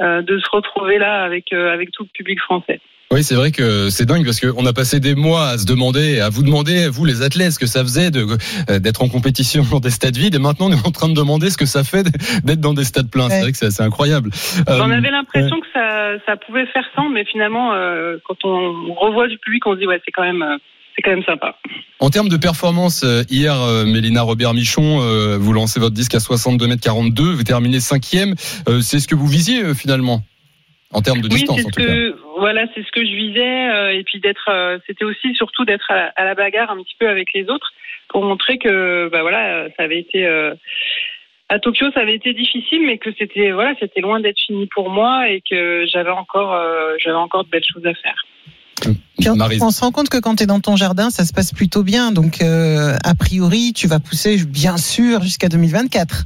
de 0.00 0.38
se 0.38 0.48
retrouver 0.52 0.98
là 0.98 1.24
avec 1.24 1.52
avec 1.52 1.90
tout 1.90 2.04
le 2.04 2.10
public 2.12 2.40
français. 2.40 2.80
Oui, 3.10 3.24
c'est 3.24 3.34
vrai 3.36 3.52
que 3.52 3.88
c'est 3.88 4.04
dingue 4.04 4.22
parce 4.26 4.38
qu'on 4.38 4.66
a 4.66 4.72
passé 4.74 5.00
des 5.00 5.14
mois 5.14 5.48
à 5.48 5.58
se 5.58 5.64
demander, 5.64 6.20
à 6.20 6.28
vous 6.28 6.42
demander, 6.42 6.88
vous 6.88 7.06
les 7.06 7.22
athlètes, 7.22 7.52
ce 7.52 7.58
que 7.58 7.66
ça 7.66 7.82
faisait 7.82 8.10
de 8.10 8.26
euh, 8.68 8.78
d'être 8.80 9.00
en 9.02 9.08
compétition 9.08 9.62
dans 9.70 9.80
des 9.80 9.90
stades 9.90 10.16
vides. 10.16 10.34
Et 10.34 10.38
maintenant, 10.38 10.66
on 10.66 10.72
est 10.72 10.86
en 10.86 10.90
train 10.90 11.08
de 11.08 11.14
demander 11.14 11.48
ce 11.48 11.56
que 11.56 11.64
ça 11.64 11.84
fait 11.84 12.06
d'être 12.44 12.60
dans 12.60 12.74
des 12.74 12.84
stades 12.84 13.10
pleins. 13.10 13.30
C'est 13.30 13.40
vrai 13.40 13.52
que 13.52 13.56
c'est 13.58 13.66
assez 13.66 13.82
incroyable. 13.82 14.30
On 14.66 14.72
Euh, 14.72 14.82
avait 14.90 15.10
l'impression 15.10 15.58
que 15.58 15.66
ça, 15.72 16.18
ça 16.26 16.36
pouvait 16.36 16.66
faire 16.66 16.84
sans, 16.94 17.08
mais 17.08 17.24
finalement, 17.24 17.72
euh, 17.72 18.18
quand 18.26 18.44
on 18.44 18.92
revoit 18.92 19.26
du 19.28 19.38
public, 19.38 19.66
on 19.66 19.72
se 19.74 19.78
dit 19.80 19.86
ouais, 19.86 20.00
c'est 20.04 20.12
quand 20.12 20.24
même, 20.24 20.42
euh, 20.42 20.58
c'est 20.94 21.00
quand 21.02 21.10
même 21.12 21.24
sympa. 21.24 21.56
En 22.00 22.10
termes 22.10 22.28
de 22.28 22.36
performance, 22.36 23.06
hier, 23.30 23.54
Mélina 23.86 24.20
Robert-Michon, 24.22 24.98
vous 25.38 25.52
lancez 25.52 25.80
votre 25.80 25.94
disque 25.94 26.14
à 26.14 26.20
62 26.20 26.66
mètres 26.66 26.82
42, 26.82 27.32
vous 27.32 27.42
terminez 27.44 27.80
cinquième. 27.80 28.34
C'est 28.82 28.98
ce 29.00 29.08
que 29.08 29.14
vous 29.14 29.26
visiez 29.28 29.74
finalement 29.74 30.22
en 30.92 31.00
termes 31.02 31.20
de 31.20 31.28
Oui, 31.28 31.34
distance, 31.40 31.60
en 31.60 31.70
tout 31.70 31.80
cas. 31.80 31.92
Voilà, 32.38 32.64
c'est 32.74 32.82
ce 32.84 32.90
que 32.92 33.04
je 33.04 33.12
visais, 33.14 33.68
euh, 33.70 33.92
et 33.98 34.02
puis 34.04 34.20
d'être, 34.20 34.48
euh, 34.48 34.78
c'était 34.86 35.04
aussi 35.04 35.34
surtout 35.34 35.64
d'être 35.64 35.90
à, 35.90 35.94
la- 35.96 36.12
à 36.16 36.24
la 36.24 36.34
bagarre 36.34 36.70
un 36.70 36.82
petit 36.82 36.96
peu 36.98 37.08
avec 37.08 37.32
les 37.34 37.48
autres 37.50 37.72
pour 38.08 38.24
montrer 38.24 38.58
que 38.58 39.08
bah 39.12 39.22
voilà, 39.22 39.68
ça 39.76 39.82
avait 39.84 39.98
été 40.00 40.26
euh, 40.26 40.54
à 41.48 41.58
Tokyo, 41.58 41.86
ça 41.92 42.00
avait 42.00 42.14
été 42.14 42.32
difficile, 42.34 42.82
mais 42.86 42.98
que 42.98 43.10
c'était 43.18 43.50
voilà, 43.52 43.74
c'était 43.80 44.00
loin 44.00 44.20
d'être 44.20 44.38
fini 44.40 44.66
pour 44.74 44.90
moi 44.90 45.28
et 45.28 45.42
que 45.48 45.84
j'avais 45.92 46.10
encore, 46.10 46.54
euh, 46.54 46.94
j'avais 46.98 47.16
encore 47.16 47.44
de 47.44 47.50
belles 47.50 47.64
choses 47.64 47.86
à 47.86 47.94
faire. 47.94 48.24
Puis 49.18 49.28
on, 49.28 49.34
on 49.66 49.70
se 49.70 49.80
rend 49.80 49.90
compte 49.90 50.08
que 50.08 50.18
quand 50.20 50.36
tu 50.36 50.44
es 50.44 50.46
dans 50.46 50.60
ton 50.60 50.76
jardin, 50.76 51.10
ça 51.10 51.24
se 51.24 51.32
passe 51.32 51.52
plutôt 51.52 51.82
bien. 51.82 52.12
Donc, 52.12 52.40
euh, 52.42 52.94
a 53.04 53.14
priori, 53.18 53.72
tu 53.74 53.88
vas 53.88 53.98
pousser, 53.98 54.36
bien 54.46 54.76
sûr, 54.76 55.20
jusqu'à 55.22 55.48
2024. 55.48 56.24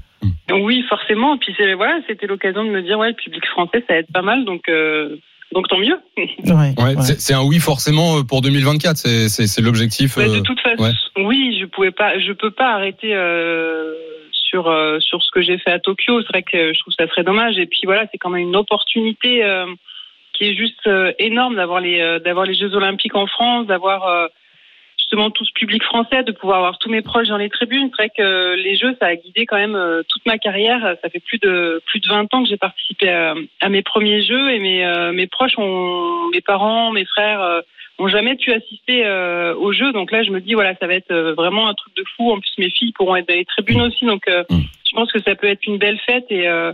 Oui, 0.52 0.84
forcément. 0.88 1.38
Puis 1.38 1.54
c'est 1.56 1.72
voilà, 1.74 1.98
c'était 2.06 2.26
l'occasion 2.26 2.62
de 2.64 2.68
me 2.70 2.82
dire 2.82 2.98
ouais, 2.98 3.08
le 3.08 3.14
public 3.14 3.44
français, 3.46 3.82
ça 3.88 3.96
aide 3.96 4.06
pas 4.12 4.20
mal, 4.22 4.44
donc 4.44 4.68
euh, 4.68 5.16
donc 5.52 5.68
tant 5.68 5.78
mieux. 5.78 5.98
Ouais, 6.16 6.94
c'est- 7.02 7.20
C'est 7.20 7.34
un 7.34 7.42
oui 7.44 7.58
forcément 7.58 8.18
euh, 8.18 8.22
pour 8.22 8.40
2024. 8.42 8.96
C'est 8.96 9.60
l'objectif. 9.60 10.16
Bah, 10.16 10.26
de 10.28 10.36
euh, 10.36 10.40
toute 10.40 10.60
façon, 10.60 10.82
ouais. 10.82 10.92
oui, 11.24 11.58
je 11.60 11.66
pouvais 11.66 11.90
pas, 11.90 12.18
je 12.18 12.32
peux 12.32 12.50
pas 12.50 12.74
arrêter 12.74 13.14
euh, 13.14 13.92
sur 14.32 14.68
euh, 14.68 14.98
sur 15.00 15.22
ce 15.22 15.30
que 15.30 15.42
j'ai 15.42 15.58
fait 15.58 15.70
à 15.72 15.78
Tokyo. 15.78 16.20
C'est 16.22 16.28
vrai 16.28 16.42
que 16.42 16.72
je 16.72 16.78
trouve 16.80 16.94
ça 16.98 17.06
très 17.06 17.24
dommage. 17.24 17.58
Et 17.58 17.66
puis 17.66 17.80
voilà, 17.84 18.06
c'est 18.10 18.18
quand 18.18 18.30
même 18.30 18.42
une 18.48 18.56
opportunité 18.56 19.44
euh, 19.44 19.66
qui 20.32 20.44
est 20.44 20.54
juste 20.54 20.86
euh, 20.86 21.12
énorme 21.18 21.56
d'avoir 21.56 21.80
les 21.80 22.00
euh, 22.00 22.18
d'avoir 22.18 22.46
les 22.46 22.54
Jeux 22.54 22.74
Olympiques 22.74 23.14
en 23.14 23.26
France, 23.26 23.66
d'avoir 23.66 24.06
euh, 24.08 24.26
tout 25.34 25.44
ce 25.44 25.52
public 25.52 25.82
français, 25.82 26.22
de 26.22 26.32
pouvoir 26.32 26.58
avoir 26.58 26.78
tous 26.78 26.90
mes 26.90 27.02
proches 27.02 27.28
dans 27.28 27.36
les 27.36 27.48
tribunes. 27.48 27.90
C'est 27.90 28.02
vrai 28.02 28.10
que 28.16 28.54
les 28.56 28.76
Jeux, 28.76 28.96
ça 29.00 29.06
a 29.06 29.16
guidé 29.16 29.46
quand 29.46 29.56
même 29.56 29.74
euh, 29.74 30.02
toute 30.08 30.24
ma 30.26 30.38
carrière. 30.38 30.96
Ça 31.02 31.10
fait 31.10 31.20
plus 31.20 31.38
de 31.38 31.82
plus 31.86 32.00
de 32.00 32.08
20 32.08 32.32
ans 32.34 32.42
que 32.42 32.48
j'ai 32.48 32.56
participé 32.56 33.10
à, 33.10 33.68
mes 33.68 33.82
premiers 33.82 34.22
Jeux 34.22 34.50
et 34.50 34.58
mes 34.58 34.84
euh, 34.84 35.12
mes 35.12 35.26
proches 35.26 35.58
ont, 35.58 36.28
mes 36.32 36.40
parents, 36.40 36.92
mes 36.92 37.04
frères. 37.04 37.42
euh, 37.42 37.60
ont 37.98 38.08
jamais 38.08 38.36
pu 38.36 38.52
assister 38.52 39.04
euh, 39.06 39.54
aux 39.54 39.72
jeux. 39.72 39.92
Donc 39.92 40.10
là, 40.10 40.22
je 40.22 40.30
me 40.30 40.40
dis, 40.40 40.54
voilà, 40.54 40.74
ça 40.76 40.86
va 40.86 40.94
être 40.94 41.14
vraiment 41.36 41.68
un 41.68 41.74
truc 41.74 41.94
de 41.96 42.04
fou. 42.16 42.32
En 42.32 42.40
plus, 42.40 42.52
mes 42.58 42.70
filles 42.70 42.92
pourront 42.92 43.16
être 43.16 43.28
dans 43.28 43.34
les 43.34 43.44
tribunes 43.44 43.82
aussi. 43.82 44.04
Donc, 44.06 44.26
euh, 44.28 44.42
je 44.92 44.96
je 45.00 45.04
pense 45.04 45.10
que 45.12 45.22
ça 45.26 45.34
peut 45.34 45.48
être 45.48 45.66
une 45.66 45.78
belle 45.78 45.98
fête 46.06 46.24
et, 46.30 46.46
euh, 46.46 46.72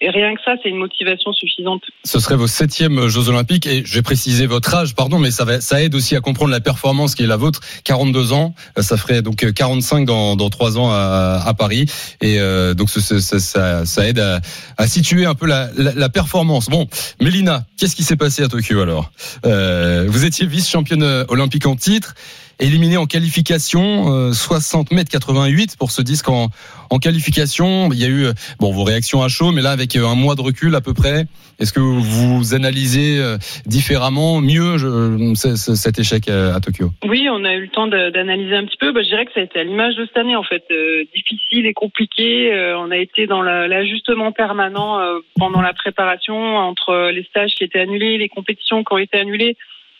et 0.00 0.08
rien 0.10 0.34
que 0.34 0.40
ça, 0.44 0.52
c'est 0.62 0.68
une 0.70 0.78
motivation 0.78 1.32
suffisante. 1.32 1.82
Ce 2.04 2.18
serait 2.18 2.34
vos 2.36 2.46
septièmes 2.46 3.08
Jeux 3.08 3.28
Olympiques 3.28 3.66
et 3.66 3.82
j'ai 3.84 4.00
précisé 4.02 4.46
votre 4.46 4.74
âge, 4.74 4.94
pardon, 4.94 5.18
mais 5.18 5.30
ça, 5.30 5.44
va, 5.44 5.60
ça 5.60 5.82
aide 5.82 5.94
aussi 5.94 6.16
à 6.16 6.20
comprendre 6.20 6.50
la 6.50 6.60
performance 6.60 7.14
qui 7.14 7.22
est 7.24 7.26
la 7.26 7.36
vôtre. 7.36 7.60
42 7.84 8.32
ans, 8.32 8.54
euh, 8.78 8.82
ça 8.82 8.96
ferait 8.96 9.20
donc 9.22 9.52
45 9.52 10.06
dans, 10.06 10.34
dans 10.34 10.48
3 10.50 10.78
ans 10.78 10.90
à, 10.90 11.42
à 11.44 11.54
Paris 11.54 11.86
et 12.22 12.40
euh, 12.40 12.72
donc 12.74 12.88
ce- 12.90 13.00
ce- 13.00 13.18
ça, 13.20 13.38
ça, 13.38 13.84
ça 13.84 14.08
aide 14.08 14.18
à, 14.18 14.40
à 14.78 14.86
situer 14.86 15.26
un 15.26 15.34
peu 15.34 15.46
la, 15.46 15.68
la, 15.76 15.92
la 15.94 16.08
performance. 16.08 16.68
Bon, 16.70 16.88
Mélina, 17.20 17.64
qu'est-ce 17.78 17.94
qui 17.96 18.02
s'est 18.02 18.16
passé 18.16 18.42
à 18.42 18.48
Tokyo 18.48 18.80
alors? 18.80 19.12
Euh, 19.44 20.06
Vous 20.08 20.24
étiez 20.24 20.46
vice-championne 20.46 21.26
olympique 21.28 21.66
en 21.66 21.76
titre. 21.76 22.14
Éliminé 22.60 22.96
en 22.96 23.06
qualification, 23.06 24.12
euh, 24.12 24.32
60 24.32 24.90
mètres 24.90 25.10
88 25.12 25.76
pour 25.78 25.92
ce 25.92 26.02
disque 26.02 26.28
en, 26.28 26.48
en 26.90 26.98
qualification. 26.98 27.88
Il 27.92 27.98
y 28.00 28.04
a 28.04 28.08
eu 28.08 28.24
euh, 28.26 28.32
bon 28.58 28.72
vos 28.72 28.82
réactions 28.82 29.22
à 29.22 29.28
chaud, 29.28 29.52
mais 29.52 29.62
là 29.62 29.70
avec 29.70 29.94
euh, 29.94 30.04
un 30.04 30.16
mois 30.16 30.34
de 30.34 30.40
recul 30.40 30.74
à 30.74 30.80
peu 30.80 30.92
près, 30.92 31.26
est-ce 31.60 31.72
que 31.72 31.78
vous 31.78 32.54
analysez 32.54 33.18
euh, 33.20 33.38
différemment, 33.66 34.40
mieux 34.40 34.76
je- 34.76 35.34
ce- 35.36 35.74
cet 35.76 36.00
échec 36.00 36.28
à, 36.28 36.58
Tokyo? 36.58 36.90
Oui, 37.06 37.28
on 37.30 37.44
a 37.44 37.54
eu 37.54 37.60
le 37.62 37.68
temps 37.68 37.86
d'analyser 37.86 38.56
un 38.56 38.64
petit 38.64 38.76
peu. 38.76 38.90
Bah, 38.90 39.02
je 39.02 39.08
dirais 39.08 39.24
que 39.26 39.32
ça 39.34 39.40
a 39.40 39.44
été 39.44 39.60
à 39.60 39.64
l'image 39.64 39.94
de 39.94 40.04
cette 40.06 40.16
année, 40.16 40.34
en 40.34 40.42
fait, 40.42 40.64
euh, 40.72 41.04
difficile 41.14 41.64
et 41.64 41.74
compliqué. 41.74 42.52
Euh, 42.52 42.76
on 42.78 42.90
a 42.90 42.96
été 42.96 43.28
dans 43.28 43.40
la- 43.42 43.68
l'ajustement 43.68 44.32
permanent 44.32 44.98
pendant 45.38 45.60
la 45.62 45.74
préparation 45.74 46.56
entre 46.56 47.10
les 47.14 47.22
stages 47.30 47.52
qui 47.54 47.62
étaient 47.62 47.78
annulés, 47.80 48.18
les 48.18 48.28
compétitions 48.28 48.82
qui 48.82 48.92
ont 48.92 48.98
été 48.98 49.16
annulées. 49.18 49.56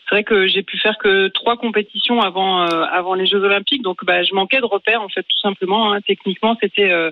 C'est 0.09 0.15
vrai 0.15 0.25
que 0.25 0.47
j'ai 0.47 0.63
pu 0.63 0.79
faire 0.79 0.97
que 0.97 1.29
trois 1.29 1.59
compétitions 1.59 2.23
avant 2.23 2.63
euh, 2.63 2.85
avant 2.91 3.13
les 3.13 3.27
Jeux 3.27 3.43
Olympiques, 3.45 3.83
donc 3.83 4.05
bah, 4.07 4.23
je 4.23 4.33
manquais 4.35 4.61
de 4.61 4.65
repères 4.65 5.03
en 5.03 5.09
fait 5.11 5.23
tout 5.23 5.39
simplement. 5.43 5.93
hein. 5.93 6.01
Techniquement, 6.01 6.57
c'était 6.63 6.91
euh, 6.91 7.11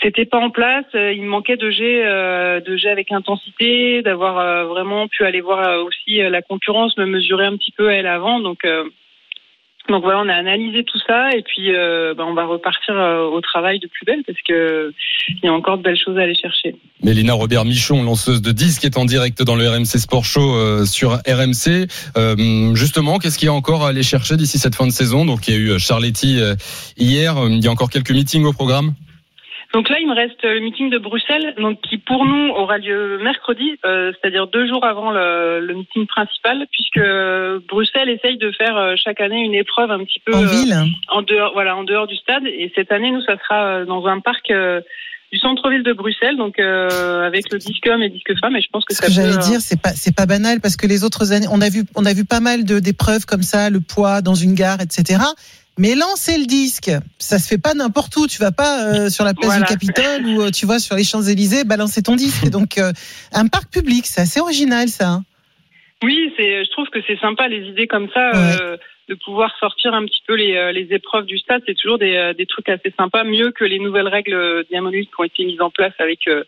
c'était 0.00 0.24
pas 0.24 0.38
en 0.38 0.48
place. 0.50 0.86
Euh, 0.94 1.12
Il 1.12 1.22
me 1.22 1.28
manquait 1.28 1.58
de 1.58 1.70
jet, 1.70 2.04
euh, 2.06 2.60
de 2.60 2.76
jet 2.76 2.90
avec 2.90 3.12
intensité, 3.12 4.00
d'avoir 4.00 4.38
euh, 4.38 4.64
vraiment 4.64 5.06
pu 5.06 5.24
aller 5.24 5.42
voir 5.42 5.60
euh, 5.68 5.82
aussi 5.82 6.16
la 6.16 6.40
concurrence, 6.40 6.96
me 6.96 7.04
mesurer 7.04 7.44
un 7.44 7.56
petit 7.58 7.72
peu 7.72 7.90
elle 7.90 8.06
avant. 8.06 8.40
Donc 8.40 8.64
donc 9.88 10.02
voilà, 10.02 10.20
on 10.20 10.28
a 10.28 10.34
analysé 10.34 10.84
tout 10.84 10.98
ça 11.06 11.30
et 11.36 11.42
puis 11.42 11.74
euh, 11.74 12.14
bah, 12.14 12.24
on 12.26 12.34
va 12.34 12.46
repartir 12.46 12.94
euh, 12.96 13.24
au 13.24 13.40
travail 13.40 13.78
de 13.80 13.86
plus 13.86 14.04
belle 14.06 14.22
parce 14.26 14.38
que 14.46 14.92
il 15.28 15.44
y 15.44 15.48
a 15.48 15.52
encore 15.52 15.78
de 15.78 15.82
belles 15.82 15.98
choses 16.02 16.16
à 16.16 16.22
aller 16.22 16.34
chercher. 16.34 16.74
Mélina 17.02 17.34
Robert 17.34 17.66
Michon, 17.66 18.02
lanceuse 18.02 18.40
de 18.40 18.50
disque, 18.50 18.84
est 18.84 18.96
en 18.96 19.04
direct 19.04 19.42
dans 19.42 19.56
le 19.56 19.68
RMC 19.68 19.84
Sport 19.84 20.24
Show 20.24 20.54
euh, 20.54 20.86
sur 20.86 21.18
RMC. 21.26 21.86
Euh, 22.16 22.74
justement, 22.74 23.18
qu'est-ce 23.18 23.38
qu'il 23.38 23.46
y 23.46 23.50
a 23.50 23.54
encore 23.54 23.84
à 23.84 23.90
aller 23.90 24.02
chercher 24.02 24.36
d'ici 24.36 24.58
cette 24.58 24.74
fin 24.74 24.86
de 24.86 24.92
saison? 24.92 25.26
Donc, 25.26 25.46
il 25.46 25.54
y 25.54 25.56
a 25.56 25.60
eu 25.60 25.78
Charletti 25.78 26.40
euh, 26.40 26.54
hier. 26.96 27.36
Euh, 27.36 27.48
Il 27.50 27.62
y 27.62 27.68
a 27.68 27.70
encore 27.70 27.90
quelques 27.90 28.10
meetings 28.10 28.44
au 28.44 28.52
programme? 28.52 28.94
Donc 29.74 29.88
là, 29.88 29.96
il 30.00 30.06
me 30.06 30.14
reste 30.14 30.40
le 30.44 30.60
meeting 30.60 30.88
de 30.88 30.98
Bruxelles, 30.98 31.52
donc 31.58 31.80
qui 31.80 31.98
pour 31.98 32.24
nous 32.24 32.50
aura 32.50 32.78
lieu 32.78 33.18
mercredi, 33.18 33.76
euh, 33.84 34.12
c'est-à-dire 34.12 34.46
deux 34.46 34.68
jours 34.68 34.84
avant 34.84 35.10
le, 35.10 35.58
le 35.58 35.74
meeting 35.74 36.06
principal, 36.06 36.66
puisque 36.70 37.04
Bruxelles 37.68 38.08
essaye 38.08 38.38
de 38.38 38.52
faire 38.52 38.76
euh, 38.76 38.94
chaque 38.96 39.20
année 39.20 39.40
une 39.40 39.54
épreuve 39.54 39.90
un 39.90 40.04
petit 40.04 40.20
peu 40.24 40.32
En 40.32 40.44
euh, 40.44 40.46
ville 40.46 40.76
en 41.08 41.22
dehors, 41.22 41.52
voilà, 41.54 41.76
en 41.76 41.82
dehors 41.82 42.06
du 42.06 42.14
stade. 42.14 42.46
Et 42.46 42.70
cette 42.76 42.92
année, 42.92 43.10
nous, 43.10 43.22
ça 43.22 43.36
sera 43.36 43.64
euh, 43.64 43.84
dans 43.84 44.06
un 44.06 44.20
parc 44.20 44.48
du 45.34 45.40
centre-ville 45.40 45.82
de 45.82 45.92
Bruxelles, 45.92 46.36
donc 46.36 46.60
euh, 46.60 47.26
avec 47.26 47.52
le 47.52 47.58
disque 47.58 47.86
homme 47.88 48.02
et 48.02 48.08
disque 48.08 48.32
femme. 48.40 48.54
Et 48.54 48.62
je 48.62 48.68
pense 48.72 48.84
que 48.84 48.94
Ce 48.94 49.00
ça 49.00 49.06
que 49.06 49.12
j'allais 49.12 49.34
euh, 49.34 49.38
dire, 49.38 49.60
c'est 49.60 49.80
pas 49.80 49.90
c'est 49.90 50.14
pas 50.14 50.26
banal 50.26 50.60
parce 50.60 50.76
que 50.76 50.86
les 50.86 51.02
autres 51.02 51.32
années, 51.32 51.48
on 51.50 51.60
a 51.60 51.68
vu 51.68 51.82
on 51.96 52.04
a 52.04 52.12
vu 52.12 52.24
pas 52.24 52.38
mal 52.38 52.64
de 52.64 52.78
d'épreuves 52.78 53.26
comme 53.26 53.42
ça, 53.42 53.68
le 53.68 53.80
poids 53.80 54.22
dans 54.22 54.36
une 54.36 54.54
gare, 54.54 54.80
etc. 54.80 55.18
Mais 55.78 55.94
lancer 55.96 56.38
le 56.38 56.46
disque, 56.46 56.90
ça 57.18 57.38
se 57.38 57.48
fait 57.48 57.58
pas 57.58 57.74
n'importe 57.74 58.16
où. 58.16 58.26
Tu 58.28 58.38
vas 58.38 58.52
pas 58.52 58.84
euh, 58.94 59.08
sur 59.10 59.24
la 59.24 59.34
place 59.34 59.46
Voilà. 59.58 59.66
du 59.66 59.72
Capitole 59.72 60.26
ou 60.26 60.42
euh, 60.42 60.50
tu 60.50 60.66
vois 60.66 60.78
sur 60.78 60.94
les 60.94 61.02
Champs 61.04 61.22
Élysées 61.22 61.64
balancer 61.64 62.02
ton 62.02 62.14
disque. 62.14 62.48
Donc 62.50 62.78
euh, 62.78 62.92
un 63.32 63.48
parc 63.48 63.72
public, 63.72 64.06
c'est 64.06 64.20
assez 64.20 64.40
original 64.40 64.88
ça. 64.88 65.08
hein. 65.08 65.24
Oui, 66.02 66.32
c'est. 66.36 66.64
Je 66.64 66.70
trouve 66.70 66.88
que 66.90 67.00
c'est 67.06 67.18
sympa 67.18 67.48
les 67.48 67.66
idées 67.68 67.86
comme 67.86 68.08
ça, 68.12 68.30
euh, 68.34 68.76
de 69.08 69.14
pouvoir 69.24 69.50
sortir 69.58 69.94
un 69.94 70.04
petit 70.04 70.22
peu 70.26 70.34
les, 70.34 70.54
euh, 70.54 70.70
les 70.70 70.86
épreuves 70.90 71.24
du 71.26 71.38
stade. 71.38 71.62
C'est 71.66 71.74
toujours 71.74 71.98
des, 71.98 72.14
euh, 72.14 72.34
des 72.34 72.46
trucs 72.46 72.68
assez 72.68 72.92
sympas, 72.96 73.24
mieux 73.24 73.50
que 73.52 73.64
les 73.64 73.78
nouvelles 73.78 74.08
règles 74.08 74.64
League 74.70 75.08
qui 75.08 75.14
ont 75.20 75.24
été 75.24 75.44
mises 75.44 75.60
en 75.60 75.70
place 75.70 75.94
avec 75.98 76.28
euh, 76.28 76.44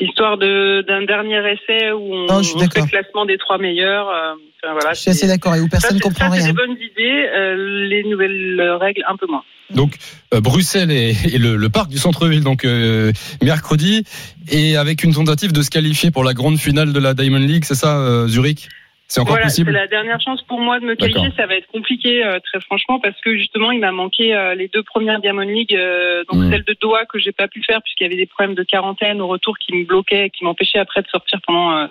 l'histoire 0.00 0.36
de- 0.38 0.82
d'un 0.86 1.04
dernier 1.04 1.38
essai 1.52 1.92
où 1.92 2.12
on, 2.14 2.26
Oh, 2.30 2.42
je 2.42 2.54
on 2.54 2.58
fait 2.58 2.80
le 2.80 2.86
classement 2.86 3.24
des 3.26 3.38
trois 3.38 3.58
meilleurs. 3.58 4.08
euh, 4.08 4.32
enfin, 4.62 4.72
voilà, 4.72 4.92
Je 4.94 5.00
suis 5.00 5.10
assez 5.10 5.26
d'accord 5.26 5.54
et 5.54 5.60
où 5.60 5.68
personne 5.68 5.96
c'est- 5.96 6.02
comprend 6.02 6.30
c'est 6.32 6.38
rien. 6.38 6.46
des 6.48 6.52
bonnes 6.52 6.72
idées. 6.76 7.28
euh, 7.34 7.86
les 7.88 8.02
nouvelles 8.04 8.60
règles, 8.80 9.02
un 9.08 9.16
peu 9.16 9.26
moins. 9.26 9.42
Donc 9.70 9.94
euh, 10.34 10.40
Bruxelles 10.40 10.90
et, 10.90 11.14
et 11.32 11.38
le, 11.38 11.56
le 11.56 11.68
parc 11.70 11.88
du 11.88 11.96
centre-ville 11.96 12.42
donc 12.44 12.64
euh, 12.66 13.10
mercredi 13.42 14.04
et 14.50 14.76
avec 14.76 15.02
une 15.02 15.14
tentative 15.14 15.52
de 15.52 15.62
se 15.62 15.70
qualifier 15.70 16.10
pour 16.10 16.24
la 16.24 16.34
grande 16.34 16.58
finale 16.58 16.92
de 16.92 16.98
la 17.00 17.14
Diamond 17.14 17.38
League, 17.38 17.64
c'est 17.64 17.74
ça 17.74 17.96
euh, 17.98 18.28
Zurich? 18.28 18.68
C'est 19.12 19.20
encore 19.20 19.34
voilà, 19.34 19.50
c'est 19.50 19.62
la 19.64 19.86
dernière 19.88 20.18
chance 20.22 20.40
pour 20.40 20.58
moi 20.58 20.80
de 20.80 20.86
me 20.86 20.94
qualifier. 20.94 21.28
Ça 21.36 21.44
va 21.44 21.54
être 21.56 21.66
compliqué, 21.66 22.24
euh, 22.24 22.40
très 22.40 22.60
franchement, 22.60 22.98
parce 22.98 23.20
que 23.20 23.36
justement, 23.36 23.70
il 23.70 23.78
m'a 23.78 23.92
manqué 23.92 24.34
euh, 24.34 24.54
les 24.54 24.68
deux 24.68 24.82
premières 24.82 25.20
Diamond 25.20 25.42
League, 25.42 25.74
euh, 25.74 26.24
donc 26.32 26.40
Mm. 26.40 26.50
celle 26.50 26.64
de 26.64 26.74
Doha 26.80 27.04
que 27.04 27.18
j'ai 27.18 27.32
pas 27.32 27.46
pu 27.46 27.62
faire 27.62 27.82
puisqu'il 27.82 28.04
y 28.04 28.06
avait 28.06 28.16
des 28.16 28.24
problèmes 28.24 28.54
de 28.54 28.62
quarantaine 28.62 29.20
au 29.20 29.26
retour 29.26 29.58
qui 29.58 29.74
me 29.74 29.84
bloquaient, 29.84 30.30
qui 30.30 30.44
m'empêchaient 30.44 30.78
après 30.78 31.02
de 31.02 31.08
sortir 31.08 31.40
pendant 31.46 31.88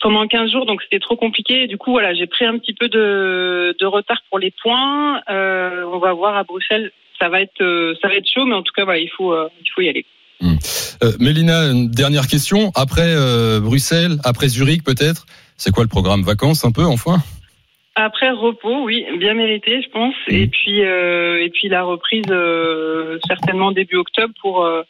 pendant 0.00 0.26
15 0.26 0.50
jours, 0.50 0.64
donc 0.64 0.80
c'était 0.80 1.00
trop 1.00 1.16
compliqué. 1.16 1.64
Et 1.64 1.66
du 1.66 1.76
coup, 1.76 1.90
voilà, 1.90 2.14
j'ai 2.14 2.26
pris 2.26 2.46
un 2.46 2.56
petit 2.56 2.72
peu 2.72 2.88
de, 2.88 3.76
de 3.78 3.84
retard 3.84 4.22
pour 4.30 4.38
les 4.38 4.54
points. 4.62 5.20
On 5.28 5.98
va 5.98 6.14
voir 6.14 6.34
à 6.34 6.44
Bruxelles. 6.44 6.92
Ça 7.20 7.28
va 7.28 7.42
être 7.42 7.94
ça 8.00 8.08
va 8.08 8.14
être 8.14 8.30
chaud, 8.32 8.46
mais 8.46 8.54
en 8.54 8.62
tout 8.62 8.72
cas, 8.74 8.84
voilà, 8.84 9.00
il 9.00 9.10
faut 9.10 9.36
il 9.36 9.70
faut 9.74 9.82
y 9.82 9.88
aller. 9.90 10.06
Euh, 10.40 11.12
Mélina, 11.20 11.64
une 11.66 11.90
dernière 11.90 12.26
question. 12.26 12.72
Après 12.74 13.14
Bruxelles, 13.60 14.16
après 14.24 14.48
Zurich 14.48 14.82
peut-être, 14.82 15.26
c'est 15.58 15.72
quoi 15.72 15.84
le 15.84 15.88
programme 15.88 16.22
Vacances 16.22 16.64
un 16.64 16.72
peu 16.72 16.84
enfin? 16.84 17.18
Après 17.96 18.30
repos, 18.30 18.84
oui, 18.84 19.04
bien 19.18 19.34
mérité, 19.34 19.82
je 19.82 19.90
pense. 19.90 20.14
Et 20.28 20.46
puis 20.46 20.84
euh, 20.84 21.44
et 21.44 21.50
puis 21.50 21.68
la 21.68 21.82
reprise 21.82 22.24
euh, 22.30 23.18
certainement 23.26 23.72
début 23.72 23.96
octobre 23.96 24.32
pour 24.40 24.64
euh, 24.64 24.82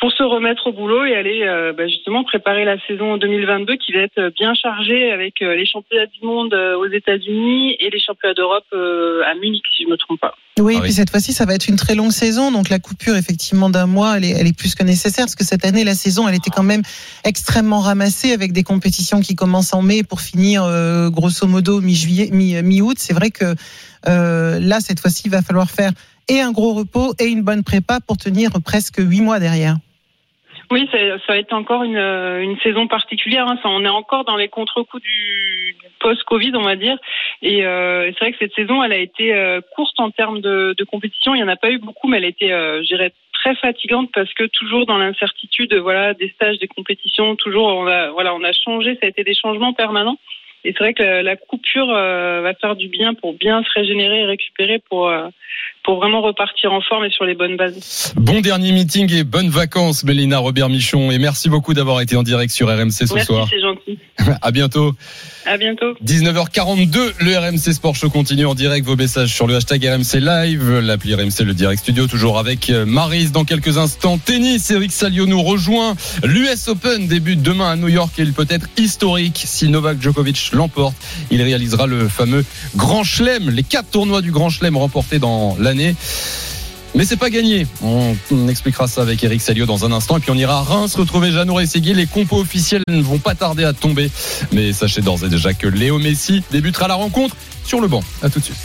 pour 0.00 0.10
se 0.12 0.22
remettre 0.24 0.66
au 0.66 0.72
boulot 0.72 1.04
et 1.04 1.14
aller 1.14 1.42
euh, 1.44 1.72
bah, 1.72 1.86
justement 1.86 2.24
préparer 2.24 2.64
la 2.64 2.76
saison 2.86 3.16
2022 3.18 3.76
qui 3.76 3.92
va 3.92 4.00
être 4.00 4.32
bien 4.34 4.52
chargée 4.54 5.12
avec 5.12 5.40
euh, 5.42 5.54
les 5.54 5.64
championnats 5.66 6.06
du 6.06 6.26
monde 6.26 6.52
euh, 6.54 6.76
aux 6.76 6.88
États-Unis 6.88 7.76
et 7.78 7.88
les 7.90 8.00
championnats 8.00 8.34
d'Europe 8.34 8.64
euh, 8.72 9.22
à 9.30 9.34
Munich 9.34 9.62
si 9.76 9.84
je 9.84 9.88
me 9.88 9.96
trompe 9.96 10.20
pas. 10.20 10.34
Oui, 10.60 10.78
puis 10.82 10.92
cette 10.92 11.08
fois-ci, 11.10 11.32
ça 11.32 11.46
va 11.46 11.54
être 11.54 11.66
une 11.68 11.76
très 11.76 11.94
longue 11.94 12.10
saison, 12.10 12.50
donc 12.52 12.68
la 12.68 12.78
coupure 12.78 13.16
effectivement 13.16 13.70
d'un 13.70 13.86
mois, 13.86 14.16
elle 14.18 14.24
est, 14.24 14.30
elle 14.32 14.46
est 14.46 14.56
plus 14.56 14.74
que 14.74 14.82
nécessaire 14.84 15.24
parce 15.24 15.34
que 15.36 15.44
cette 15.44 15.64
année, 15.64 15.82
la 15.84 15.94
saison, 15.94 16.28
elle 16.28 16.34
était 16.34 16.50
quand 16.50 16.62
même 16.62 16.82
extrêmement 17.24 17.78
ramassée 17.80 18.32
avec 18.32 18.52
des 18.52 18.62
compétitions 18.62 19.20
qui 19.20 19.34
commencent 19.34 19.72
en 19.72 19.82
mai 19.82 20.02
pour 20.02 20.20
finir 20.20 20.64
euh, 20.64 21.08
grosso 21.10 21.46
modo 21.46 21.80
mi-juillet, 21.80 22.28
mi- 22.32 22.60
mi-août. 22.62 22.96
C'est 22.98 23.14
vrai 23.14 23.30
que 23.30 23.54
euh, 24.08 24.58
là, 24.60 24.80
cette 24.80 25.00
fois-ci, 25.00 25.22
il 25.26 25.30
va 25.30 25.42
falloir 25.42 25.70
faire 25.70 25.92
et 26.28 26.40
un 26.40 26.52
gros 26.52 26.74
repos 26.74 27.14
et 27.18 27.26
une 27.26 27.42
bonne 27.42 27.62
prépa 27.62 28.00
pour 28.00 28.16
tenir 28.16 28.50
presque 28.64 28.98
huit 28.98 29.20
mois 29.20 29.38
derrière. 29.38 29.76
Oui, 30.70 30.88
ça, 30.90 30.98
ça 31.26 31.32
va 31.34 31.36
être 31.36 31.52
encore 31.52 31.82
une, 31.82 31.96
euh, 31.96 32.42
une 32.42 32.58
saison 32.60 32.86
particulière. 32.88 33.46
hein. 33.46 33.58
On 33.64 33.84
est 33.84 33.88
encore 33.88 34.24
dans 34.24 34.36
les 34.36 34.48
contre-coups 34.48 35.02
du, 35.02 35.76
post-Covid, 36.02 36.52
on 36.54 36.62
va 36.62 36.76
dire. 36.76 36.98
Et 37.40 37.64
euh, 37.64 38.10
c'est 38.12 38.18
vrai 38.20 38.32
que 38.32 38.38
cette 38.38 38.54
saison, 38.54 38.82
elle 38.82 38.92
a 38.92 38.98
été 38.98 39.32
euh, 39.32 39.60
courte 39.74 39.98
en 39.98 40.10
termes 40.10 40.40
de, 40.40 40.74
compétition. 40.90 41.34
Il 41.34 41.38
n'y 41.38 41.44
en 41.44 41.48
a 41.48 41.56
pas 41.56 41.70
eu 41.70 41.78
beaucoup, 41.78 42.08
mais 42.08 42.18
elle 42.18 42.24
a 42.24 42.28
été, 42.28 42.52
euh, 42.52 42.82
je 42.82 42.88
dirais, 42.88 43.12
très 43.32 43.54
fatigante 43.54 44.10
parce 44.12 44.32
que 44.34 44.44
toujours 44.44 44.84
dans 44.84 44.98
l'incertitude, 44.98 45.74
voilà, 45.74 46.12
des 46.14 46.28
stages, 46.30 46.58
des 46.58 46.68
compétitions, 46.68 47.34
toujours, 47.36 47.66
on 47.66 47.86
a, 47.86 48.10
voilà, 48.10 48.34
on 48.34 48.42
a 48.44 48.52
changé. 48.52 48.94
Ça 49.00 49.06
a 49.06 49.08
été 49.08 49.24
des 49.24 49.34
changements 49.34 49.72
permanents. 49.72 50.18
Et 50.64 50.72
c'est 50.72 50.78
vrai 50.78 50.94
que 50.94 51.02
la, 51.02 51.22
la 51.22 51.36
coupure 51.36 51.88
va 51.88 52.54
faire 52.54 52.76
du 52.76 52.86
bien 52.86 53.14
pour 53.14 53.32
bien 53.34 53.64
se 53.64 53.70
régénérer 53.74 54.20
et 54.20 54.24
récupérer 54.26 54.78
pour 54.78 55.12
pour 55.84 55.96
vraiment 55.96 56.22
repartir 56.22 56.72
en 56.72 56.80
forme 56.80 57.04
et 57.04 57.10
sur 57.10 57.24
les 57.24 57.34
bonnes 57.34 57.56
bases. 57.56 58.14
Bon 58.16 58.40
dernier 58.40 58.72
meeting 58.72 59.12
et 59.12 59.24
bonnes 59.24 59.50
vacances 59.50 60.04
Mélina 60.04 60.38
Robert 60.38 60.68
Michon 60.68 61.10
et 61.10 61.18
merci 61.18 61.48
beaucoup 61.48 61.74
d'avoir 61.74 62.00
été 62.00 62.16
en 62.16 62.22
direct 62.22 62.52
sur 62.52 62.68
RMC 62.68 62.90
ce 62.90 63.14
Merci, 63.14 63.26
soir. 63.26 63.48
c'est 63.50 63.60
gentil. 63.60 63.98
à 64.42 64.50
bientôt. 64.50 64.94
À 65.44 65.56
bientôt. 65.56 65.94
19h42, 66.04 67.14
le 67.20 67.36
RMC 67.36 67.72
Sport 67.74 67.96
Show 67.96 68.10
continue 68.10 68.46
en 68.46 68.54
direct. 68.54 68.86
Vos 68.86 68.94
messages 68.94 69.34
sur 69.34 69.46
le 69.48 69.56
hashtag 69.56 69.84
RMC 69.84 70.20
Live, 70.20 70.78
l'appli 70.78 71.14
RMC, 71.14 71.40
le 71.44 71.54
direct 71.54 71.80
studio, 71.82 72.06
toujours 72.06 72.38
avec 72.38 72.70
euh, 72.70 72.86
Marise 72.86 73.32
dans 73.32 73.44
quelques 73.44 73.76
instants. 73.78 74.18
Tennis, 74.18 74.70
Eric 74.70 74.92
Salio 74.92 75.26
nous 75.26 75.42
rejoint. 75.42 75.96
L'US 76.22 76.68
Open 76.68 77.08
débute 77.08 77.42
demain 77.42 77.70
à 77.72 77.76
New 77.76 77.88
York 77.88 78.12
et 78.18 78.22
il 78.22 78.32
peut 78.32 78.46
être 78.48 78.68
historique 78.76 79.42
si 79.44 79.68
Novak 79.68 80.00
Djokovic 80.00 80.50
l'emporte. 80.52 80.94
Il 81.32 81.42
réalisera 81.42 81.86
le 81.88 82.08
fameux 82.08 82.44
Grand 82.76 83.02
Chelem, 83.02 83.50
les 83.50 83.64
quatre 83.64 83.90
tournois 83.90 84.20
du 84.22 84.30
Grand 84.30 84.48
Chelem 84.50 84.76
remportés 84.76 85.18
dans 85.18 85.56
Mais 86.94 87.04
c'est 87.04 87.16
pas 87.16 87.30
gagné. 87.30 87.66
On, 87.82 88.14
expliquera 88.48 88.86
ça 88.86 89.02
avec 89.02 89.22
Eric 89.24 89.40
Salio 89.40 89.64
dans 89.66 89.84
un 89.84 89.92
instant. 89.92 90.18
Et 90.18 90.20
puis 90.20 90.30
on 90.30 90.36
ira 90.36 90.58
à 90.58 90.62
Reims 90.62 90.94
retrouver 90.94 91.32
Jeannot 91.32 91.54
Rességui. 91.54 91.94
Les 91.94 92.06
compos 92.06 92.40
officiels 92.40 92.82
ne 92.88 93.02
vont 93.02 93.18
pas 93.18 93.34
tarder 93.34 93.64
à 93.64 93.72
tomber. 93.72 94.10
Mais 94.52 94.72
sachez 94.72 95.00
d'ores 95.00 95.24
et 95.24 95.28
déjà 95.28 95.54
que 95.54 95.66
Léo 95.66 95.98
Messi 95.98 96.42
débutera 96.50 96.88
la 96.88 96.94
rencontre 96.94 97.36
sur 97.64 97.80
le 97.80 97.88
banc. 97.88 98.02
À 98.22 98.28
tout 98.28 98.40
de 98.40 98.44
suite. 98.44 98.56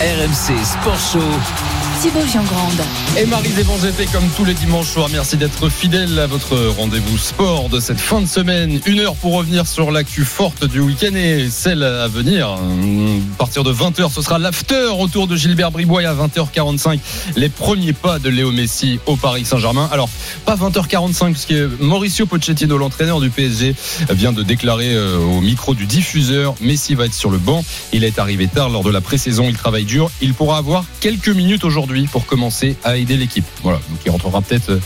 RMC 0.00 0.64
Sport 0.64 0.98
Show. 1.12 1.83
Thibaut 2.00 2.26
Giangrande. 2.26 2.82
Et 3.16 3.26
Marie 3.26 3.50
GP 3.50 4.10
comme 4.12 4.28
tous 4.36 4.44
les 4.44 4.54
dimanches 4.54 4.88
soirs, 4.88 5.08
merci 5.10 5.36
d'être 5.36 5.68
fidèle 5.68 6.18
à 6.18 6.26
votre 6.26 6.56
rendez-vous 6.76 7.16
sport 7.16 7.68
de 7.68 7.78
cette 7.78 8.00
fin 8.00 8.20
de 8.20 8.26
semaine. 8.26 8.80
Une 8.86 9.00
heure 9.00 9.14
pour 9.14 9.34
revenir 9.34 9.66
sur 9.66 9.90
l'actu 9.90 10.24
forte 10.24 10.64
du 10.64 10.80
week-end 10.80 11.14
et 11.14 11.48
celle 11.50 11.82
à 11.82 12.08
venir. 12.08 12.48
À 12.48 13.36
partir 13.38 13.62
de 13.62 13.72
20h, 13.72 14.12
ce 14.12 14.22
sera 14.22 14.38
l'after 14.38 14.88
autour 14.98 15.26
de 15.26 15.36
Gilbert 15.36 15.70
Bribois 15.70 16.02
à 16.02 16.14
20h45. 16.14 16.98
Les 17.36 17.48
premiers 17.48 17.92
pas 17.92 18.18
de 18.18 18.28
Léo 18.28 18.50
Messi 18.50 18.98
au 19.06 19.16
Paris 19.16 19.44
Saint-Germain. 19.44 19.88
Alors, 19.92 20.08
pas 20.44 20.56
20h45 20.56 21.32
puisque 21.32 21.80
Mauricio 21.80 22.26
Pochettino, 22.26 22.78
l'entraîneur 22.78 23.20
du 23.20 23.30
PSG, 23.30 23.74
vient 24.10 24.32
de 24.32 24.42
déclarer 24.42 24.94
euh, 24.94 25.18
au 25.18 25.40
micro 25.40 25.74
du 25.74 25.86
diffuseur 25.86 26.54
Messi 26.60 26.94
va 26.94 27.06
être 27.06 27.14
sur 27.14 27.30
le 27.30 27.38
banc. 27.38 27.64
Il 27.92 28.04
est 28.04 28.18
arrivé 28.18 28.48
tard 28.48 28.70
lors 28.70 28.82
de 28.82 28.90
la 28.90 29.00
pré-saison, 29.00 29.46
il 29.48 29.56
travaille 29.56 29.84
dur. 29.84 30.10
Il 30.20 30.34
pourra 30.34 30.58
avoir 30.58 30.84
quelques 31.00 31.28
minutes 31.28 31.64
aujourd'hui 31.64 31.83
pour 32.10 32.26
commencer 32.26 32.76
à 32.82 32.96
aider 32.96 33.16
l'équipe. 33.16 33.44
Voilà, 33.62 33.78
donc 33.90 33.98
il 34.04 34.10
rentrera 34.10 34.40
peut-être 34.40 34.70
euh, 34.70 34.80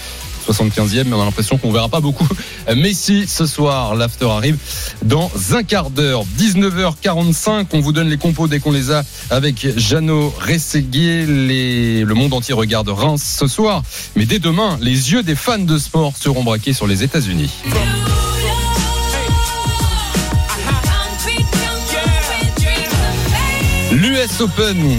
75e, 0.52 1.04
mais 1.04 1.14
on 1.14 1.22
a 1.22 1.24
l'impression 1.24 1.58
qu'on 1.58 1.70
verra 1.70 1.88
pas 1.88 2.00
beaucoup. 2.00 2.26
Messi 2.76 3.26
ce 3.26 3.46
soir, 3.46 3.94
l'after 3.94 4.28
arrive 4.30 4.56
dans 5.02 5.30
un 5.52 5.62
quart 5.62 5.90
d'heure, 5.90 6.24
19h45. 6.38 7.66
On 7.72 7.80
vous 7.80 7.92
donne 7.92 8.08
les 8.08 8.16
compos 8.16 8.48
dès 8.48 8.58
qu'on 8.58 8.72
les 8.72 8.90
a 8.90 9.04
avec 9.30 9.78
Jeannot 9.78 10.34
Rességuier. 10.40 11.26
Les... 11.26 12.04
Le 12.04 12.14
monde 12.14 12.34
entier 12.34 12.54
regarde 12.54 12.88
Reims 12.88 13.36
ce 13.38 13.46
soir, 13.46 13.82
mais 14.16 14.26
dès 14.26 14.38
demain, 14.38 14.78
les 14.80 15.12
yeux 15.12 15.22
des 15.22 15.36
fans 15.36 15.58
de 15.58 15.78
sport 15.78 16.14
seront 16.16 16.42
braqués 16.42 16.72
sur 16.72 16.86
les 16.86 17.04
États-Unis. 17.04 17.50
L'US 23.92 24.40
Open 24.40 24.98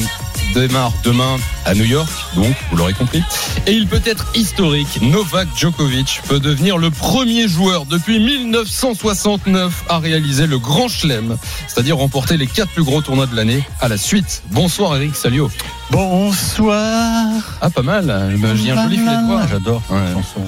démarre 0.54 0.94
demain 1.04 1.38
à 1.70 1.76
New 1.76 1.84
York, 1.86 2.10
donc 2.36 2.56
vous 2.72 2.78
l'aurez 2.78 2.94
compris. 2.94 3.22
Et 3.68 3.74
il 3.74 3.88
peut 3.88 4.02
être 4.04 4.26
historique. 4.34 5.00
Novak 5.04 5.48
Djokovic 5.56 6.20
peut 6.28 6.40
devenir 6.40 6.80
le 6.80 6.90
premier 6.90 7.48
joueur 7.48 7.86
depuis 7.86 8.20
1969 8.20 9.84
à 9.88 10.00
réaliser 10.00 10.48
le 10.48 10.58
Grand 10.58 10.88
Chelem, 10.88 11.38
c'est-à-dire 11.68 11.98
remporter 11.98 12.38
les 12.38 12.48
quatre 12.48 12.72
plus 12.72 12.84
gros 12.84 13.02
tournois 13.02 13.28
de 13.28 13.36
l'année 13.36 13.64
à 13.82 13.88
la 13.88 13.98
suite. 13.98 14.42
Bonsoir 14.52 14.96
Eric 14.96 15.16
Salio. 15.16 15.52
Bonsoir. 15.92 17.28
Ah 17.62 17.70
pas 17.70 17.82
mal. 17.82 18.32
J'ai 18.56 18.72
un 18.72 18.84
joli 18.84 18.98
filet 18.98 19.12
de 19.12 19.26
voix. 19.28 19.42
J'adore. 19.50 19.82
Ouais. 19.90 19.98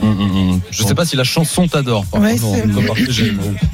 Mmh, 0.01 0.07
mmh, 0.07 0.53
mmh. 0.55 0.59
Je 0.71 0.83
sais 0.83 0.93
pas 0.95 1.05
si 1.05 1.15
la 1.15 1.23
chanson 1.23 1.67
t'adore. 1.67 2.05
Ouais, 2.13 2.35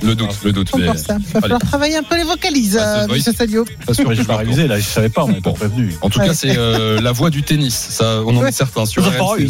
le 0.02 0.16
doute, 0.16 0.38
le 0.44 0.52
doute. 0.52 0.72
Il 0.78 0.86
va 0.86 0.94
falloir 1.42 1.60
travailler 1.60 1.98
un 1.98 2.04
peu 2.04 2.16
les 2.18 2.24
vocalises, 2.24 2.78
Ah, 2.82 3.00
euh, 3.04 3.08
monsieur 3.08 3.34
Sadio. 3.34 3.66
Pas 3.86 3.94
sûr, 3.94 4.14
Je 4.14 4.22
vais 4.22 4.34
réaliser, 4.36 4.68
là, 4.68 4.80
je 4.80 4.86
savais 4.86 5.10
pas, 5.10 5.24
on 5.24 5.28
m'avait 5.28 5.42
pas 5.42 5.52
prévenu. 5.52 5.94
En 6.02 6.10
tout 6.10 6.20
Ouais. 6.20 6.28
cas, 6.28 6.34
c'est 6.34 6.58
euh, 6.58 7.02
la 7.02 7.12
voix 7.12 7.30
du 7.30 7.37
tennis. 7.44 7.76
Ça, 7.76 8.22
on 8.26 8.36
en 8.38 8.46
est 8.46 8.52
certain 8.52 8.86
sur 8.86 9.04
RMC. 9.04 9.50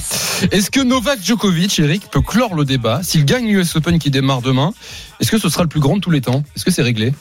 Est-ce 0.51 0.71
que 0.71 0.81
Novak 0.81 1.23
Djokovic, 1.23 1.79
Eric, 1.79 2.09
peut 2.11 2.21
clore 2.21 2.55
le 2.55 2.65
débat 2.65 3.01
s'il 3.03 3.25
gagne 3.25 3.47
l'US 3.47 3.75
Open 3.75 3.99
qui 3.99 4.11
démarre 4.11 4.41
demain 4.41 4.73
Est-ce 5.19 5.31
que 5.31 5.37
ce 5.37 5.49
sera 5.49 5.63
le 5.63 5.69
plus 5.69 5.79
grand 5.79 5.97
de 5.97 6.01
tous 6.01 6.11
les 6.11 6.21
temps? 6.21 6.43
Est-ce 6.55 6.65
que 6.65 6.71
c'est 6.71 6.81
réglé? 6.81 7.13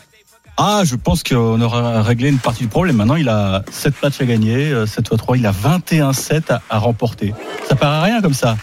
Ah, 0.59 0.83
je 0.85 0.97
pense 0.97 1.23
qu'on 1.23 1.61
aura 1.61 2.03
réglé 2.03 2.31
une 2.31 2.39
partie 2.39 2.62
du 2.62 2.69
problème. 2.69 2.97
Maintenant, 2.97 3.17
il 3.17 3.29
a 3.29 3.62
7 3.71 4.03
matchs 4.03 4.21
à 4.21 4.25
gagner, 4.25 4.71
euh, 4.73 4.87
7 4.87 5.09
fois 5.09 5.19
3, 5.19 5.37
il 5.37 5.47
a 5.47 5.53
21-7 5.53 6.51
à, 6.51 6.62
à 6.71 6.79
remporter. 6.79 7.35
Ça 7.69 7.77
paraît 7.77 8.11
rien 8.11 8.23
comme 8.23 8.35
ça. 8.35 8.57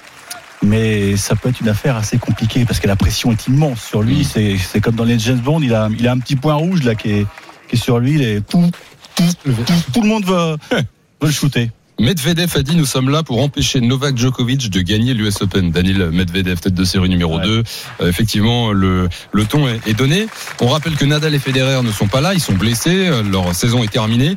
Mais 0.63 1.17
ça 1.17 1.35
peut 1.35 1.49
être 1.49 1.59
une 1.59 1.69
affaire 1.69 1.95
assez 1.95 2.17
compliquée 2.17 2.65
parce 2.65 2.79
que 2.79 2.87
la 2.87 2.95
pression 2.95 3.31
est 3.31 3.47
immense 3.47 3.83
sur 3.83 4.01
lui. 4.01 4.21
Mm. 4.21 4.23
C'est, 4.23 4.57
c'est 4.57 4.81
comme 4.81 4.95
dans 4.95 5.03
les 5.03 5.19
James 5.19 5.39
Bond, 5.39 5.61
il 5.61 5.73
a, 5.73 5.89
il 5.97 6.07
a 6.07 6.11
un 6.13 6.19
petit 6.19 6.35
point 6.35 6.55
rouge 6.55 6.83
là 6.83 6.95
qui 6.95 7.11
est, 7.11 7.27
qui 7.67 7.75
est 7.75 7.79
sur 7.79 7.99
lui. 7.99 8.13
Il 8.13 8.23
est, 8.23 8.41
tout, 8.41 8.71
tout, 9.15 9.23
tout, 9.43 9.53
tout 9.93 10.01
le 10.01 10.07
monde 10.07 10.25
veut, 10.25 10.57
veut 10.71 11.27
le 11.27 11.31
shooter. 11.31 11.69
Medvedev 11.99 12.51
a 12.57 12.63
dit 12.63 12.75
nous 12.75 12.85
sommes 12.85 13.09
là 13.09 13.23
pour 13.23 13.41
empêcher 13.41 13.79
Novak 13.79 14.17
Djokovic 14.17 14.69
de 14.69 14.81
gagner 14.81 15.13
l'US 15.13 15.41
Open. 15.41 15.71
Daniel 15.71 16.09
Medvedev, 16.11 16.59
tête 16.59 16.73
de 16.73 16.83
série 16.83 17.07
numéro 17.09 17.37
Ouais. 17.37 17.45
2. 17.45 17.63
Euh, 18.01 18.09
effectivement, 18.09 18.71
le, 18.71 19.07
le 19.31 19.45
ton 19.45 19.67
est, 19.67 19.79
est 19.87 19.93
donné. 19.93 20.27
On 20.59 20.67
rappelle 20.67 20.95
que 20.95 21.05
Nadal 21.05 21.33
et 21.35 21.39
Federer 21.39 21.81
ne 21.83 21.91
sont 21.91 22.07
pas 22.07 22.19
là, 22.21 22.33
ils 22.33 22.39
sont 22.41 22.53
blessés, 22.53 23.07
euh, 23.07 23.23
leur 23.23 23.53
saison 23.55 23.83
est 23.83 23.91
terminée. 23.91 24.35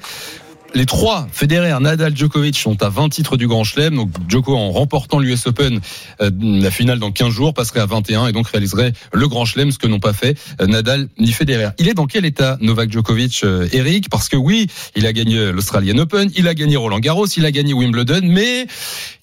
Les 0.77 0.85
trois, 0.85 1.27
Federer, 1.33 1.81
Nadal, 1.81 2.15
Djokovic, 2.15 2.59
sont 2.59 2.83
à 2.83 2.91
20 2.91 3.09
titres 3.09 3.39
du 3.39 3.47
Grand 3.49 3.65
Chelem. 3.65 3.97
Donc 3.97 4.11
Djoko, 4.29 4.55
en 4.55 4.71
remportant 4.71 5.19
l'US 5.19 5.47
Open, 5.47 5.81
euh, 6.21 6.31
la 6.39 6.71
finale 6.71 6.99
dans 6.99 7.11
15 7.11 7.31
jours, 7.31 7.55
passerait 7.55 7.81
à 7.81 7.87
21 7.87 8.27
et 8.27 8.33
donc 8.33 8.47
réaliserait 8.49 8.93
le 9.11 9.27
Grand 9.27 9.47
Chelem, 9.47 9.73
ce 9.73 9.79
que 9.79 9.87
n'ont 9.87 10.01
pas 10.01 10.13
fait 10.13 10.39
euh, 10.61 10.67
Nadal 10.67 11.09
ni 11.19 11.33
Federer. 11.33 11.71
Il 11.79 11.89
est 11.89 11.95
dans 11.95 12.05
quel 12.05 12.27
état 12.27 12.59
Novak 12.61 12.93
Djokovic, 12.93 13.41
euh, 13.43 13.67
Eric? 13.73 14.11
Parce 14.11 14.29
que 14.29 14.37
oui, 14.37 14.67
il 14.95 15.07
a 15.07 15.15
gagné 15.15 15.51
l'Australian 15.51 15.97
Open, 15.97 16.31
il 16.37 16.47
a 16.47 16.53
gagné 16.53 16.77
Roland 16.77 16.99
Garros, 16.99 17.25
il 17.25 17.47
a 17.47 17.51
gagné 17.51 17.73
Wimbledon, 17.73 18.21
mais 18.25 18.67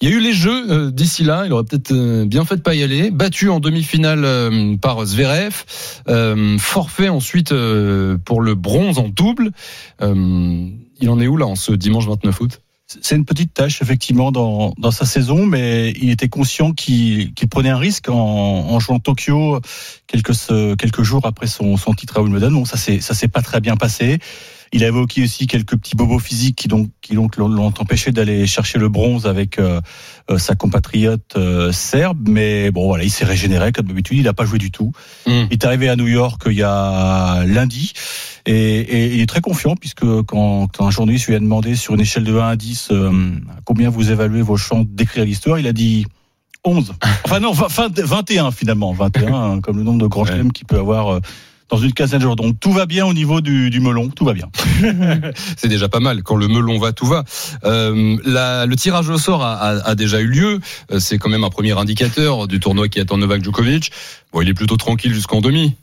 il 0.02 0.10
y 0.10 0.12
a 0.12 0.16
eu 0.16 0.22
les 0.22 0.34
Jeux 0.34 0.72
euh, 0.72 0.90
d'ici 0.90 1.24
là. 1.24 1.44
Il 1.46 1.54
aurait 1.54 1.66
peut-être 1.66 1.94
bien 2.26 2.46
fait 2.46 2.56
de 2.56 2.62
pas 2.62 2.74
y 2.74 2.82
aller. 2.82 3.12
Battu 3.12 3.50
en 3.50 3.60
demi-finale 3.60 4.78
par 4.82 5.06
Zverev, 5.06 5.54
forfait 6.58 7.10
ensuite 7.10 7.54
pour 8.26 8.42
le 8.42 8.56
bronze 8.56 8.98
en 8.98 9.08
double. 9.08 9.52
Il 11.04 11.10
en 11.10 11.20
est 11.20 11.28
où 11.28 11.36
là 11.36 11.46
en 11.46 11.56
ce 11.56 11.74
dimanche 11.74 12.08
29 12.08 12.40
août? 12.40 12.62
C'est 12.88 13.18
une 13.18 13.26
petite 13.26 13.54
tâche 13.54 13.82
effectivement 13.82 14.32
dans, 14.32 14.74
dans 14.78 14.92
sa 14.92 15.06
saison, 15.06 15.46
mais 15.46 15.92
il 16.02 16.12
était 16.12 16.30
conscient 16.30 16.72
qu'il 16.72 17.34
prenait 17.50 17.72
un 17.72 17.78
risque 17.78 18.08
en, 18.08 18.16
en 18.16 18.80
jouant 18.80 19.00
Tokyo 19.00 19.60
quelques, 20.08 20.32
quelques 20.78 21.04
jours 21.04 21.26
après 21.26 21.48
son, 21.48 21.76
son 21.76 21.94
titre 21.94 22.20
à 22.20 22.22
Wimbledon. 22.22 22.52
Bon, 22.52 22.64
ça 22.64 22.78
s'est 22.78 23.02
ça 23.02 23.14
s'est 23.14 23.28
pas 23.28 23.42
très 23.42 23.60
bien 23.60 23.76
passé. 23.76 24.20
Il 24.74 24.84
a 24.84 24.88
évoqué 24.88 25.24
aussi 25.24 25.46
quelques 25.48 25.78
petits 25.78 25.96
bobos 25.96 26.20
physiques 26.20 26.56
qui 26.58 26.68
donc 26.68 26.90
qui 27.02 27.14
donc 27.14 27.38
l'ont 27.38 27.74
empêché 27.80 28.12
d'aller 28.12 28.48
chercher 28.48 28.80
le 28.80 28.90
bronze 28.90 29.28
avec 29.28 29.60
euh, 29.60 29.80
euh, 30.32 30.38
sa 30.40 30.56
compatriote 30.56 31.36
euh, 31.38 31.72
serbe. 31.72 32.28
Mais 32.28 32.72
bon, 32.72 32.88
voilà, 32.88 33.04
il 33.04 33.12
s'est 33.12 33.24
régénéré 33.26 33.72
comme 33.72 33.86
d'habitude. 33.88 34.18
Il 34.18 34.24
n'a 34.24 34.34
pas 34.34 34.46
joué 34.46 34.58
du 34.58 34.72
tout. 34.72 34.92
Mm. 35.28 35.32
Il 35.50 35.54
est 35.54 35.66
arrivé 35.66 35.90
à 35.90 35.96
New 35.96 36.08
York 36.08 36.42
il 36.48 36.54
y 36.54 36.64
a 36.64 37.44
lundi 37.46 37.94
et, 38.46 38.80
et 38.80 39.14
il 39.16 39.22
est 39.22 39.26
très 39.30 39.42
confiant 39.42 39.76
puisque 39.76 40.06
quand, 40.24 40.68
quand 40.68 40.86
un 40.88 40.92
journaliste 40.92 41.28
lui 41.28 41.36
a 41.36 41.40
demandé 41.40 41.76
sur 41.76 41.94
une 41.94 42.02
échelle 42.02 42.24
de 42.24 42.36
1 42.38 42.48
à 42.50 42.56
10 42.56 42.88
euh, 42.92 43.12
combien 43.66 43.90
vous 43.90 44.12
évaluez 44.12 44.42
vos 44.42 44.58
chances 44.58 44.86
d'écrire 44.88 45.24
l'histoire, 45.24 45.60
il 45.60 45.68
a 45.68 45.74
dit 45.74 46.06
11. 46.66 46.94
Enfin 47.26 47.40
non, 47.40 47.52
vingt- 47.52 47.68
vingt- 47.70 48.00
21 48.02 48.52
finalement, 48.52 48.92
21 48.94 49.34
hein, 49.34 49.60
comme 49.62 49.78
le 49.78 49.84
nombre 49.84 50.00
de 50.02 50.08
grands 50.08 50.26
chelems 50.26 50.52
qu'il 50.52 50.66
peut 50.66 50.80
avoir 50.80 51.14
euh, 51.16 51.20
dans 51.74 51.80
une 51.82 51.94
quinzaine 51.94 52.20
de 52.20 52.24
jours. 52.24 52.36
Donc 52.36 52.60
tout 52.60 52.72
va 52.72 52.86
bien 52.86 53.04
au 53.06 53.14
niveau 53.16 53.42
du, 53.42 53.72
du 53.72 53.80
melon, 53.80 54.10
tout 54.10 54.26
va 54.26 54.34
bien. 54.34 54.48
C'est 55.58 55.68
déjà 55.68 55.90
pas 55.90 56.00
mal. 56.00 56.22
Quand 56.22 56.36
le 56.36 56.48
melon 56.48 56.78
va, 56.78 56.92
tout 56.94 57.08
va. 57.08 57.24
Euh, 57.66 58.16
la- 58.26 58.68
le 58.68 58.76
tirage 58.76 59.10
au 59.10 59.18
sort 59.18 59.44
a, 59.44 59.54
a- 59.56 59.90
a 59.90 59.96
déjà 59.96 60.20
eu 60.22 60.28
lieu. 60.28 60.60
Euh, 60.92 61.00
C'est 61.00 61.18
quand 61.18 61.30
même 61.30 61.44
un 61.44 61.50
premier 61.50 61.76
indicateur 61.78 62.48
du 62.48 62.60
tournoi 62.60 62.90
qui 62.90 63.00
attend 63.00 63.18
Novak 63.18 63.44
Djokovic. 63.44 63.92
Bon, 64.32 64.42
il 64.42 64.50
est 64.50 64.54
plutôt 64.54 64.78
tranquille 64.78 65.14
jusqu'en 65.16 65.42
demi. 65.42 65.74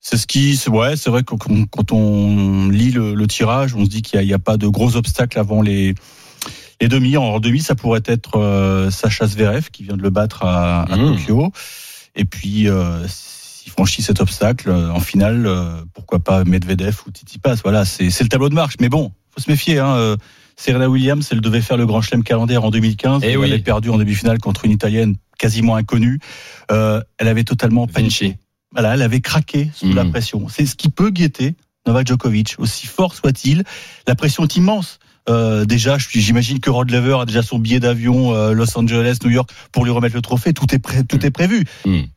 C'est 0.00 0.16
ce 0.16 0.26
qui, 0.26 0.56
c'est- 0.56 0.70
ouais, 0.70 0.96
c'est 0.96 1.10
vrai 1.10 1.22
que 1.22 1.34
quand, 1.36 1.92
on 1.92 2.68
lit 2.68 2.90
le, 2.90 3.14
le 3.14 3.26
tirage, 3.28 3.74
on 3.76 3.84
se 3.84 3.90
dit 3.90 4.02
qu'il 4.02 4.20
n'y 4.20 4.32
a, 4.32 4.38
pas 4.40 4.56
de 4.56 4.66
gros 4.66 4.96
obstacles 4.96 5.38
avant 5.38 5.62
les 5.62 5.94
les 6.80 6.88
demi. 6.88 7.16
En 7.16 7.38
demi, 7.38 7.60
ça 7.60 7.74
pourrait 7.76 8.02
être 8.06 8.38
euh, 8.40 8.90
Sacha 8.90 9.26
Zverev 9.28 9.70
qui 9.70 9.84
vient 9.84 9.96
de 9.96 10.02
le 10.02 10.10
battre 10.10 10.42
à, 10.44 10.82
à 10.82 10.96
Mmh. 10.96 11.16
Tokyo. 11.16 11.52
Et 12.16 12.24
puis, 12.24 12.68
euh, 12.68 13.06
s'il 13.66 13.72
franchit 13.72 14.00
cet 14.02 14.20
obstacle 14.20 14.68
euh, 14.70 14.90
en 14.92 15.00
finale, 15.00 15.44
euh, 15.44 15.82
pourquoi 15.92 16.20
pas 16.20 16.44
Medvedev 16.44 17.00
ou 17.06 17.10
Tsitsipas. 17.10 17.56
Voilà, 17.64 17.84
c'est 17.84 18.10
c'est 18.10 18.22
le 18.22 18.28
tableau 18.28 18.48
de 18.48 18.54
marche. 18.54 18.74
Mais 18.80 18.88
bon, 18.88 19.10
faut 19.34 19.40
se 19.42 19.50
méfier. 19.50 19.80
Hein, 19.80 19.96
euh, 19.96 20.16
Serena 20.56 20.88
Williams, 20.88 21.28
elle 21.32 21.40
devait 21.40 21.60
faire 21.60 21.76
le 21.76 21.84
Grand 21.84 22.00
Chelem 22.00 22.22
calendaire 22.22 22.62
en 22.64 22.70
2015. 22.70 23.22
Eh 23.24 23.30
elle 23.32 23.38
oui. 23.38 23.50
avait 23.52 23.58
perdu 23.58 23.90
en 23.90 23.98
demi-finale 23.98 24.38
contre 24.38 24.64
une 24.66 24.70
Italienne 24.70 25.16
quasiment 25.36 25.74
inconnue. 25.74 26.20
Euh, 26.70 27.02
elle 27.18 27.26
avait 27.26 27.42
totalement 27.42 27.88
paniqué. 27.88 28.38
Voilà, 28.70 28.94
elle 28.94 29.02
avait 29.02 29.20
craqué 29.20 29.68
sous 29.74 29.86
Mhm. 29.86 29.96
la 29.96 30.04
pression. 30.04 30.48
C'est 30.48 30.64
ce 30.64 30.76
qui 30.76 30.88
peut 30.88 31.10
guetter 31.10 31.56
Novak 31.88 32.06
Djokovic, 32.06 32.54
aussi 32.58 32.86
fort 32.86 33.14
soit-il. 33.14 33.64
La 34.06 34.14
pression 34.14 34.44
est 34.44 34.54
immense. 34.56 35.00
Euh, 35.28 35.64
déjà, 35.64 35.96
j'imagine 35.98 36.60
que 36.60 36.70
Rod 36.70 36.90
Laver 36.90 37.16
a 37.20 37.26
déjà 37.26 37.42
son 37.42 37.58
billet 37.58 37.80
d'avion 37.80 38.32
euh, 38.34 38.52
Los 38.52 38.76
Angeles, 38.78 39.18
New 39.24 39.30
York 39.30 39.50
pour 39.72 39.84
lui 39.84 39.90
remettre 39.90 40.14
le 40.14 40.22
trophée. 40.22 40.52
Tout 40.52 40.66
est 40.74 40.80
tout 41.08 41.24
est 41.26 41.30
prévu. 41.30 41.64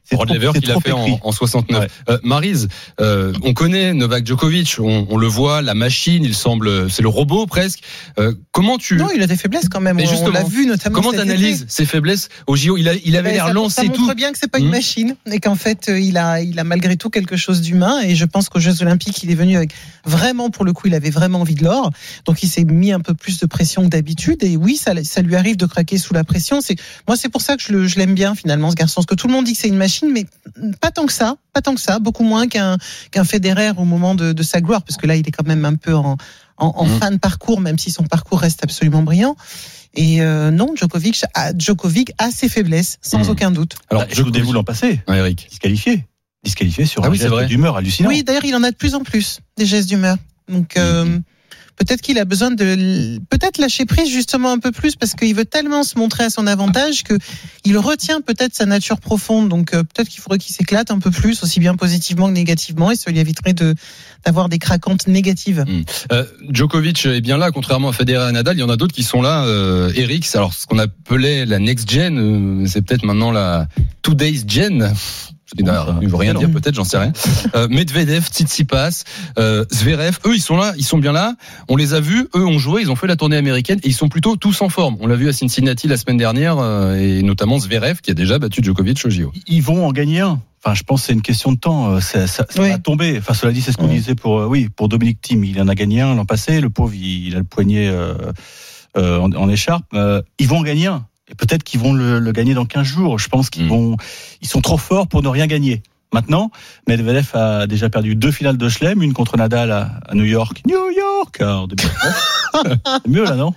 C'est 0.03 0.15
Rod 0.15 0.27
trop- 0.27 0.33
Laver 0.35 0.51
c'est 0.53 0.59
qui 0.61 0.65
l'a 0.67 0.73
trop 0.73 0.81
fait 0.81 0.91
en, 0.91 1.05
écrit. 1.05 1.19
en 1.23 1.31
69. 1.31 1.79
Ouais. 1.81 1.87
Euh, 2.09 2.17
Maryse, 2.23 2.67
euh, 2.99 3.31
on 3.43 3.53
connaît 3.53 3.93
Novak 3.93 4.25
Djokovic, 4.25 4.77
on, 4.79 5.05
on 5.09 5.17
le 5.17 5.27
voit, 5.27 5.61
la 5.61 5.73
machine, 5.75 6.23
il 6.23 6.33
semble, 6.35 6.89
c'est 6.89 7.01
le 7.03 7.09
robot 7.09 7.45
presque. 7.45 7.79
Euh, 8.19 8.33
comment 8.51 8.77
tu, 8.77 8.95
Non, 8.95 9.09
il 9.15 9.21
a 9.21 9.27
des 9.27 9.37
faiblesses 9.37 9.69
quand 9.69 9.81
même. 9.81 9.97
Mais 9.97 10.05
on 10.21 10.29
l'a 10.29 10.43
vu 10.43 10.65
notamment. 10.65 10.95
comment 10.95 11.11
t'analyses 11.11 11.65
ses 11.67 11.85
faiblesses 11.85 12.29
au 12.47 12.55
JO 12.55 12.77
Il, 12.77 12.89
a, 12.89 12.93
il 12.95 13.15
avait 13.17 13.29
Ben, 13.29 13.35
l'air 13.35 13.53
lancé 13.53 13.81
Ça 13.81 13.83
montre 13.83 14.07
tout. 14.09 14.15
bien 14.15 14.31
que 14.31 14.37
c'est 14.39 14.49
pas 14.51 14.59
une 14.59 14.67
Hmm. 14.67 14.71
machine 14.71 15.15
et 15.31 15.39
qu'en 15.39 15.55
fait 15.55 15.89
euh, 15.89 15.99
il 15.99 16.17
a, 16.17 16.41
il 16.41 16.59
a 16.59 16.63
malgré 16.63 16.95
tout 16.97 17.09
quelque 17.09 17.37
chose 17.37 17.61
d'humain. 17.61 18.01
Et 18.03 18.15
je 18.15 18.25
pense 18.25 18.49
qu'aux 18.49 18.59
Jeux 18.59 18.81
Olympiques, 18.81 19.21
il 19.23 19.31
est 19.31 19.35
venu 19.35 19.57
avec 19.57 19.71
vraiment, 20.05 20.49
pour 20.49 20.63
le 20.65 20.73
coup, 20.73 20.87
il 20.87 20.95
avait 20.95 21.09
vraiment 21.11 21.41
envie 21.41 21.55
de 21.55 21.63
l'or. 21.63 21.91
Donc 22.25 22.41
il 22.43 22.47
s'est 22.47 22.63
mis 22.65 22.91
un 22.91 22.98
peu 22.99 23.13
plus 23.13 23.39
de 23.39 23.45
pression 23.45 23.83
que 23.83 23.89
d'habitude. 23.89 24.43
Et 24.43 24.57
oui, 24.57 24.75
ça, 24.77 24.93
ça 25.03 25.21
lui 25.21 25.35
arrive 25.35 25.57
de 25.57 25.65
craquer 25.65 25.97
sous 25.97 26.13
la 26.13 26.23
pression. 26.23 26.61
C'est 26.61 26.75
moi, 27.07 27.17
c'est 27.17 27.29
pour 27.29 27.41
ça 27.41 27.57
que 27.57 27.63
je, 27.63 27.71
le- 27.73 27.87
je 27.87 27.97
l'aime 27.97 28.13
bien 28.13 28.35
finalement 28.35 28.69
ce 28.71 28.75
garçon. 28.75 28.95
Parce 29.01 29.05
que 29.07 29.15
tout 29.15 29.27
le 29.27 29.33
monde 29.33 29.45
dit 29.45 29.53
que 29.53 29.59
c'est 29.59 29.67
une 29.67 29.77
machine, 29.77 30.09
mais 30.13 30.25
pas 30.81 30.91
tant 30.91 31.05
que 31.05 31.13
ça, 31.13 31.35
pas 31.53 31.61
tant 31.61 31.75
que 31.75 31.81
ça, 31.81 31.99
beaucoup 31.99 32.23
moins 32.23 32.47
qu'un 32.47 32.77
qu'un 33.11 33.23
Federer 33.23 33.71
au 33.77 33.85
moment 33.85 34.15
de, 34.15 34.33
de 34.33 34.43
sa 34.43 34.61
gloire, 34.61 34.83
parce 34.83 34.97
que 34.97 35.07
là, 35.07 35.15
il 35.15 35.27
est 35.27 35.31
quand 35.31 35.47
même 35.47 35.65
un 35.65 35.75
peu 35.75 35.95
en 35.95 36.17
en, 36.61 36.73
en 36.75 36.85
Mhm. 36.85 36.99
fin 36.99 37.11
de 37.11 37.17
parcours, 37.17 37.61
même 37.61 37.79
si 37.79 37.89
son 37.89 38.03
parcours 38.03 38.41
reste 38.41 38.63
absolument 38.63 39.01
brillant. 39.01 39.37
Et 39.95 40.21
euh, 40.21 40.51
non, 40.51 40.75
Djokovic 40.75 41.23
a, 41.33 41.51
Djokovic 41.57 42.11
a 42.17 42.31
ses 42.31 42.49
faiblesses, 42.49 42.97
sans 43.01 43.19
Mhm. 43.23 43.29
aucun 43.29 43.51
doute. 43.51 43.75
Alors, 43.89 44.03
je 44.11 44.21
vous 44.21 44.29
dévoue 44.29 44.51
l'an 44.53 44.63
passé. 44.65 44.99
Ouais, 45.07 45.17
Eric. 45.19 45.47
Disqualifié. 45.49 46.05
Disqualifié 46.43 46.85
sur 46.85 47.03
Ah 47.03 47.07
un 47.07 47.11
oui, 47.11 47.17
geste 47.17 47.33
d'humeur 47.47 47.77
hallucinant. 47.77 48.09
Oui, 48.09 48.23
d'ailleurs, 48.23 48.43
il 48.45 48.53
en 48.55 48.63
a 48.63 48.71
de 48.71 48.75
plus 48.75 48.93
en 48.93 49.03
plus 49.03 49.39
des 49.57 49.65
gestes 49.65 49.87
d'humeur. 49.89 50.17
Donc 50.49 50.75
euh, 50.77 51.05
Mhm. 51.05 51.21
Peut-être 51.79 52.01
qu'il 52.01 52.19
a 52.19 52.25
besoin 52.25 52.51
de 52.51 53.19
peut-être 53.29 53.57
lâcher 53.57 53.85
prise 53.85 54.09
justement 54.09 54.51
un 54.51 54.59
peu 54.59 54.71
plus 54.71 54.95
parce 54.95 55.13
qu'il 55.13 55.33
veut 55.33 55.45
tellement 55.45 55.83
se 55.83 55.97
montrer 55.97 56.25
à 56.25 56.29
son 56.29 56.45
avantage 56.45 57.03
que 57.03 57.17
il 57.65 57.77
retient 57.77 58.21
peut-être 58.21 58.53
sa 58.53 58.65
nature 58.65 58.99
profonde. 58.99 59.49
Donc 59.49 59.73
euh, 59.73 59.83
peut-être 59.83 60.09
qu'il 60.09 60.21
faudrait 60.21 60.37
qu'il 60.37 60.53
s'éclate 60.53 60.91
un 60.91 60.99
peu 60.99 61.09
plus, 61.09 61.41
aussi 61.41 61.59
bien 61.59 61.75
positivement 61.75 62.27
que 62.27 62.33
négativement, 62.33 62.91
et 62.91 62.95
ça 62.95 63.09
lui 63.09 63.19
éviterait 63.19 63.53
de 63.53 63.73
d'avoir 64.25 64.49
des 64.49 64.59
craquantes 64.59 65.07
négatives. 65.07 65.65
Euh, 66.11 66.25
Djokovic 66.49 67.05
est 67.05 67.21
bien 67.21 67.37
là, 67.37 67.51
contrairement 67.51 67.89
à 67.89 67.93
Federer 67.93 68.29
et 68.29 68.33
Nadal. 68.33 68.57
Il 68.57 68.59
y 68.59 68.63
en 68.63 68.69
a 68.69 68.75
d'autres 68.75 68.93
qui 68.93 69.03
sont 69.03 69.21
là. 69.21 69.45
Euh, 69.45 69.91
Eric, 69.95 70.27
alors 70.33 70.53
ce 70.53 70.67
qu'on 70.67 70.77
appelait 70.77 71.45
la 71.45 71.59
next 71.59 71.89
gen, 71.89 72.67
c'est 72.67 72.81
peut-être 72.81 73.05
maintenant 73.05 73.31
la 73.31 73.67
today's 74.01 74.43
gen. 74.45 74.93
Ce 75.49 75.55
qui 75.55 75.63
n'a- 75.63 75.71
ne 75.99 76.07
veut 76.07 76.15
rien 76.15 76.33
dire, 76.35 76.51
peut-être, 76.51 76.75
j'en 76.75 76.83
sais 76.83 76.97
rien. 76.99 77.11
Euh, 77.55 77.67
Medvedev, 77.69 78.25
Tsitsipas, 78.27 79.03
euh, 79.39 79.65
Zverev, 79.71 80.19
eux, 80.27 80.35
ils 80.35 80.41
sont 80.41 80.55
là, 80.57 80.73
ils 80.77 80.85
sont 80.85 80.99
bien 80.99 81.11
là. 81.11 81.35
On 81.69 81.75
les 81.75 81.93
a 81.95 81.99
vus, 81.99 82.27
eux 82.35 82.45
ont 82.45 82.59
joué, 82.59 82.81
ils 82.83 82.91
ont 82.91 82.95
fait 82.95 83.07
la 83.07 83.15
tournée 83.15 83.37
américaine 83.37 83.79
et 83.83 83.87
ils 83.87 83.93
sont 83.93 84.09
plutôt 84.09 84.35
tous 84.35 84.61
en 84.61 84.69
forme. 84.69 84.97
On 84.99 85.07
l'a 85.07 85.15
vu 85.15 85.27
à 85.27 85.33
Cincinnati 85.33 85.87
la 85.87 85.97
semaine 85.97 86.17
dernière 86.17 86.57
euh, 86.59 86.95
et 86.95 87.23
notamment 87.23 87.57
Zverev 87.57 88.01
qui 88.01 88.11
a 88.11 88.13
déjà 88.13 88.37
battu 88.37 88.61
Djokovic 88.63 89.03
au 89.05 89.09
JO. 89.09 89.31
Ils 89.47 89.61
vont 89.63 89.87
en 89.87 89.91
gagner 89.91 90.19
un. 90.19 90.39
Enfin, 90.63 90.75
je 90.75 90.83
pense 90.83 91.01
que 91.01 91.07
c'est 91.07 91.13
une 91.13 91.21
question 91.21 91.51
de 91.53 91.57
temps. 91.57 91.93
Euh, 91.95 91.99
Ça, 91.99 92.27
ça, 92.27 92.45
ça 92.49 92.61
va 92.69 92.77
tomber. 92.77 93.17
Enfin, 93.17 93.33
cela 93.33 93.51
dit, 93.51 93.61
c'est 93.61 93.71
ce 93.71 93.77
qu'on 93.77 93.87
disait 93.87 94.13
pour, 94.13 94.39
euh, 94.41 94.45
oui, 94.45 94.67
pour 94.75 94.89
Dominique 94.89 95.21
Thiem. 95.21 95.43
Il 95.45 95.59
en 95.61 95.67
a 95.69 95.73
gagné 95.73 96.01
un 96.01 96.13
l'an 96.15 96.25
passé. 96.25 96.59
Le 96.61 96.69
pauvre, 96.69 96.93
il, 96.93 97.27
il 97.27 97.35
a 97.35 97.39
le 97.39 97.43
poignet 97.45 97.87
euh, 97.87 98.13
euh, 98.97 99.19
en, 99.19 99.31
en 99.31 99.49
écharpe. 99.49 99.85
Euh, 99.93 100.21
ils 100.37 100.47
vont 100.47 100.57
en 100.59 100.63
gagner 100.63 100.87
un. 100.87 101.05
Et 101.29 101.35
peut-être 101.35 101.63
qu'ils 101.63 101.79
vont 101.79 101.93
le, 101.93 102.19
le 102.19 102.31
gagner 102.31 102.53
dans 102.53 102.65
15 102.65 102.85
jours. 102.85 103.19
Je 103.19 103.27
pense 103.29 103.49
qu'ils 103.49 103.67
vont, 103.67 103.97
ils 104.41 104.47
sont 104.47 104.61
trop 104.61 104.77
forts 104.77 105.07
pour 105.07 105.21
ne 105.21 105.27
rien 105.27 105.47
gagner. 105.47 105.81
Maintenant, 106.11 106.49
Medvedev 106.87 107.27
a 107.35 107.67
déjà 107.67 107.87
perdu 107.89 108.15
deux 108.15 108.31
finales 108.31 108.57
de 108.57 108.67
Chelem, 108.67 109.03
une 109.03 109.13
contre 109.13 109.37
Nadal 109.37 109.71
à, 109.71 109.91
à 110.07 110.15
New 110.15 110.23
York. 110.23 110.63
New 110.65 110.89
York 110.89 111.39
en 111.41 111.67
2009. 111.67 112.41
C'est 113.03 113.07
mieux 113.07 113.23
là, 113.25 113.35
non? 113.35 113.53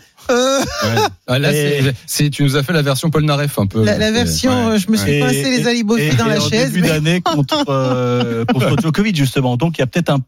Ah, 1.27 1.39
là, 1.39 1.51
Et- 1.53 1.93
c'est- 2.07 2.29
tu 2.31 2.43
nous 2.43 2.57
as 2.57 2.63
fait 2.63 2.75
la 2.75 2.83
version 2.83 3.09
Paul 3.11 3.25
Naref 3.25 3.59
un 3.59 3.67
peu. 3.67 3.83
La, 3.85 3.97
la 3.97 4.11
version, 4.13 4.51
ouais. 4.69 4.73
euh, 4.75 4.79
je 4.79 4.91
me 4.91 4.97
suis 4.99 5.11
Ouais. 5.13 5.21
coincé 5.21 5.43
les 5.45 5.67
alibofis 5.67 6.15
dans 6.17 6.27
la 6.27 6.39
en 6.43 6.49
chaise. 6.49 6.73
début 6.73 6.83
mais- 6.83 6.89
d'année 6.89 7.21
contre, 7.23 7.65
euh, 7.69 8.45
contre 8.45 8.77
Djokovic, 8.83 9.17
justement. 9.17 9.57
Donc, 9.57 9.79
il 9.79 9.81
y 9.81 9.85
a 9.85 9.87
peut-être 9.87 10.11
un, 10.11 10.21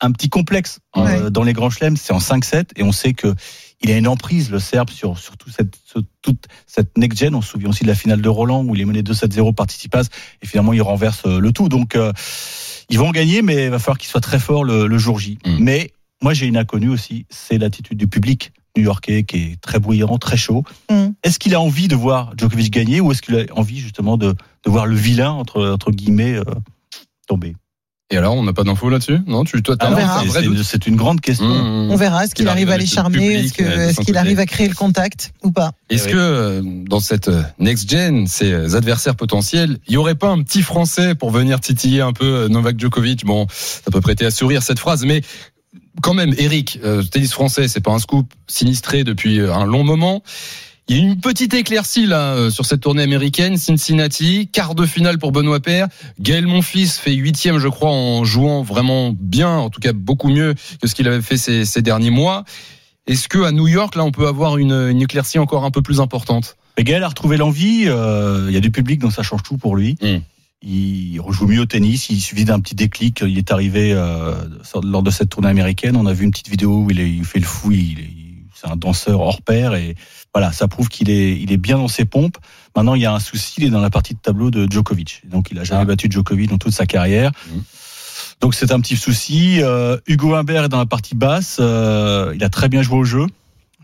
un 0.00 0.10
petit 0.12 0.28
complexe 0.28 0.80
euh, 0.96 1.30
dans 1.30 1.44
les 1.44 1.52
grands 1.52 1.70
chelems. 1.70 1.96
C'est 1.96 2.12
en 2.12 2.18
5-7 2.18 2.70
et 2.76 2.82
on 2.82 2.92
sait 2.92 3.12
que 3.14 3.34
il 3.82 3.90
a 3.92 3.96
une 3.98 4.08
emprise, 4.08 4.50
le 4.50 4.58
Serbe, 4.58 4.90
sur, 4.90 5.18
sur 5.18 5.36
tout 5.36 5.50
cette, 5.50 5.74
ce- 5.84 6.00
toute 6.22 6.46
cette 6.66 6.96
next-gen. 6.98 7.34
On 7.34 7.40
se 7.42 7.50
souvient 7.50 7.68
aussi 7.70 7.84
de 7.84 7.88
la 7.88 7.94
finale 7.94 8.20
de 8.20 8.28
Roland 8.28 8.64
où 8.64 8.74
il 8.74 8.80
est 8.80 8.84
mené 8.84 9.02
2-7-0 9.02 9.54
par 9.54 9.66
Tsitsipas 9.66 10.04
et 10.42 10.46
finalement 10.46 10.72
il 10.72 10.82
renverse 10.82 11.22
euh, 11.26 11.38
le 11.38 11.52
tout. 11.52 11.68
Donc, 11.68 11.94
euh, 11.94 12.12
ils 12.90 12.98
vont 12.98 13.10
gagner, 13.10 13.42
mais 13.42 13.66
il 13.66 13.70
va 13.70 13.78
falloir 13.78 13.98
qu'ils 13.98 14.08
soient 14.10 14.20
très 14.20 14.38
forts 14.40 14.64
le, 14.64 14.86
le 14.86 14.98
jour 14.98 15.18
J. 15.18 15.38
Mais 15.60 15.92
moi, 16.22 16.34
j'ai 16.34 16.46
une 16.46 16.56
inconnue 16.56 16.88
aussi, 16.90 17.26
c'est 17.30 17.58
l'attitude 17.58 17.96
du 17.98 18.08
public 18.08 18.52
new-yorkais 18.76 19.22
qui 19.24 19.36
est 19.36 19.60
très 19.60 19.78
bruyant, 19.78 20.18
très 20.18 20.36
chaud. 20.36 20.64
Mm. 20.90 21.08
Est-ce 21.22 21.38
qu'il 21.38 21.54
a 21.54 21.60
envie 21.60 21.88
de 21.88 21.94
voir 21.96 22.32
Djokovic 22.36 22.72
gagner 22.72 23.00
ou 23.00 23.10
est-ce 23.12 23.22
qu'il 23.22 23.36
a 23.36 23.44
envie 23.54 23.78
justement 23.78 24.16
de, 24.16 24.32
de 24.64 24.70
voir 24.70 24.86
le 24.86 24.96
vilain, 24.96 25.30
entre, 25.30 25.68
entre 25.68 25.90
guillemets, 25.92 26.34
euh, 26.34 26.44
tomber? 27.26 27.54
Et 28.10 28.16
alors, 28.16 28.34
on 28.36 28.42
n'a 28.42 28.54
pas 28.54 28.64
d'infos 28.64 28.88
là-dessus? 28.88 29.18
Non, 29.26 29.44
tu 29.44 29.62
toi, 29.62 29.76
Ah 29.80 29.92
c'est- 29.94 30.02
un 30.02 30.24
vrai 30.24 30.40
c'est 30.40 30.46
doute 30.46 30.56
une- 30.56 30.64
c'est 30.64 30.86
une 30.86 30.96
grande 30.96 31.20
question. 31.20 31.46
Mmh. 31.46 31.90
On 31.90 31.96
verra. 31.96 32.24
Est-ce 32.24 32.34
qu'il 32.34 32.46
Il 32.46 32.48
arrive 32.48 32.70
à 32.70 32.78
les 32.78 32.86
charmer 32.86 33.34
Est-ce 33.34 33.62
euh, 33.62 33.88
qu'il 33.92 33.96
côté. 34.06 34.16
arrive 34.16 34.38
à 34.38 34.46
créer 34.46 34.66
le 34.66 34.74
contact 34.74 35.32
ou 35.42 35.50
pas? 35.52 35.72
Est-ce 35.90 36.08
que 36.08 36.16
euh, 36.16 36.62
dans 36.64 37.00
cette 37.00 37.28
euh, 37.28 37.42
next 37.58 37.90
gen, 37.90 38.26
ces 38.26 38.74
adversaires 38.74 39.14
potentiels, 39.14 39.76
il 39.88 39.92
y 39.92 39.96
aurait 39.98 40.14
pas 40.14 40.28
un 40.28 40.42
petit 40.42 40.62
Français 40.62 41.14
pour 41.14 41.30
venir 41.30 41.60
titiller 41.60 42.00
un 42.00 42.14
peu 42.14 42.24
euh, 42.24 42.48
Novak 42.48 42.80
Djokovic? 42.80 43.26
Bon, 43.26 43.46
ça 43.50 43.90
peut 43.90 44.00
prêter 44.00 44.24
à 44.24 44.30
sourire 44.30 44.62
cette 44.62 44.78
phrase, 44.78 45.04
mais 45.04 45.20
quand 46.00 46.14
même, 46.14 46.34
Eric, 46.38 46.80
euh, 46.84 47.02
tennis 47.02 47.32
français, 47.34 47.68
c'est 47.68 47.80
pas 47.82 47.90
un 47.92 47.98
scoop 47.98 48.32
sinistré 48.46 49.04
depuis 49.04 49.38
euh, 49.38 49.52
un 49.54 49.66
long 49.66 49.84
moment. 49.84 50.22
Il 50.90 50.96
y 50.96 51.00
a 51.00 51.02
une 51.02 51.20
petite 51.20 51.52
éclaircie 51.52 52.06
là 52.06 52.32
euh, 52.34 52.50
sur 52.50 52.64
cette 52.64 52.80
tournée 52.80 53.02
américaine, 53.02 53.58
Cincinnati, 53.58 54.48
quart 54.48 54.74
de 54.74 54.86
finale 54.86 55.18
pour 55.18 55.32
Benoît 55.32 55.60
Paire. 55.60 55.88
Gaël 56.18 56.46
Monfils 56.46 56.88
fait 56.88 57.12
huitième, 57.12 57.58
je 57.58 57.68
crois, 57.68 57.90
en 57.90 58.24
jouant 58.24 58.62
vraiment 58.62 59.12
bien, 59.18 59.50
en 59.50 59.68
tout 59.68 59.80
cas 59.80 59.92
beaucoup 59.92 60.28
mieux 60.30 60.54
que 60.80 60.88
ce 60.88 60.94
qu'il 60.94 61.06
avait 61.06 61.20
fait 61.20 61.36
ces, 61.36 61.66
ces 61.66 61.82
derniers 61.82 62.10
mois. 62.10 62.44
Est-ce 63.06 63.28
que 63.28 63.38
à 63.42 63.52
New 63.52 63.68
York, 63.68 63.96
là, 63.96 64.04
on 64.04 64.12
peut 64.12 64.26
avoir 64.28 64.56
une, 64.56 64.72
une 64.72 65.02
éclaircie 65.02 65.38
encore 65.38 65.64
un 65.64 65.70
peu 65.70 65.82
plus 65.82 66.00
importante? 66.00 66.56
Mais 66.78 66.84
Gaël 66.84 67.02
a 67.02 67.08
retrouvé 67.08 67.36
l'envie. 67.36 67.84
euh, 67.86 68.46
Il 68.48 68.54
y 68.54 68.56
a 68.56 68.60
du 68.60 68.70
public, 68.70 69.00
donc 69.00 69.12
ça 69.12 69.22
change 69.22 69.42
tout 69.42 69.58
pour 69.58 69.76
lui. 69.76 69.96
Mm. 70.02 70.18
Il 70.62 71.20
rejoue 71.20 71.46
mieux 71.46 71.60
au 71.60 71.66
tennis. 71.66 72.08
Il 72.10 72.20
suffit 72.20 72.44
d'un 72.44 72.60
petit 72.60 72.74
déclic. 72.74 73.20
Il 73.26 73.36
est 73.38 73.52
arrivé 73.52 73.92
euh, 73.92 74.34
lors 74.82 75.02
de 75.02 75.10
cette 75.10 75.28
tournée 75.28 75.48
américaine. 75.48 75.96
On 75.96 76.06
a 76.06 76.12
vu 76.12 76.24
une 76.24 76.30
petite 76.30 76.48
vidéo 76.48 76.82
où 76.84 76.90
il, 76.90 76.98
est- 77.00 77.10
il 77.10 77.24
fait 77.24 77.38
le 77.38 77.44
fou. 77.44 77.72
Il, 77.72 77.96
c'est 78.60 78.70
un 78.70 78.76
danseur 78.76 79.20
hors 79.20 79.42
pair 79.42 79.74
et 79.74 79.94
voilà, 80.34 80.52
ça 80.52 80.68
prouve 80.68 80.88
qu'il 80.88 81.10
est, 81.10 81.38
il 81.40 81.52
est 81.52 81.56
bien 81.56 81.78
dans 81.78 81.88
ses 81.88 82.04
pompes. 82.04 82.36
Maintenant, 82.76 82.94
il 82.94 83.02
y 83.02 83.06
a 83.06 83.12
un 83.12 83.18
souci. 83.20 83.54
Il 83.58 83.64
est 83.64 83.70
dans 83.70 83.80
la 83.80 83.90
partie 83.90 84.14
de 84.14 84.18
tableau 84.18 84.50
de 84.50 84.66
Djokovic. 84.70 85.22
Donc, 85.26 85.48
il 85.50 85.58
a 85.58 85.64
jamais 85.64 85.84
battu 85.84 86.08
Djokovic 86.10 86.50
dans 86.50 86.58
toute 86.58 86.74
sa 86.74 86.86
carrière. 86.86 87.32
Donc, 88.40 88.54
c'est 88.54 88.70
un 88.72 88.80
petit 88.80 88.96
souci. 88.96 89.58
Euh, 89.62 89.96
Hugo 90.06 90.34
Humbert 90.34 90.64
est 90.64 90.68
dans 90.68 90.78
la 90.78 90.86
partie 90.86 91.14
basse. 91.14 91.56
Euh, 91.60 92.32
il 92.36 92.44
a 92.44 92.48
très 92.48 92.68
bien 92.68 92.82
joué 92.82 92.98
au 92.98 93.04
jeu. 93.04 93.26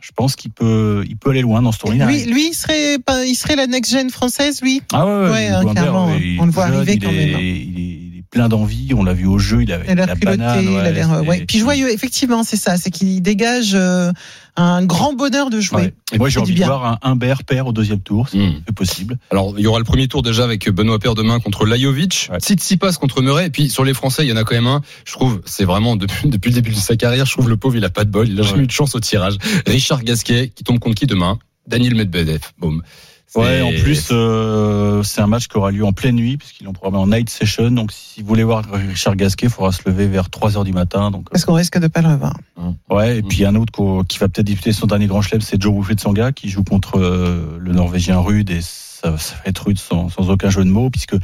Je 0.01 0.11
pense 0.14 0.37
qu'il 0.37 0.51
peut, 0.51 1.03
il 1.09 1.16
peut 1.16 1.31
aller 1.31 1.41
loin 1.41 1.62
dans 1.62 1.72
ce 1.72 1.79
tournoi. 1.79 2.05
Lui, 2.07 2.25
lui, 2.27 2.49
il 2.49 2.55
serait, 2.55 2.99
il 3.27 3.35
serait 3.35 3.57
la 3.57 3.66
next-gen 3.66 4.11
française, 4.11 4.61
lui? 4.61 4.83
Ah 4.93 5.07
ouais, 5.07 5.31
ouais, 5.31 5.49
hein, 5.49 5.61
Hugo 5.62 5.70
Humbert, 5.70 5.83
clairement. 5.83 6.07
ouais, 6.09 6.20
il 6.22 6.37
est 6.37 6.41
on 6.41 6.45
le 6.47 6.53
voit 6.53 6.66
jeune, 6.66 6.77
arriver 6.77 6.93
il 6.95 6.99
quand 7.03 7.11
est- 7.11 7.27
même. 7.27 7.35
hein. 7.37 7.39
Il 7.41 7.47
est, 7.49 7.57
il 7.64 7.81
est 7.81 8.03
plein 8.35 8.49
d'envie. 8.49 8.93
On 8.95 9.05
l'a 9.05 9.14
vu 9.14 9.26
au 9.26 9.39
jeu. 9.39 9.62
Il 9.62 9.72
avait 9.72 9.85
Il 9.87 9.91
a 9.93 9.95
l'air 9.95 10.07
la 10.09 10.14
banane. 10.16 10.62
il 10.64 10.76
a 10.76 10.91
l'air, 10.91 11.22
ouais. 11.26 11.45
Puis 11.47 11.59
joyeux, 11.61 11.91
effectivement, 11.93 12.43
c'est 12.43 12.57
ça. 12.57 12.76
C'est 12.76 12.91
qu'il 12.91 13.22
dégage 13.22 13.72
euh, 13.74 14.12
un 14.57 14.85
grand 14.85 15.14
bonheur 15.14 15.51
de 15.51 15.61
jouer. 15.61 15.82
Ouais. 15.82 15.95
Et 16.12 16.18
moi, 16.18 16.28
j'ai 16.28 16.41
envie 16.41 16.55
de 16.55 16.64
voir 16.64 16.85
un 16.85 16.99
Humbert 17.03 17.45
père 17.45 17.66
au 17.68 17.72
deuxième 17.72 18.01
tour, 18.01 18.28
si 18.28 18.39
Mm. 18.39 18.62
c'est 18.66 18.74
possible. 18.74 19.18
Alors, 19.30 19.55
il 19.57 19.62
y 19.62 19.66
aura 19.68 19.78
le 19.78 19.85
premier 19.85 20.09
tour 20.09 20.22
déjà 20.22 20.43
avec 20.45 20.68
Benoît 20.68 20.99
Paire 20.99 21.14
demain 21.14 21.39
contre 21.41 21.64
Lajovic, 21.64 22.30
Tsitsipas 22.41 22.93
contre 22.95 23.22
Murray, 23.22 23.47
et 23.47 23.51
puis 23.51 23.70
sur 23.70 23.85
les 23.85 23.95
Français, 23.95 24.24
il 24.24 24.28
y 24.28 24.32
en 24.32 24.37
a 24.37 24.45
quand 24.45 24.55
même 24.57 24.66
un. 24.66 24.82
Je 25.05 25.12
trouve, 25.12 25.41
c'est 25.47 25.64
vraiment 25.64 25.95
depuis, 25.97 26.28
depuis 26.28 26.51
le 26.51 26.55
début 26.57 26.70
de 26.72 26.76
sa 26.76 26.97
carrière, 26.97 27.26
je 27.26 27.32
trouve 27.32 27.49
le 27.49 27.57
pauvre, 27.57 27.76
il 27.76 27.85
a 27.85 27.91
pas 27.91 28.05
de 28.05 28.11
bol, 28.11 28.28
il 28.28 28.39
a 28.41 28.43
jamais 28.43 28.64
eu 28.64 28.66
de 28.66 28.72
chance 28.72 28.95
au 28.97 29.01
tirage. 29.01 29.37
Richard 29.66 30.03
Gasquet 30.03 30.51
qui 30.55 30.64
tombe 30.64 30.78
contre 30.80 30.97
qui 30.97 31.07
demain? 31.07 31.39
Daniel 31.66 31.95
Medvedev. 31.95 32.41
Boum. 32.59 32.82
Ouais, 33.37 33.62
en 33.62 33.70
plus, 33.82 34.09
euh, 34.11 35.03
c'est 35.03 35.20
un 35.20 35.26
match 35.26 35.49
qui 35.49 35.57
aura 35.57 35.70
lieu 35.70 35.85
en 35.85 35.93
pleine 35.93 36.16
nuit, 36.16 36.37
puisqu'ils 36.37 36.64
l'ont 36.64 36.72
programmé 36.72 37.03
en 37.03 37.07
night 37.09 37.28
session. 37.28 37.70
Donc, 37.70 37.91
si 37.93 38.22
vous 38.22 38.28
voulez 38.28 38.45
voir 38.45 38.64
Richard 38.72 39.16
Gasquet, 39.16 39.47
il 39.47 39.51
faudra 39.53 39.72
se 39.72 39.80
lever 39.87 40.07
vers 40.07 40.30
3 40.30 40.57
heures 40.57 40.64
du 40.64 40.72
matin. 40.72 41.11
Donc, 41.11 41.30
Parce 41.30 41.45
qu'on 41.45 41.55
risque 41.55 41.78
de 41.78 41.89
pas 41.89 42.03
le 42.03 42.09
revoir. 42.09 42.37
ouais. 42.91 43.18
Et 43.18 43.22
puis, 43.22 43.45
un 43.45 43.55
autre 43.57 43.72
qui 44.09 44.18
va 44.18 44.28
peut-être 44.28 44.47
disputer 44.47 44.72
son 44.72 44.87
dernier 44.87 45.07
grand 45.07 45.22
chelem, 45.22 45.41
c'est 45.41 45.61
Joe 45.61 45.74
Wilfried 45.74 45.99
Tsonga, 46.01 46.32
qui 46.32 46.49
joue 46.49 46.64
contre 46.64 46.99
euh, 46.99 47.59
le 47.59 47.72
Norvégien 47.72 48.18
rude. 48.18 48.51
Et 48.51 48.61
ça, 48.61 49.16
ça 49.18 49.35
va 49.37 49.43
être 49.47 49.66
rude 49.66 49.78
sans, 49.78 50.09
sans 50.09 50.30
aucun 50.30 50.51
jeu 50.51 50.64
de 50.64 50.70
mots, 50.70 50.91
puisque 50.91 51.16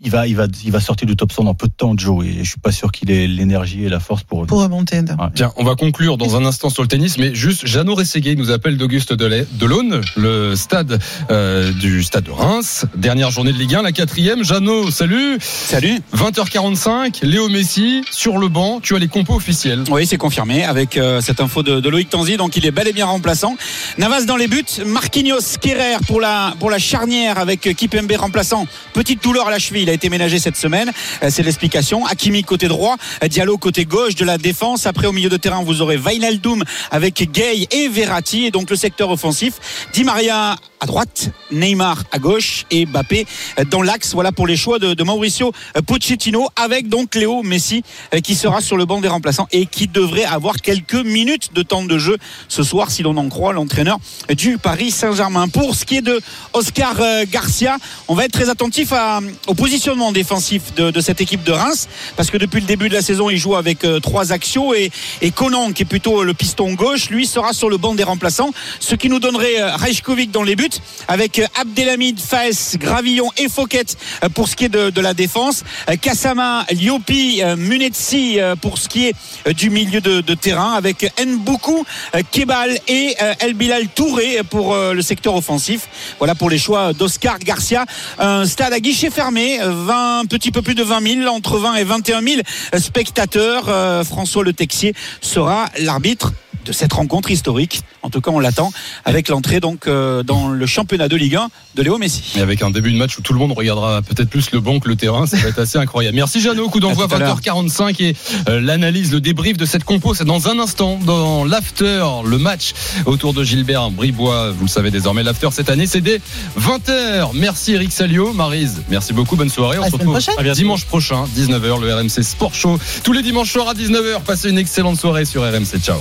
il 0.00 0.10
va, 0.10 0.26
il 0.26 0.36
va, 0.36 0.46
il 0.64 0.70
va 0.70 0.80
sortir 0.80 1.06
du 1.06 1.16
top 1.16 1.32
100 1.32 1.44
dans 1.44 1.54
peu 1.54 1.68
de 1.68 1.72
temps, 1.72 1.94
Joe. 1.96 2.24
Et 2.26 2.44
je 2.44 2.50
suis 2.50 2.60
pas 2.60 2.70
sûr 2.72 2.92
qu'il 2.92 3.10
ait 3.10 3.26
l'énergie 3.26 3.84
et 3.84 3.88
la 3.88 3.98
force 3.98 4.22
pour. 4.24 4.44
Pour 4.46 4.60
remonter. 4.62 5.00
Tiens, 5.34 5.52
on 5.56 5.64
va 5.64 5.74
conclure 5.74 6.18
dans 6.18 6.36
un 6.36 6.44
instant 6.44 6.68
sur 6.68 6.82
le 6.82 6.88
tennis, 6.88 7.16
mais 7.16 7.34
juste, 7.34 7.66
Jeannot 7.66 7.94
Rességuier 7.94 8.36
nous 8.36 8.50
appelle 8.50 8.76
d'Auguste 8.76 9.14
Delay- 9.14 9.46
Delaune, 9.52 10.02
le 10.16 10.54
stade 10.54 11.00
euh, 11.30 11.72
du 11.72 12.02
stade 12.02 12.24
de 12.24 12.30
Reims. 12.30 12.84
Dernière 12.94 13.30
journée 13.30 13.52
de 13.52 13.58
Ligue 13.58 13.74
1, 13.74 13.82
la 13.82 13.92
quatrième. 13.92 14.44
Jeannot, 14.44 14.90
salut 14.90 15.38
Salut 15.40 15.98
20h45, 16.14 17.24
Léo 17.24 17.48
Messi 17.48 18.02
sur 18.10 18.36
le 18.36 18.48
banc. 18.48 18.80
Tu 18.82 18.94
as 18.94 18.98
les 18.98 19.08
compos 19.08 19.34
officiels. 19.34 19.82
Oui, 19.90 20.06
c'est 20.06 20.18
confirmé 20.18 20.64
avec 20.64 20.98
euh, 20.98 21.22
cette 21.22 21.40
info 21.40 21.62
de, 21.62 21.80
de 21.80 21.88
Loïc 21.88 22.10
Tanzi. 22.10 22.36
Donc, 22.36 22.56
il 22.56 22.66
est 22.66 22.70
bel 22.70 22.86
et 22.86 22.92
bien 22.92 23.06
remplaçant. 23.06 23.56
Navas 23.96 24.24
dans 24.26 24.36
les 24.36 24.46
buts. 24.46 24.62
Marquinhos, 24.84 25.56
Kerrer 25.60 25.96
pour 26.06 26.20
la, 26.20 26.54
pour 26.60 26.70
la 26.70 26.78
charnière 26.78 27.38
avec 27.38 27.60
Kipembe 27.74 28.12
remplaçant. 28.18 28.66
Petite 28.92 29.22
douleur 29.22 29.48
à 29.48 29.50
la 29.50 29.58
cheville. 29.58 29.85
Il 29.86 29.90
a 29.90 29.92
été 29.92 30.08
ménagé 30.08 30.40
cette 30.40 30.56
semaine. 30.56 30.90
Euh, 31.22 31.28
C'est 31.30 31.44
l'explication. 31.44 32.04
Hakimi 32.06 32.42
côté 32.42 32.66
droit. 32.66 32.96
euh, 33.22 33.28
Diallo 33.28 33.56
côté 33.56 33.84
gauche 33.84 34.16
de 34.16 34.24
la 34.24 34.36
défense. 34.36 34.84
Après, 34.84 35.06
au 35.06 35.12
milieu 35.12 35.28
de 35.28 35.36
terrain, 35.36 35.62
vous 35.62 35.80
aurez 35.80 35.96
Vainaldoum 35.96 36.64
avec 36.90 37.30
Gay 37.30 37.68
et 37.70 37.86
Verratti. 37.86 38.46
Et 38.46 38.50
donc, 38.50 38.68
le 38.68 38.74
secteur 38.74 39.10
offensif. 39.10 39.86
Di 39.92 40.02
Maria 40.02 40.56
à 40.80 40.86
droite. 40.86 41.30
Neymar 41.52 42.02
à 42.10 42.18
gauche. 42.18 42.64
Et 42.72 42.84
Mbappé 42.84 43.26
euh, 43.60 43.64
dans 43.64 43.80
l'axe. 43.80 44.12
Voilà 44.12 44.32
pour 44.32 44.48
les 44.48 44.56
choix 44.56 44.80
de, 44.80 45.00
Mauricio 45.04 45.52
Pochettino 45.86 46.48
avec 46.56 46.88
donc 46.88 47.14
Léo 47.14 47.44
Messi 47.44 47.84
qui 48.24 48.34
sera 48.34 48.60
sur 48.60 48.76
le 48.76 48.86
banc 48.86 49.00
des 49.00 49.06
remplaçants 49.06 49.46
et 49.52 49.66
qui 49.66 49.86
devrait 49.86 50.24
avoir 50.24 50.56
quelques 50.56 50.94
minutes 50.94 51.52
de 51.54 51.62
temps 51.62 51.84
de 51.84 51.96
jeu 51.96 52.16
ce 52.48 52.64
soir 52.64 52.90
si 52.90 53.04
l'on 53.04 53.16
en 53.16 53.28
croit 53.28 53.52
l'entraîneur 53.52 53.98
du 54.30 54.58
Paris 54.58 54.90
Saint-Germain. 54.90 55.46
Pour 55.46 55.76
ce 55.76 55.84
qui 55.84 55.98
est 55.98 56.02
de 56.02 56.20
Oscar 56.54 56.96
Garcia, 57.30 57.76
on 58.08 58.16
va 58.16 58.24
être 58.24 58.32
très 58.32 58.48
attentif 58.50 58.92
à, 58.92 59.20
au 59.46 59.54
positionnement 59.54 59.75
positionnement 59.76 60.10
défensif 60.10 60.72
de, 60.74 61.00
cette 61.02 61.20
équipe 61.20 61.44
de 61.44 61.52
Reims, 61.52 61.86
parce 62.16 62.30
que 62.30 62.38
depuis 62.38 62.60
le 62.60 62.66
début 62.66 62.88
de 62.88 62.94
la 62.94 63.02
saison, 63.02 63.28
il 63.28 63.36
joue 63.36 63.56
avec 63.56 63.84
euh, 63.84 64.00
trois 64.00 64.32
axiaux 64.32 64.72
et, 64.72 64.90
et 65.20 65.30
Conan, 65.32 65.72
qui 65.72 65.82
est 65.82 65.86
plutôt 65.86 66.24
le 66.24 66.32
piston 66.32 66.72
gauche, 66.72 67.10
lui 67.10 67.26
sera 67.26 67.52
sur 67.52 67.68
le 67.68 67.76
banc 67.76 67.94
des 67.94 68.02
remplaçants, 68.02 68.52
ce 68.80 68.94
qui 68.94 69.10
nous 69.10 69.18
donnerait 69.18 69.60
euh, 69.60 70.26
dans 70.32 70.42
les 70.42 70.56
buts, 70.56 70.70
avec 71.08 71.38
euh, 71.38 71.46
Abdelhamid, 71.60 72.18
Faes, 72.18 72.78
Gravillon 72.78 73.30
et 73.36 73.50
Fouquet 73.50 73.84
euh, 74.24 74.30
pour 74.30 74.48
ce 74.48 74.56
qui 74.56 74.64
est 74.64 74.68
de, 74.70 75.00
la 75.00 75.12
défense, 75.12 75.62
Kassama, 76.00 76.64
Liopi, 76.70 77.42
Munetsi 77.56 78.38
pour 78.62 78.78
ce 78.78 78.88
qui 78.88 79.06
est 79.06 79.14
du 79.52 79.68
milieu 79.68 80.00
de, 80.00 80.34
terrain, 80.34 80.72
avec 80.72 81.12
Nboukou, 81.20 81.84
Kebal 82.30 82.78
et 82.88 83.14
El 83.40 83.54
Bilal 83.54 83.88
Touré 83.88 84.40
pour 84.48 84.74
le 84.74 85.02
secteur 85.02 85.34
offensif. 85.34 85.88
Voilà 86.18 86.34
pour 86.34 86.50
les 86.50 86.58
choix 86.58 86.92
d'Oscar 86.92 87.38
Garcia. 87.38 87.84
Un 88.18 88.46
stade 88.46 88.72
à 88.72 88.80
guichet 88.80 89.10
fermé, 89.10 89.58
20, 89.70 90.20
un 90.20 90.24
petit 90.26 90.50
peu 90.50 90.62
plus 90.62 90.74
de 90.74 90.82
20 90.82 91.22
000, 91.24 91.34
entre 91.34 91.58
20 91.58 91.74
et 91.76 91.84
21 91.84 92.22
000 92.22 92.40
spectateurs. 92.78 93.64
Euh, 93.68 94.04
François 94.04 94.44
Le 94.44 94.52
Texier 94.52 94.94
sera 95.20 95.66
l'arbitre 95.78 96.32
de 96.66 96.72
cette 96.72 96.92
rencontre 96.92 97.30
historique. 97.30 97.80
En 98.02 98.10
tout 98.10 98.20
cas, 98.20 98.30
on 98.30 98.38
l'attend 98.40 98.72
avec 99.04 99.28
l'entrée 99.28 99.60
donc 99.60 99.86
euh, 99.86 100.22
dans 100.22 100.48
le 100.48 100.66
championnat 100.66 101.08
de 101.08 101.16
Ligue 101.16 101.36
1 101.36 101.48
de 101.76 101.82
Léo 101.82 101.96
Messi. 101.98 102.22
Et 102.36 102.40
avec 102.40 102.62
un 102.62 102.70
début 102.70 102.92
de 102.92 102.96
match 102.98 103.16
où 103.18 103.22
tout 103.22 103.32
le 103.32 103.38
monde 103.38 103.52
regardera 103.52 104.02
peut-être 104.02 104.28
plus 104.28 104.50
le 104.50 104.60
banc 104.60 104.78
que 104.80 104.88
le 104.88 104.96
terrain, 104.96 105.26
ça 105.26 105.36
va 105.36 105.48
être 105.48 105.58
assez 105.60 105.78
incroyable. 105.78 106.16
Merci 106.16 106.40
Jeannot, 106.40 106.68
coup 106.68 106.80
d'envoi 106.80 107.04
À 107.04 107.08
tout 107.08 107.14
à 107.14 107.18
l'heure. 107.18 107.38
20h45 107.40 108.02
et 108.02 108.16
euh, 108.48 108.60
l'analyse, 108.60 109.12
le 109.12 109.20
débrief 109.20 109.56
de 109.56 109.64
cette 109.64 109.84
compo, 109.84 110.14
c'est 110.14 110.24
dans 110.24 110.48
un 110.48 110.58
instant, 110.58 110.98
dans 111.04 111.44
l'after, 111.44 112.04
le 112.24 112.38
match 112.38 112.72
autour 113.06 113.32
de 113.32 113.44
Gilbert 113.44 113.90
Bribois. 113.90 114.50
Vous 114.50 114.64
le 114.64 114.70
savez 114.70 114.90
désormais, 114.90 115.22
l'after 115.22 115.48
cette 115.52 115.70
année, 115.70 115.86
c'est 115.86 116.00
dès 116.00 116.20
20h. 116.58 117.30
Merci 117.34 117.74
Eric 117.74 117.92
Salio, 117.92 118.32
Marise, 118.32 118.82
merci 118.88 119.12
beaucoup, 119.12 119.36
bonne 119.36 119.50
soirée. 119.50 119.78
On 119.78 119.82
À 119.82 119.86
se 119.86 119.92
retrouve 119.92 120.12
prochaine. 120.20 120.52
dimanche 120.54 120.84
prochain, 120.84 121.24
19h, 121.36 121.80
le 121.80 121.94
RMC 121.94 122.22
Sport 122.22 122.54
Show. 122.54 122.78
Tous 123.04 123.12
les 123.12 123.22
dimanches 123.22 123.52
soirs 123.52 123.68
à 123.68 123.74
19h. 123.74 124.22
Passez 124.22 124.50
une 124.50 124.58
excellente 124.58 124.98
soirée 124.98 125.24
sur 125.24 125.42
RMC. 125.42 125.78
Ciao. 125.80 125.98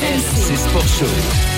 RMC 0.00 0.56
Sport 0.56 0.88
Show. 0.88 1.49